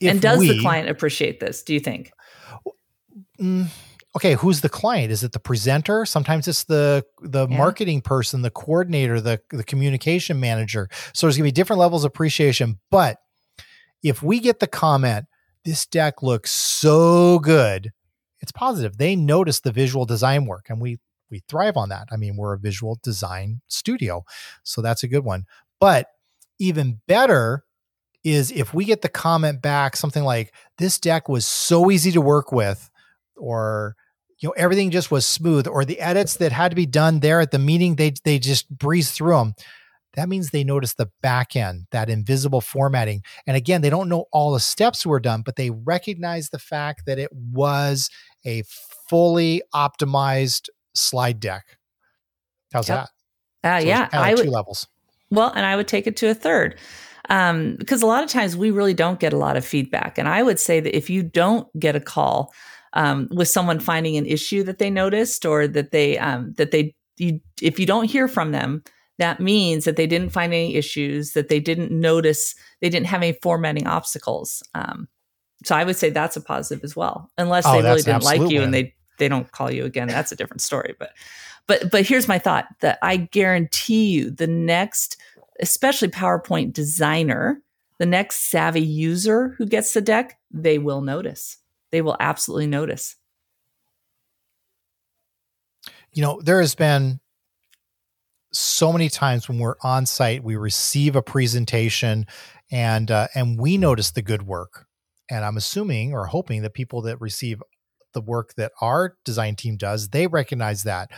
if 0.00 0.12
and 0.12 0.20
does 0.20 0.38
we, 0.38 0.48
the 0.48 0.60
client 0.60 0.88
appreciate 0.88 1.40
this? 1.40 1.64
Do 1.64 1.74
you 1.74 1.80
think? 1.80 2.12
Mm, 3.40 3.66
okay, 4.16 4.34
who's 4.34 4.60
the 4.60 4.68
client? 4.68 5.12
Is 5.12 5.22
it 5.22 5.32
the 5.32 5.38
presenter? 5.40 6.04
Sometimes 6.04 6.48
it's 6.48 6.64
the 6.64 7.04
the 7.22 7.46
Yeah. 7.48 7.56
marketing 7.56 8.00
person, 8.00 8.42
the 8.42 8.50
coordinator, 8.50 9.20
the 9.20 9.40
the 9.50 9.64
communication 9.64 10.40
manager. 10.40 10.88
So 11.12 11.26
there's 11.26 11.36
gonna 11.36 11.46
be 11.48 11.52
different 11.52 11.80
levels 11.80 12.04
of 12.04 12.08
appreciation. 12.08 12.78
But 12.90 13.18
if 14.02 14.22
we 14.22 14.40
get 14.40 14.60
the 14.60 14.66
comment, 14.66 15.26
this 15.64 15.86
deck 15.86 16.22
looks 16.22 16.50
so 16.50 17.38
good, 17.38 17.92
it's 18.40 18.52
positive. 18.52 18.96
They 18.96 19.14
notice 19.16 19.60
the 19.60 19.72
visual 19.72 20.06
design 20.06 20.46
work, 20.46 20.66
and 20.70 20.80
we 20.80 20.98
we 21.30 21.42
thrive 21.48 21.76
on 21.76 21.90
that. 21.90 22.08
I 22.10 22.16
mean, 22.16 22.36
we're 22.36 22.54
a 22.54 22.58
visual 22.58 22.98
design 23.04 23.60
studio, 23.68 24.24
so 24.64 24.82
that's 24.82 25.04
a 25.04 25.08
good 25.08 25.24
one. 25.24 25.44
But 25.78 26.08
even 26.58 27.00
better 27.06 27.64
is 28.24 28.50
if 28.50 28.74
we 28.74 28.84
get 28.84 29.00
the 29.00 29.08
comment 29.08 29.62
back 29.62 29.96
something 29.96 30.24
like 30.24 30.52
this 30.76 30.98
deck 30.98 31.28
was 31.28 31.46
so 31.46 31.90
easy 31.90 32.10
to 32.12 32.20
work 32.20 32.52
with 32.52 32.90
or 33.36 33.96
you 34.40 34.48
know 34.48 34.54
everything 34.56 34.90
just 34.90 35.10
was 35.10 35.26
smooth 35.26 35.66
or 35.66 35.84
the 35.84 36.00
edits 36.00 36.36
that 36.36 36.52
had 36.52 36.70
to 36.70 36.76
be 36.76 36.86
done 36.86 37.20
there 37.20 37.40
at 37.40 37.50
the 37.50 37.58
meeting 37.58 37.96
they 37.96 38.12
they 38.24 38.38
just 38.38 38.68
breezed 38.70 39.14
through 39.14 39.36
them 39.36 39.54
that 40.14 40.28
means 40.28 40.50
they 40.50 40.64
notice 40.64 40.94
the 40.94 41.08
back 41.22 41.54
end 41.54 41.86
that 41.92 42.10
invisible 42.10 42.60
formatting 42.60 43.22
and 43.46 43.56
again 43.56 43.80
they 43.80 43.90
don't 43.90 44.08
know 44.08 44.24
all 44.32 44.52
the 44.52 44.60
steps 44.60 45.04
were 45.06 45.20
done 45.20 45.42
but 45.42 45.56
they 45.56 45.70
recognize 45.70 46.48
the 46.50 46.58
fact 46.58 47.02
that 47.06 47.18
it 47.18 47.30
was 47.32 48.10
a 48.44 48.62
fully 49.08 49.62
optimized 49.74 50.68
slide 50.94 51.38
deck 51.40 51.78
how's 52.72 52.88
Yep. 52.88 53.08
that 53.62 53.68
Uh, 53.76 53.80
So 53.80 53.86
yeah, 53.86 54.08
I 54.12 54.34
would. 54.34 54.44
two 54.44 54.50
levels 54.50 54.88
Well, 55.30 55.52
and 55.54 55.64
I 55.66 55.76
would 55.76 55.86
take 55.88 56.06
it 56.06 56.16
to 56.18 56.28
a 56.30 56.34
third. 56.34 56.78
Um, 57.28 57.76
because 57.78 58.02
a 58.02 58.06
lot 58.06 58.24
of 58.24 58.30
times 58.30 58.56
we 58.56 58.72
really 58.72 58.94
don't 58.94 59.20
get 59.20 59.32
a 59.32 59.36
lot 59.36 59.56
of 59.56 59.64
feedback. 59.64 60.18
And 60.18 60.28
I 60.28 60.42
would 60.42 60.58
say 60.58 60.80
that 60.80 60.96
if 60.96 61.08
you 61.08 61.22
don't 61.22 61.68
get 61.78 61.94
a 61.94 62.00
call 62.00 62.52
um, 62.92 63.28
with 63.30 63.48
someone 63.48 63.80
finding 63.80 64.16
an 64.16 64.26
issue 64.26 64.62
that 64.64 64.78
they 64.78 64.90
noticed 64.90 65.46
or 65.46 65.66
that 65.68 65.90
they 65.92 66.18
um, 66.18 66.52
that 66.54 66.70
they 66.70 66.94
you, 67.16 67.40
if 67.60 67.78
you 67.78 67.86
don't 67.86 68.10
hear 68.10 68.28
from 68.28 68.52
them, 68.52 68.82
that 69.18 69.40
means 69.40 69.84
that 69.84 69.96
they 69.96 70.06
didn't 70.06 70.30
find 70.30 70.52
any 70.52 70.74
issues, 70.74 71.32
that 71.32 71.48
they 71.48 71.60
didn't 71.60 71.90
notice, 71.90 72.54
they 72.80 72.88
didn't 72.88 73.06
have 73.06 73.22
any 73.22 73.38
formatting 73.42 73.86
obstacles. 73.86 74.62
Um, 74.74 75.08
so 75.64 75.76
I 75.76 75.84
would 75.84 75.96
say 75.96 76.08
that's 76.08 76.36
a 76.36 76.40
positive 76.40 76.82
as 76.82 76.96
well, 76.96 77.30
unless 77.36 77.66
Oh, 77.66 77.72
they 77.72 77.82
really 77.82 78.02
didn't 78.02 78.24
like 78.24 78.50
you 78.50 78.62
and 78.62 78.72
they 78.72 78.94
they 79.18 79.28
don't 79.28 79.52
call 79.52 79.70
you 79.70 79.84
again. 79.84 80.08
That's 80.08 80.32
a 80.32 80.36
different 80.36 80.62
story. 80.62 80.94
But 80.98 81.12
but 81.66 81.90
but 81.90 82.06
here's 82.06 82.28
my 82.28 82.38
thought 82.38 82.66
that 82.80 82.98
I 83.02 83.16
guarantee 83.16 84.06
you 84.06 84.30
the 84.30 84.46
next 84.46 85.16
especially 85.60 86.08
PowerPoint 86.08 86.72
designer, 86.72 87.60
the 87.98 88.06
next 88.06 88.50
savvy 88.50 88.80
user 88.80 89.54
who 89.58 89.66
gets 89.66 89.92
the 89.92 90.00
deck, 90.00 90.38
they 90.50 90.78
will 90.78 91.02
notice. 91.02 91.58
They 91.92 92.02
will 92.02 92.16
absolutely 92.20 92.66
notice. 92.66 93.16
you 96.12 96.22
know 96.22 96.40
there 96.42 96.60
has 96.60 96.74
been 96.74 97.20
so 98.52 98.92
many 98.92 99.08
times 99.08 99.48
when 99.48 99.58
we're 99.58 99.76
on 99.82 100.06
site 100.06 100.42
we 100.42 100.56
receive 100.56 101.14
a 101.14 101.22
presentation 101.22 102.26
and 102.72 103.10
uh, 103.10 103.28
and 103.34 103.58
we 103.58 103.76
notice 103.76 104.10
the 104.10 104.22
good 104.22 104.42
work. 104.42 104.86
And 105.30 105.44
i'm 105.44 105.56
assuming 105.56 106.12
or 106.12 106.26
hoping 106.26 106.62
that 106.62 106.74
people 106.74 107.02
that 107.02 107.20
receive 107.20 107.62
the 108.12 108.20
work 108.20 108.54
that 108.56 108.72
our 108.80 109.16
design 109.24 109.54
team 109.54 109.76
does 109.76 110.08
they 110.08 110.26
recognize 110.26 110.82
that. 110.82 111.10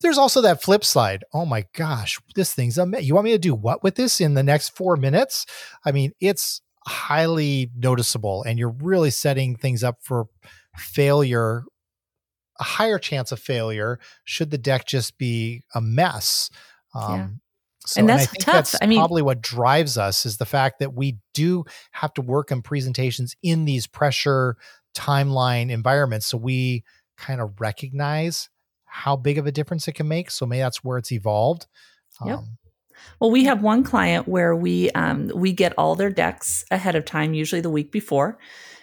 There's 0.00 0.18
also 0.18 0.40
that 0.40 0.62
flip 0.62 0.84
side 0.84 1.24
oh 1.32 1.46
my 1.46 1.64
gosh 1.74 2.18
this 2.34 2.52
thing's 2.52 2.78
amazing 2.78 3.06
you 3.06 3.14
want 3.14 3.26
me 3.26 3.32
to 3.32 3.38
do 3.38 3.54
what 3.54 3.84
with 3.84 3.94
this 3.94 4.20
in 4.20 4.34
the 4.34 4.42
next 4.42 4.76
four 4.76 4.96
minutes? 4.96 5.46
I 5.84 5.92
mean 5.92 6.12
it's 6.20 6.60
highly 6.86 7.70
noticeable 7.76 8.42
and 8.42 8.58
you're 8.58 8.74
really 8.80 9.10
setting 9.10 9.56
things 9.56 9.82
up 9.84 9.98
for 10.02 10.26
failure 10.76 11.64
a 12.60 12.64
higher 12.64 12.98
chance 12.98 13.32
of 13.32 13.40
failure 13.40 13.98
should 14.24 14.50
the 14.50 14.58
deck 14.58 14.86
just 14.86 15.16
be 15.18 15.62
a 15.74 15.80
mess. 15.80 16.50
Um, 16.94 17.12
Yeah. 17.18 17.28
so, 17.86 18.00
And 18.00 18.10
I 18.12 18.16
that's 18.18 18.30
think 18.30 18.44
tough. 18.44 18.54
that's 18.54 18.76
I 18.82 18.86
mean- 18.86 18.98
probably 18.98 19.22
what 19.22 19.40
drives 19.40 19.96
us 19.96 20.26
is 20.26 20.36
the 20.36 20.44
fact 20.44 20.78
that 20.80 20.92
we 20.94 21.18
do 21.34 21.64
have 21.92 22.12
to 22.14 22.22
work 22.22 22.50
in 22.52 22.60
presentations 22.62 23.34
in 23.42 23.64
these 23.64 23.86
pressure 23.86 24.56
timeline 24.94 25.70
environments. 25.70 26.26
So 26.26 26.36
we 26.36 26.84
kind 27.16 27.40
of 27.40 27.58
recognize 27.60 28.50
how 28.84 29.16
big 29.16 29.38
of 29.38 29.46
a 29.46 29.52
difference 29.52 29.88
it 29.88 29.94
can 29.94 30.06
make. 30.06 30.30
So 30.30 30.44
maybe 30.44 30.60
that's 30.60 30.84
where 30.84 30.98
it's 30.98 31.10
evolved. 31.10 31.66
Yep. 32.24 32.38
Um, 32.38 32.58
Well, 33.20 33.30
we 33.30 33.44
have 33.44 33.62
one 33.62 33.84
client 33.84 34.28
where 34.28 34.54
we 34.54 34.90
um, 34.90 35.30
we 35.34 35.52
get 35.52 35.74
all 35.78 35.94
their 35.94 36.10
decks 36.10 36.64
ahead 36.70 36.94
of 36.94 37.04
time, 37.04 37.34
usually 37.34 37.60
the 37.60 37.70
week 37.70 37.92
before, 37.92 38.38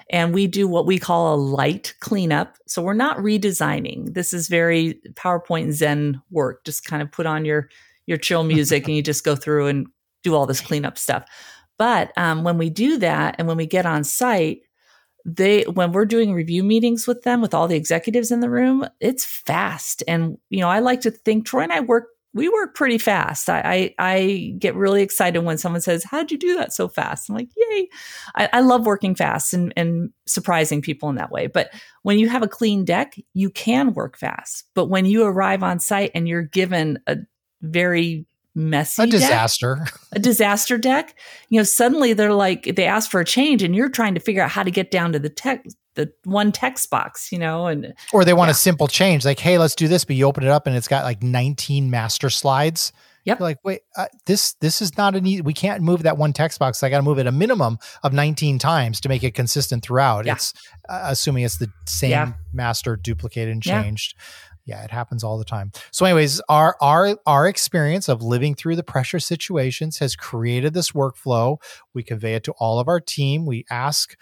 and 0.10 0.34
we 0.34 0.48
do 0.48 0.68
what 0.68 0.86
we 0.86 1.00
call 1.00 1.34
a 1.34 1.38
light 1.38 1.94
cleanup. 2.00 2.58
So 2.68 2.82
we're 2.82 2.94
not 2.94 3.18
redesigning. 3.18 4.14
This 4.14 4.34
is 4.34 4.48
very 4.48 5.00
PowerPoint 5.14 5.74
Zen 5.74 6.22
work. 6.32 6.64
Just 6.66 6.86
kind 6.86 7.02
of 7.02 7.12
put 7.12 7.26
on 7.26 7.46
your 7.46 7.70
your 8.06 8.18
chill 8.18 8.44
music 8.44 8.88
and 8.88 8.96
you 8.96 9.04
just 9.04 9.24
go 9.24 9.36
through 9.36 9.68
and 9.68 9.88
do 10.24 10.36
all 10.36 10.46
this 10.46 10.62
cleanup 10.62 10.98
stuff. 10.98 11.26
But 11.78 12.12
um, 12.18 12.44
when 12.44 12.58
we 12.58 12.70
do 12.70 12.98
that, 12.98 13.36
and 13.38 13.48
when 13.48 13.56
we 13.56 13.66
get 13.66 13.86
on 13.86 14.04
site, 14.04 14.62
they 15.26 15.64
when 15.64 15.92
we're 15.92 16.06
doing 16.06 16.34
review 16.34 16.64
meetings 16.64 17.08
with 17.08 17.24
them 17.24 17.42
with 17.42 17.54
all 17.54 17.68
the 17.68 17.76
executives 17.76 18.32
in 18.32 18.40
the 18.40 18.50
room, 18.50 18.88
it's 19.00 19.26
fast. 19.26 20.04
And 20.08 20.38
you 20.50 20.60
know, 20.60 20.70
I 20.70 20.80
like 20.80 21.02
to 21.02 21.12
think 21.12 21.46
Troy 21.46 21.62
and 21.62 21.74
I 21.74 21.82
work 21.82 22.08
we 22.34 22.48
work 22.48 22.76
pretty 22.76 22.98
fast. 22.98 23.50
I, 23.50 23.62
I 23.66 23.96
I 23.98 24.56
get 24.60 24.76
really 24.76 25.02
excited 25.02 25.40
when 25.40 25.58
someone 25.58 25.82
says, 25.82 26.04
"How'd 26.04 26.32
you 26.32 26.38
do 26.38 26.56
that 26.58 26.74
so 26.74 26.88
fast?" 26.88 27.30
I'm 27.30 27.36
like, 27.36 27.50
"Yay!" 27.56 27.90
I, 28.36 28.50
I 28.54 28.60
love 28.62 28.86
working 28.86 29.16
fast 29.16 29.54
and 29.54 29.74
and 29.76 30.12
surprising 30.28 30.82
people 30.82 31.10
in 31.10 31.16
that 31.16 31.32
way. 31.32 31.48
But 31.48 31.72
when 32.04 32.20
you 32.20 32.30
have 32.30 32.44
a 32.44 32.48
clean 32.48 32.86
deck, 32.86 33.16
you 33.34 33.50
can 33.50 33.94
work 33.94 34.18
fast. 34.18 34.66
But 34.76 34.86
when 34.86 35.06
you 35.06 35.24
arrive 35.24 35.64
on 35.64 35.80
site 35.80 36.12
and 36.14 36.28
you're 36.28 36.44
given 36.44 37.00
a 37.08 37.18
very 37.62 38.26
messy 38.56 39.04
a 39.04 39.06
deck, 39.06 39.12
disaster. 39.12 39.86
a 40.12 40.20
disaster 40.20 40.78
deck, 40.78 41.16
you 41.50 41.60
know, 41.60 41.64
suddenly 41.64 42.14
they're 42.14 42.34
like 42.34 42.76
they 42.76 42.86
ask 42.86 43.10
for 43.10 43.22
a 43.22 43.26
change, 43.26 43.64
and 43.64 43.76
you're 43.76 43.90
trying 43.90 44.14
to 44.14 44.22
figure 44.22 44.44
out 44.44 44.52
how 44.52 44.64
to 44.64 44.72
get 44.72 44.92
down 44.92 45.14
to 45.14 45.20
the 45.20 45.30
text, 45.30 45.76
the 46.06 46.12
one 46.30 46.52
text 46.52 46.90
box, 46.90 47.32
you 47.32 47.40
know, 47.40 47.68
and 47.68 47.94
or 48.14 48.24
they 48.26 48.34
want 48.34 48.48
Yeah. 48.50 48.52
a 48.52 48.56
simple 48.56 48.88
change 48.88 49.26
like 49.26 49.40
hey 49.40 49.58
let's 49.58 49.76
do 49.76 49.88
this 49.88 50.06
but 50.06 50.16
you 50.16 50.26
open 50.26 50.44
it 50.44 50.50
up 50.50 50.66
and 50.68 50.76
it's 50.76 50.88
got 50.88 51.04
like 51.04 51.22
19 51.24 51.90
master 51.90 52.30
slides 52.30 52.92
Yep. 53.26 53.40
You're 53.40 53.48
like 53.50 53.58
wait 53.66 53.82
uh, 53.98 54.06
this 54.26 54.54
this 54.62 54.82
is 54.82 54.98
not 54.98 55.14
an 55.16 55.28
easy 55.28 55.42
we 55.42 55.54
can't 55.54 55.84
move 55.84 56.04
that 56.04 56.18
one 56.18 56.32
text 56.34 56.58
box 56.58 56.82
i 56.84 56.90
gotta 56.90 57.04
move 57.04 57.20
it 57.20 57.28
a 57.28 57.32
minimum 57.32 57.78
of 58.02 58.14
19 58.14 58.58
times 58.60 59.02
to 59.02 59.10
make 59.10 59.24
it 59.24 59.34
consistent 59.36 59.84
throughout 59.84 60.26
Yeah. 60.26 60.34
it's 60.36 60.54
uh, 60.88 61.02
assuming 61.04 61.44
it's 61.44 61.58
the 61.58 61.70
same 61.86 62.12
Yeah. 62.12 62.32
master 62.54 62.96
duplicated 62.96 63.52
and 63.54 63.66
Yeah. 63.66 63.84
changed 63.84 64.16
yeah 64.66 64.84
it 64.84 64.90
happens 64.92 65.24
all 65.24 65.38
the 65.38 65.44
time 65.46 65.72
so 65.92 66.06
anyways 66.06 66.40
our 66.48 66.76
our 66.82 67.18
our 67.26 67.46
experience 67.48 68.08
of 68.08 68.22
living 68.24 68.56
through 68.56 68.78
the 68.78 68.84
pressure 68.84 69.20
situations 69.20 69.98
has 70.00 70.16
created 70.16 70.74
this 70.74 70.92
workflow 70.94 71.58
we 71.94 72.02
convey 72.04 72.36
it 72.36 72.44
to 72.46 72.54
all 72.54 72.80
of 72.80 72.88
our 72.88 73.02
team 73.02 73.46
we 73.46 73.66
ask 73.70 74.16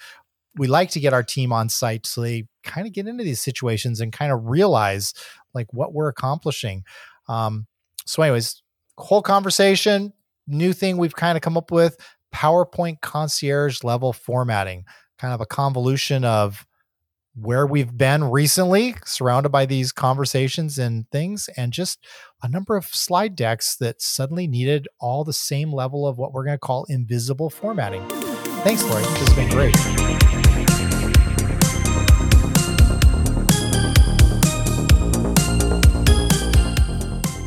we 0.57 0.67
like 0.67 0.89
to 0.91 0.99
get 0.99 1.13
our 1.13 1.23
team 1.23 1.53
on 1.53 1.69
site 1.69 2.05
so 2.05 2.21
they 2.21 2.47
kind 2.63 2.87
of 2.87 2.93
get 2.93 3.07
into 3.07 3.23
these 3.23 3.41
situations 3.41 3.99
and 3.99 4.11
kind 4.11 4.31
of 4.31 4.45
realize 4.45 5.13
like 5.53 5.67
what 5.73 5.93
we're 5.93 6.09
accomplishing. 6.09 6.83
Um, 7.27 7.67
so, 8.05 8.21
anyways, 8.23 8.61
whole 8.97 9.21
conversation, 9.21 10.13
new 10.47 10.73
thing 10.73 10.97
we've 10.97 11.15
kind 11.15 11.37
of 11.37 11.41
come 11.41 11.57
up 11.57 11.71
with 11.71 11.97
PowerPoint 12.33 13.01
concierge 13.01 13.83
level 13.83 14.13
formatting, 14.13 14.85
kind 15.17 15.33
of 15.33 15.41
a 15.41 15.45
convolution 15.45 16.23
of 16.23 16.65
where 17.39 17.67
we've 17.67 17.95
been 17.95 18.23
recently, 18.23 18.95
surrounded 19.05 19.49
by 19.49 19.65
these 19.65 19.91
conversations 19.91 20.79
and 20.79 21.09
things, 21.11 21.49
and 21.55 21.71
just 21.71 22.03
a 22.41 22.49
number 22.49 22.75
of 22.75 22.85
slide 22.87 23.35
decks 23.35 23.75
that 23.75 24.01
suddenly 24.01 24.47
needed 24.47 24.87
all 24.99 25.23
the 25.23 25.33
same 25.33 25.71
level 25.71 26.07
of 26.07 26.17
what 26.17 26.33
we're 26.33 26.43
going 26.43 26.55
to 26.55 26.59
call 26.59 26.85
invisible 26.89 27.49
formatting. 27.49 28.07
Thanks, 28.63 28.83
Lori. 28.83 29.03
This 29.03 29.27
has 29.27 29.35
been 29.35 29.49
great. 29.49 30.46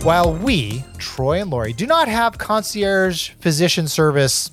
While 0.03 0.33
we, 0.33 0.83
Troy 0.97 1.43
and 1.43 1.51
Lori, 1.51 1.75
do 1.75 1.87
not 1.87 2.09
have 2.09 2.39
concierge 2.39 3.33
physician 3.41 3.87
service 3.87 4.51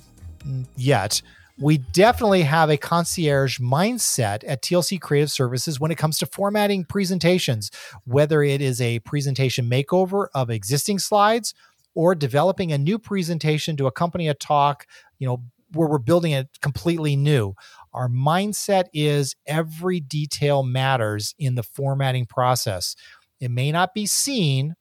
yet, 0.76 1.22
we 1.58 1.78
definitely 1.78 2.42
have 2.42 2.68
a 2.68 2.76
concierge 2.76 3.58
mindset 3.58 4.44
at 4.46 4.62
TLC 4.62 5.00
Creative 5.00 5.30
Services 5.30 5.80
when 5.80 5.90
it 5.90 5.96
comes 5.96 6.18
to 6.18 6.26
formatting 6.26 6.84
presentations, 6.84 7.70
whether 8.04 8.42
it 8.42 8.60
is 8.60 8.82
a 8.82 8.98
presentation 9.00 9.70
makeover 9.70 10.26
of 10.34 10.50
existing 10.50 10.98
slides 10.98 11.54
or 11.94 12.14
developing 12.14 12.70
a 12.70 12.78
new 12.78 12.98
presentation 12.98 13.74
to 13.78 13.86
accompany 13.86 14.28
a 14.28 14.34
talk, 14.34 14.86
you 15.18 15.26
know, 15.26 15.42
where 15.72 15.88
we're 15.88 15.98
building 15.98 16.32
it 16.32 16.48
completely 16.60 17.16
new. 17.16 17.54
Our 17.94 18.10
mindset 18.10 18.84
is 18.92 19.34
every 19.46 19.98
detail 19.98 20.62
matters 20.62 21.34
in 21.38 21.54
the 21.54 21.62
formatting 21.62 22.26
process. 22.26 22.94
It 23.40 23.50
may 23.50 23.72
not 23.72 23.94
be 23.94 24.04
seen 24.04 24.74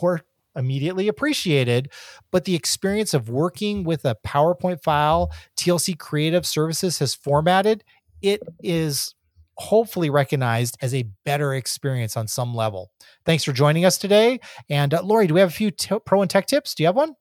or 0.00 0.22
immediately 0.54 1.08
appreciated, 1.08 1.90
but 2.30 2.44
the 2.44 2.54
experience 2.54 3.14
of 3.14 3.28
working 3.28 3.84
with 3.84 4.04
a 4.04 4.16
PowerPoint 4.26 4.82
file 4.82 5.32
TLC 5.56 5.98
Creative 5.98 6.46
Services 6.46 6.98
has 6.98 7.14
formatted, 7.14 7.84
it 8.20 8.42
is 8.62 9.14
hopefully 9.56 10.10
recognized 10.10 10.76
as 10.82 10.94
a 10.94 11.08
better 11.24 11.54
experience 11.54 12.16
on 12.16 12.26
some 12.26 12.54
level. 12.54 12.90
Thanks 13.24 13.44
for 13.44 13.52
joining 13.52 13.84
us 13.84 13.98
today. 13.98 14.40
And 14.68 14.92
uh, 14.94 15.02
Lori, 15.02 15.26
do 15.26 15.34
we 15.34 15.40
have 15.40 15.50
a 15.50 15.52
few 15.52 15.70
t- 15.70 15.98
pro 16.04 16.22
and 16.22 16.30
tech 16.30 16.46
tips? 16.46 16.74
Do 16.74 16.82
you 16.82 16.88
have 16.88 16.96
one? 16.96 17.14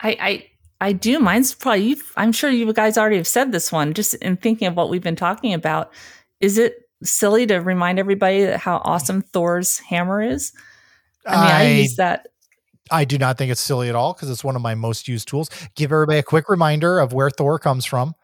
I, 0.00 0.16
I 0.20 0.46
I 0.80 0.92
do. 0.92 1.18
Mine's 1.18 1.54
probably. 1.54 1.96
I'm 2.16 2.32
sure 2.32 2.50
you 2.50 2.72
guys 2.72 2.96
already 2.96 3.16
have 3.16 3.26
said 3.26 3.50
this 3.50 3.72
one. 3.72 3.94
Just 3.94 4.14
in 4.16 4.36
thinking 4.36 4.68
of 4.68 4.76
what 4.76 4.90
we've 4.90 5.02
been 5.02 5.16
talking 5.16 5.52
about, 5.52 5.92
is 6.40 6.56
it 6.56 6.88
silly 7.02 7.46
to 7.46 7.56
remind 7.56 7.98
everybody 7.98 8.44
how 8.52 8.80
awesome 8.84 9.22
Thor's 9.22 9.78
hammer 9.78 10.22
is? 10.22 10.52
I 11.28 11.36
mean, 11.36 11.50
I, 11.50 11.60
I 11.60 11.68
use 11.80 11.96
that. 11.96 12.28
I 12.90 13.04
do 13.04 13.18
not 13.18 13.38
think 13.38 13.52
it's 13.52 13.60
silly 13.60 13.88
at 13.88 13.94
all 13.94 14.14
because 14.14 14.30
it's 14.30 14.42
one 14.42 14.56
of 14.56 14.62
my 14.62 14.74
most 14.74 15.08
used 15.08 15.28
tools. 15.28 15.50
Give 15.74 15.92
everybody 15.92 16.18
a 16.18 16.22
quick 16.22 16.48
reminder 16.48 16.98
of 16.98 17.12
where 17.12 17.30
Thor 17.30 17.58
comes 17.58 17.84
from. 17.84 18.14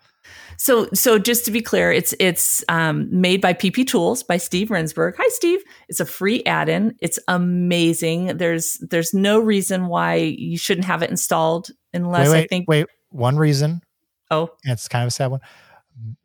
So, 0.57 0.89
so 0.95 1.19
just 1.19 1.45
to 1.47 1.51
be 1.51 1.61
clear, 1.61 1.93
it's 1.93 2.15
it's 2.19 2.65
um, 2.69 3.09
made 3.11 3.41
by 3.41 3.53
PP 3.53 3.87
Tools 3.87 4.23
by 4.23 4.37
Steve 4.37 4.69
Rindsberg. 4.69 5.15
Hi, 5.19 5.29
Steve. 5.29 5.61
It's 5.89 6.01
a 6.01 6.07
free 6.07 6.43
add-in. 6.45 6.97
It's 7.01 7.19
amazing. 7.29 8.37
There's 8.39 8.79
there's 8.89 9.13
no 9.13 9.41
reason 9.41 9.89
why 9.89 10.15
you 10.15 10.57
shouldn't 10.57 10.87
have 10.87 11.03
it 11.03 11.11
installed 11.11 11.71
unless 11.93 12.29
wait, 12.29 12.35
wait, 12.35 12.45
I 12.45 12.47
think. 12.47 12.69
Wait, 12.69 12.87
one 13.11 13.37
reason. 13.37 13.83
Oh, 14.31 14.51
it's 14.63 14.89
kind 14.89 15.03
of 15.03 15.09
a 15.09 15.11
sad 15.11 15.31
one. 15.31 15.41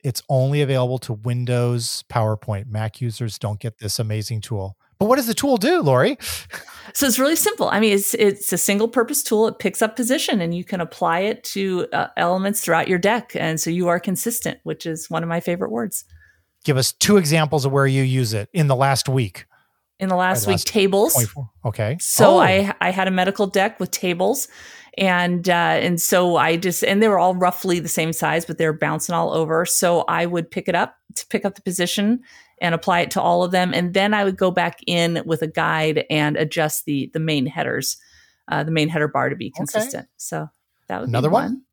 It's 0.04 0.24
only 0.30 0.62
available 0.62 1.00
to 1.00 1.14
Windows 1.14 2.04
PowerPoint. 2.10 2.68
Mac 2.68 3.02
users 3.02 3.38
don't 3.38 3.60
get 3.60 3.80
this 3.80 4.00
amazing 4.00 4.42
tool. 4.42 4.78
But 5.00 5.06
what 5.06 5.16
does 5.16 5.28
the 5.28 5.34
tool 5.34 5.58
do, 5.58 5.82
Lori? 5.82 6.18
So 6.94 7.08
it's 7.08 7.20
really 7.20 7.36
simple. 7.36 7.70
I 7.70 7.80
mean, 7.80 7.94
it's 7.94 8.14
it's 8.16 8.52
a 8.52 8.58
single 8.58 8.88
purpose 8.88 9.24
tool. 9.24 9.48
It 9.48 9.60
picks 9.60 9.82
up 9.82 9.96
position, 9.96 10.42
and 10.42 10.54
you 10.54 10.64
can 10.64 10.82
apply 10.82 11.20
it 11.20 11.44
to 11.46 11.88
uh, 11.94 12.08
elements 12.18 12.62
throughout 12.62 12.88
your 12.88 12.98
deck, 12.98 13.36
and 13.36 13.60
so 13.60 13.70
you 13.70 13.88
are 13.88 14.00
consistent, 14.00 14.60
which 14.64 14.86
is 14.86 15.10
one 15.10 15.24
of 15.24 15.30
my 15.30 15.40
favorite 15.40 15.72
words. 15.72 16.04
Give 16.66 16.78
us 16.78 16.92
two 16.92 17.18
examples 17.18 17.64
of 17.66 17.72
where 17.72 17.88
you 17.88 18.04
use 18.04 18.34
it 18.34 18.50
in 18.54 18.68
the 18.68 18.76
last 18.76 19.08
week. 19.08 19.46
In 20.00 20.10
the 20.10 20.16
last 20.16 20.48
week, 20.48 20.60
tables. 20.62 21.14
24. 21.14 21.50
Okay. 21.66 21.98
So 22.00 22.36
oh. 22.36 22.40
I 22.40 22.74
I 22.82 22.90
had 22.92 23.08
a 23.08 23.12
medical 23.12 23.48
deck 23.48 23.80
with 23.80 23.92
tables, 23.92 24.48
and 24.98 25.48
uh, 25.48 25.54
and 25.54 26.02
so 26.02 26.38
I 26.38 26.58
just 26.58 26.84
and 26.84 27.02
they 27.04 27.08
were 27.08 27.20
all 27.20 27.36
roughly 27.36 27.80
the 27.80 27.90
same 27.90 28.14
size, 28.14 28.46
but 28.46 28.58
they're 28.58 28.74
bouncing 28.74 29.14
all 29.14 29.32
over. 29.32 29.66
So 29.66 30.02
I 30.08 30.26
would 30.26 30.50
pick 30.50 30.68
it 30.68 30.76
up 30.76 30.96
to 31.16 31.28
pick 31.28 31.46
up 31.46 31.56
the 31.56 31.62
position 31.62 32.22
and 32.62 32.76
apply 32.76 33.02
it 33.02 33.12
to 33.12 33.22
all 33.22 33.44
of 33.44 33.52
them. 33.52 33.74
And 33.74 33.94
then 33.94 34.14
I 34.14 34.24
would 34.24 34.38
go 34.38 34.52
back 34.52 34.80
in 34.86 35.22
with 35.26 35.42
a 35.42 35.48
guide 35.48 36.06
and 36.10 36.38
adjust 36.38 36.86
the 36.86 37.10
the 37.14 37.20
main 37.20 37.46
headers, 37.46 37.98
uh, 38.48 38.64
the 38.64 38.72
main 38.72 38.90
header 38.90 39.08
bar 39.08 39.30
to 39.30 39.36
be 39.36 39.52
consistent. 39.52 40.04
Okay. 40.04 40.12
So 40.18 40.50
that 40.88 41.00
would 41.00 41.08
be 41.08 41.12
another 41.12 41.30
one. 41.30 41.64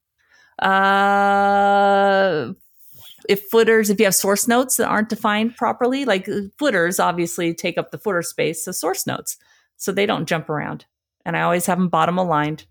one. 0.58 0.68
Uh, 0.70 2.52
if 3.28 3.42
footers, 3.50 3.90
if 3.90 3.98
you 3.98 4.06
have 4.06 4.14
source 4.14 4.46
notes 4.46 4.76
that 4.76 4.88
aren't 4.88 5.08
defined 5.08 5.56
properly, 5.56 6.04
like 6.04 6.28
uh, 6.28 6.42
footers 6.58 7.00
obviously 7.00 7.54
take 7.54 7.76
up 7.76 7.90
the 7.90 7.98
footer 7.98 8.22
space, 8.22 8.64
so 8.64 8.72
source 8.72 9.06
notes, 9.06 9.36
so 9.76 9.92
they 9.92 10.06
don't 10.06 10.28
jump 10.28 10.48
around. 10.48 10.86
And 11.24 11.36
I 11.36 11.42
always 11.42 11.66
have 11.66 11.78
them 11.78 11.88
bottom 11.88 12.18
aligned, 12.18 12.66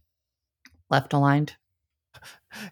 left 0.90 1.14
aligned 1.14 1.56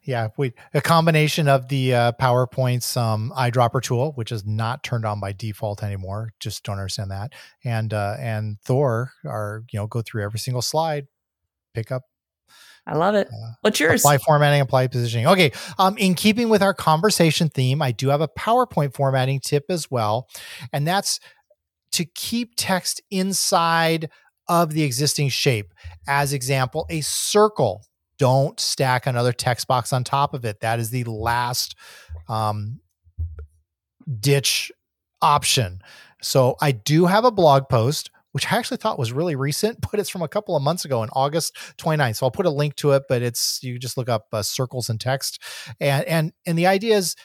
yeah, 0.04 0.30
we 0.38 0.54
a 0.74 0.82
combination 0.82 1.48
of 1.48 1.68
the 1.68 1.94
uh, 1.94 2.12
PowerPoint's 2.14 2.96
um, 2.98 3.34
eyedropper 3.36 3.82
tool, 3.82 4.14
which 4.14 4.32
is 4.32 4.46
not 4.46 4.84
turned 4.84 5.06
on 5.06 5.20
by 5.20 5.32
default 5.32 5.84
anymore. 5.84 6.34
Just 6.40 6.64
don't 6.64 6.78
understand 6.78 7.12
that. 7.12 7.34
And 7.64 7.94
uh, 7.94 8.16
and 8.20 8.58
Thor 8.62 9.12
are 9.26 9.64
you 9.72 9.80
know 9.80 9.88
go 9.88 10.02
through 10.02 10.24
every 10.24 10.40
single 10.40 10.62
slide, 10.62 11.08
pick 11.74 11.92
up. 11.92 12.04
I 12.86 12.98
love 12.98 13.16
it. 13.16 13.28
Uh, 13.28 13.54
What's 13.62 13.80
yours? 13.80 14.02
Apply 14.02 14.18
formatting, 14.18 14.60
apply 14.60 14.88
positioning. 14.88 15.28
Okay. 15.28 15.52
Um, 15.80 15.98
in 15.98 16.16
keeping 16.16 16.50
with 16.50 16.62
our 16.62 16.74
conversation 16.74 17.50
theme, 17.50 17.82
I 17.82 17.94
do 17.94 18.10
have 18.10 18.20
a 18.20 18.28
PowerPoint 18.28 18.94
formatting 18.94 19.40
tip 19.40 19.66
as 19.70 19.90
well, 19.90 20.28
and 20.74 20.86
that's 20.86 21.20
to 21.94 22.06
keep 22.06 22.54
text 22.58 23.02
inside 23.10 24.10
of 24.50 24.74
the 24.74 24.84
existing 24.84 25.30
shape. 25.30 25.74
As 26.08 26.34
example, 26.34 26.86
a 26.90 27.02
circle 27.02 27.84
don't 28.18 28.60
stack 28.60 29.08
another 29.08 29.34
text 29.34 29.68
box 29.68 29.94
on 29.94 30.04
top 30.04 30.34
of 30.34 30.46
it. 30.46 30.60
That 30.62 30.80
is 30.80 30.90
the 30.90 31.04
last 31.06 31.76
um, 32.28 32.80
ditch 34.20 34.72
option. 35.22 35.82
So 36.22 36.56
I 36.62 36.72
do 36.72 37.06
have 37.06 37.26
a 37.26 37.32
blog 37.32 37.70
post, 37.70 38.12
which 38.32 38.52
I 38.52 38.58
actually 38.58 38.78
thought 38.78 39.00
was 39.00 39.12
really 39.12 39.36
recent, 39.36 39.80
but 39.92 40.00
it's 40.00 40.10
from 40.10 40.22
a 40.22 40.28
couple 40.28 40.56
of 40.56 40.64
months 40.64 40.86
ago 40.86 41.04
in 41.04 41.10
August 41.14 41.56
29th. 41.78 42.18
So 42.18 42.26
I'll 42.26 42.32
put 42.32 42.46
a 42.46 42.52
link 42.52 42.76
to 42.78 42.92
it, 42.92 43.04
but 43.10 43.22
it's 43.22 43.62
you 43.64 43.80
just 43.80 43.98
look 43.98 44.10
up 44.10 44.28
uh, 44.32 44.42
circles 44.42 44.90
and 44.90 45.00
text, 45.00 45.42
and 45.80 46.06
and 46.06 46.34
and 46.46 46.58
the 46.58 46.68
idea 46.68 46.96
is 46.96 47.16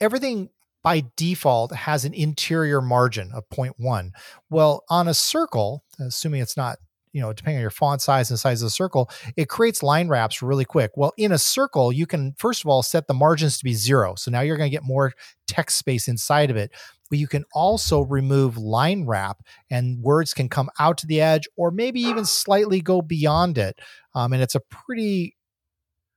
everything 0.00 0.50
by 0.82 1.04
default 1.16 1.74
has 1.74 2.04
an 2.04 2.14
interior 2.14 2.80
margin 2.80 3.30
of 3.34 3.48
0.1. 3.50 4.10
Well, 4.48 4.82
on 4.88 5.08
a 5.08 5.14
circle, 5.14 5.84
assuming 5.98 6.40
it's 6.40 6.56
not 6.56 6.78
you 7.12 7.20
know, 7.20 7.32
depending 7.32 7.58
on 7.58 7.62
your 7.62 7.70
font 7.70 8.00
size 8.00 8.30
and 8.30 8.38
size 8.38 8.62
of 8.62 8.66
the 8.66 8.70
circle, 8.70 9.10
it 9.36 9.48
creates 9.48 9.82
line 9.82 10.08
wraps 10.08 10.42
really 10.42 10.64
quick. 10.64 10.92
Well, 10.96 11.12
in 11.16 11.32
a 11.32 11.38
circle, 11.38 11.92
you 11.92 12.06
can 12.06 12.34
first 12.38 12.62
of 12.64 12.68
all 12.68 12.82
set 12.82 13.06
the 13.06 13.14
margins 13.14 13.58
to 13.58 13.64
be 13.64 13.74
zero. 13.74 14.14
So 14.14 14.30
now 14.30 14.40
you're 14.40 14.56
going 14.56 14.70
to 14.70 14.76
get 14.76 14.84
more 14.84 15.12
text 15.46 15.78
space 15.78 16.08
inside 16.08 16.50
of 16.50 16.56
it. 16.56 16.70
But 17.08 17.18
you 17.18 17.26
can 17.26 17.44
also 17.52 18.02
remove 18.02 18.56
line 18.56 19.04
wrap 19.04 19.42
and 19.68 20.00
words 20.00 20.32
can 20.32 20.48
come 20.48 20.70
out 20.78 20.98
to 20.98 21.08
the 21.08 21.20
edge 21.20 21.48
or 21.56 21.72
maybe 21.72 22.00
even 22.00 22.24
slightly 22.24 22.80
go 22.80 23.02
beyond 23.02 23.58
it. 23.58 23.80
Um, 24.14 24.32
and 24.32 24.40
it's 24.42 24.54
a 24.54 24.60
pretty, 24.60 25.36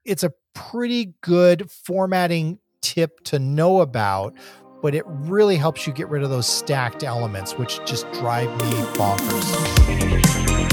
it's 0.05 0.23
a 0.23 0.33
pretty 0.53 1.15
good 1.21 1.71
formatting 1.71 2.59
tip 2.81 3.21
to 3.21 3.39
know 3.39 3.81
about 3.81 4.35
but 4.83 4.93
it 4.93 5.05
really 5.07 5.55
helps 5.55 5.87
you 5.87 5.93
get 5.93 6.09
rid 6.09 6.23
of 6.23 6.29
those 6.29 6.45
stacked 6.45 7.05
elements, 7.05 7.57
which 7.57 7.79
just 7.85 8.05
drive 8.11 8.49
me 8.57 8.71
bonkers. 8.97 10.72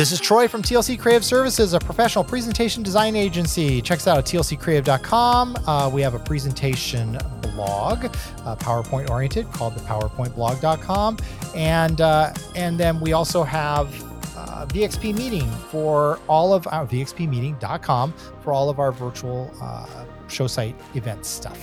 This 0.00 0.12
is 0.12 0.18
Troy 0.18 0.48
from 0.48 0.62
TLC 0.62 0.98
Creative 0.98 1.22
Services, 1.22 1.74
a 1.74 1.78
professional 1.78 2.24
presentation 2.24 2.82
design 2.82 3.14
agency. 3.14 3.82
Check 3.82 3.98
us 3.98 4.06
out 4.06 4.16
at 4.16 4.24
tlccreative.com. 4.24 5.58
Uh, 5.66 5.90
we 5.92 6.00
have 6.00 6.14
a 6.14 6.18
presentation 6.18 7.18
blog, 7.42 8.06
uh, 8.06 8.56
PowerPoint 8.56 9.10
oriented, 9.10 9.52
called 9.52 9.74
the 9.74 9.82
PowerPointBlog.com, 9.82 11.18
and 11.54 12.00
uh, 12.00 12.32
and 12.56 12.80
then 12.80 12.98
we 12.98 13.12
also 13.12 13.42
have 13.42 13.88
uh, 14.38 14.64
VXP 14.70 15.14
meeting 15.18 15.50
for 15.70 16.18
all 16.28 16.54
of 16.54 16.66
our 16.68 16.86
VXPmeeting.com 16.86 18.14
for 18.40 18.54
all 18.54 18.70
of 18.70 18.78
our 18.78 18.92
virtual 18.92 19.52
uh, 19.60 20.06
show 20.28 20.46
site 20.46 20.76
event 20.94 21.26
stuff. 21.26 21.58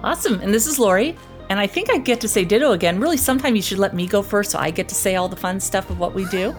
Awesome, 0.00 0.40
and 0.40 0.52
this 0.52 0.66
is 0.66 0.78
Lori. 0.78 1.16
And 1.48 1.60
I 1.60 1.66
think 1.66 1.90
I 1.90 1.98
get 1.98 2.20
to 2.22 2.28
say 2.28 2.44
ditto 2.44 2.72
again. 2.72 3.00
Really, 3.00 3.16
sometime 3.16 3.54
you 3.56 3.62
should 3.62 3.78
let 3.78 3.94
me 3.94 4.06
go 4.06 4.22
first 4.22 4.50
so 4.50 4.58
I 4.58 4.70
get 4.70 4.88
to 4.88 4.94
say 4.94 5.16
all 5.16 5.28
the 5.28 5.36
fun 5.36 5.60
stuff 5.60 5.90
of 5.90 5.98
what 5.98 6.14
we 6.14 6.24
do. 6.26 6.54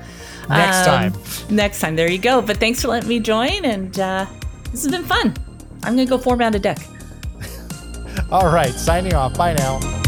Next 0.49 0.87
um, 0.87 1.11
time. 1.11 1.13
Next 1.49 1.79
time. 1.81 1.95
There 1.95 2.09
you 2.09 2.19
go. 2.19 2.41
But 2.41 2.57
thanks 2.57 2.81
for 2.81 2.87
letting 2.89 3.09
me 3.09 3.19
join. 3.19 3.65
And 3.65 3.99
uh, 3.99 4.25
this 4.71 4.83
has 4.83 4.91
been 4.91 5.03
fun. 5.03 5.35
I'm 5.83 5.95
going 5.95 6.07
to 6.07 6.09
go 6.09 6.17
format 6.17 6.55
a 6.55 6.59
deck. 6.59 6.79
All 8.31 8.51
right. 8.51 8.73
Signing 8.73 9.13
off. 9.13 9.37
Bye 9.37 9.53
now. 9.53 10.03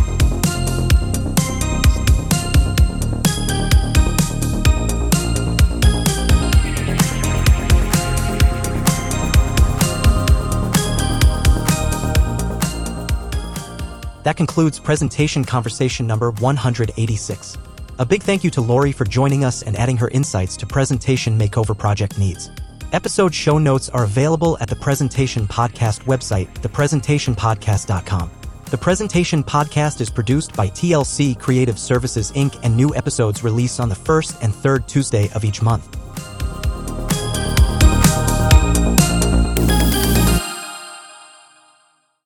That 14.30 14.38
concludes 14.38 14.78
presentation 14.78 15.44
conversation 15.44 16.06
number 16.06 16.30
186. 16.30 17.58
A 17.98 18.06
big 18.06 18.22
thank 18.22 18.44
you 18.44 18.52
to 18.52 18.62
Lori 18.62 18.92
for 18.92 19.04
joining 19.04 19.44
us 19.44 19.64
and 19.64 19.76
adding 19.76 19.98
her 19.98 20.08
insights 20.10 20.56
to 20.58 20.68
Presentation 20.68 21.36
Makeover 21.36 21.76
Project 21.76 22.20
needs. 22.20 22.52
Episode 22.94 23.34
show 23.34 23.58
notes 23.58 23.90
are 23.90 24.04
available 24.04 24.56
at 24.62 24.68
the 24.68 24.76
Presentation 24.76 25.48
Podcast 25.48 26.04
website, 26.04 26.48
thepresentationpodcast.com. 26.62 28.30
The 28.66 28.78
Presentation 28.78 29.44
Podcast 29.44 30.00
is 30.00 30.12
produced 30.12 30.56
by 30.56 30.68
TLC 30.68 31.40
Creative 31.40 31.80
Services 31.80 32.32
Inc., 32.34 32.60
and 32.62 32.78
new 32.78 32.94
episodes 32.94 33.44
release 33.44 33.80
on 33.80 33.90
the 33.90 33.96
first 33.96 34.38
and 34.44 34.54
third 34.54 34.88
Tuesday 34.88 35.32
of 35.32 35.44
each 35.44 35.64
month. 35.64 35.98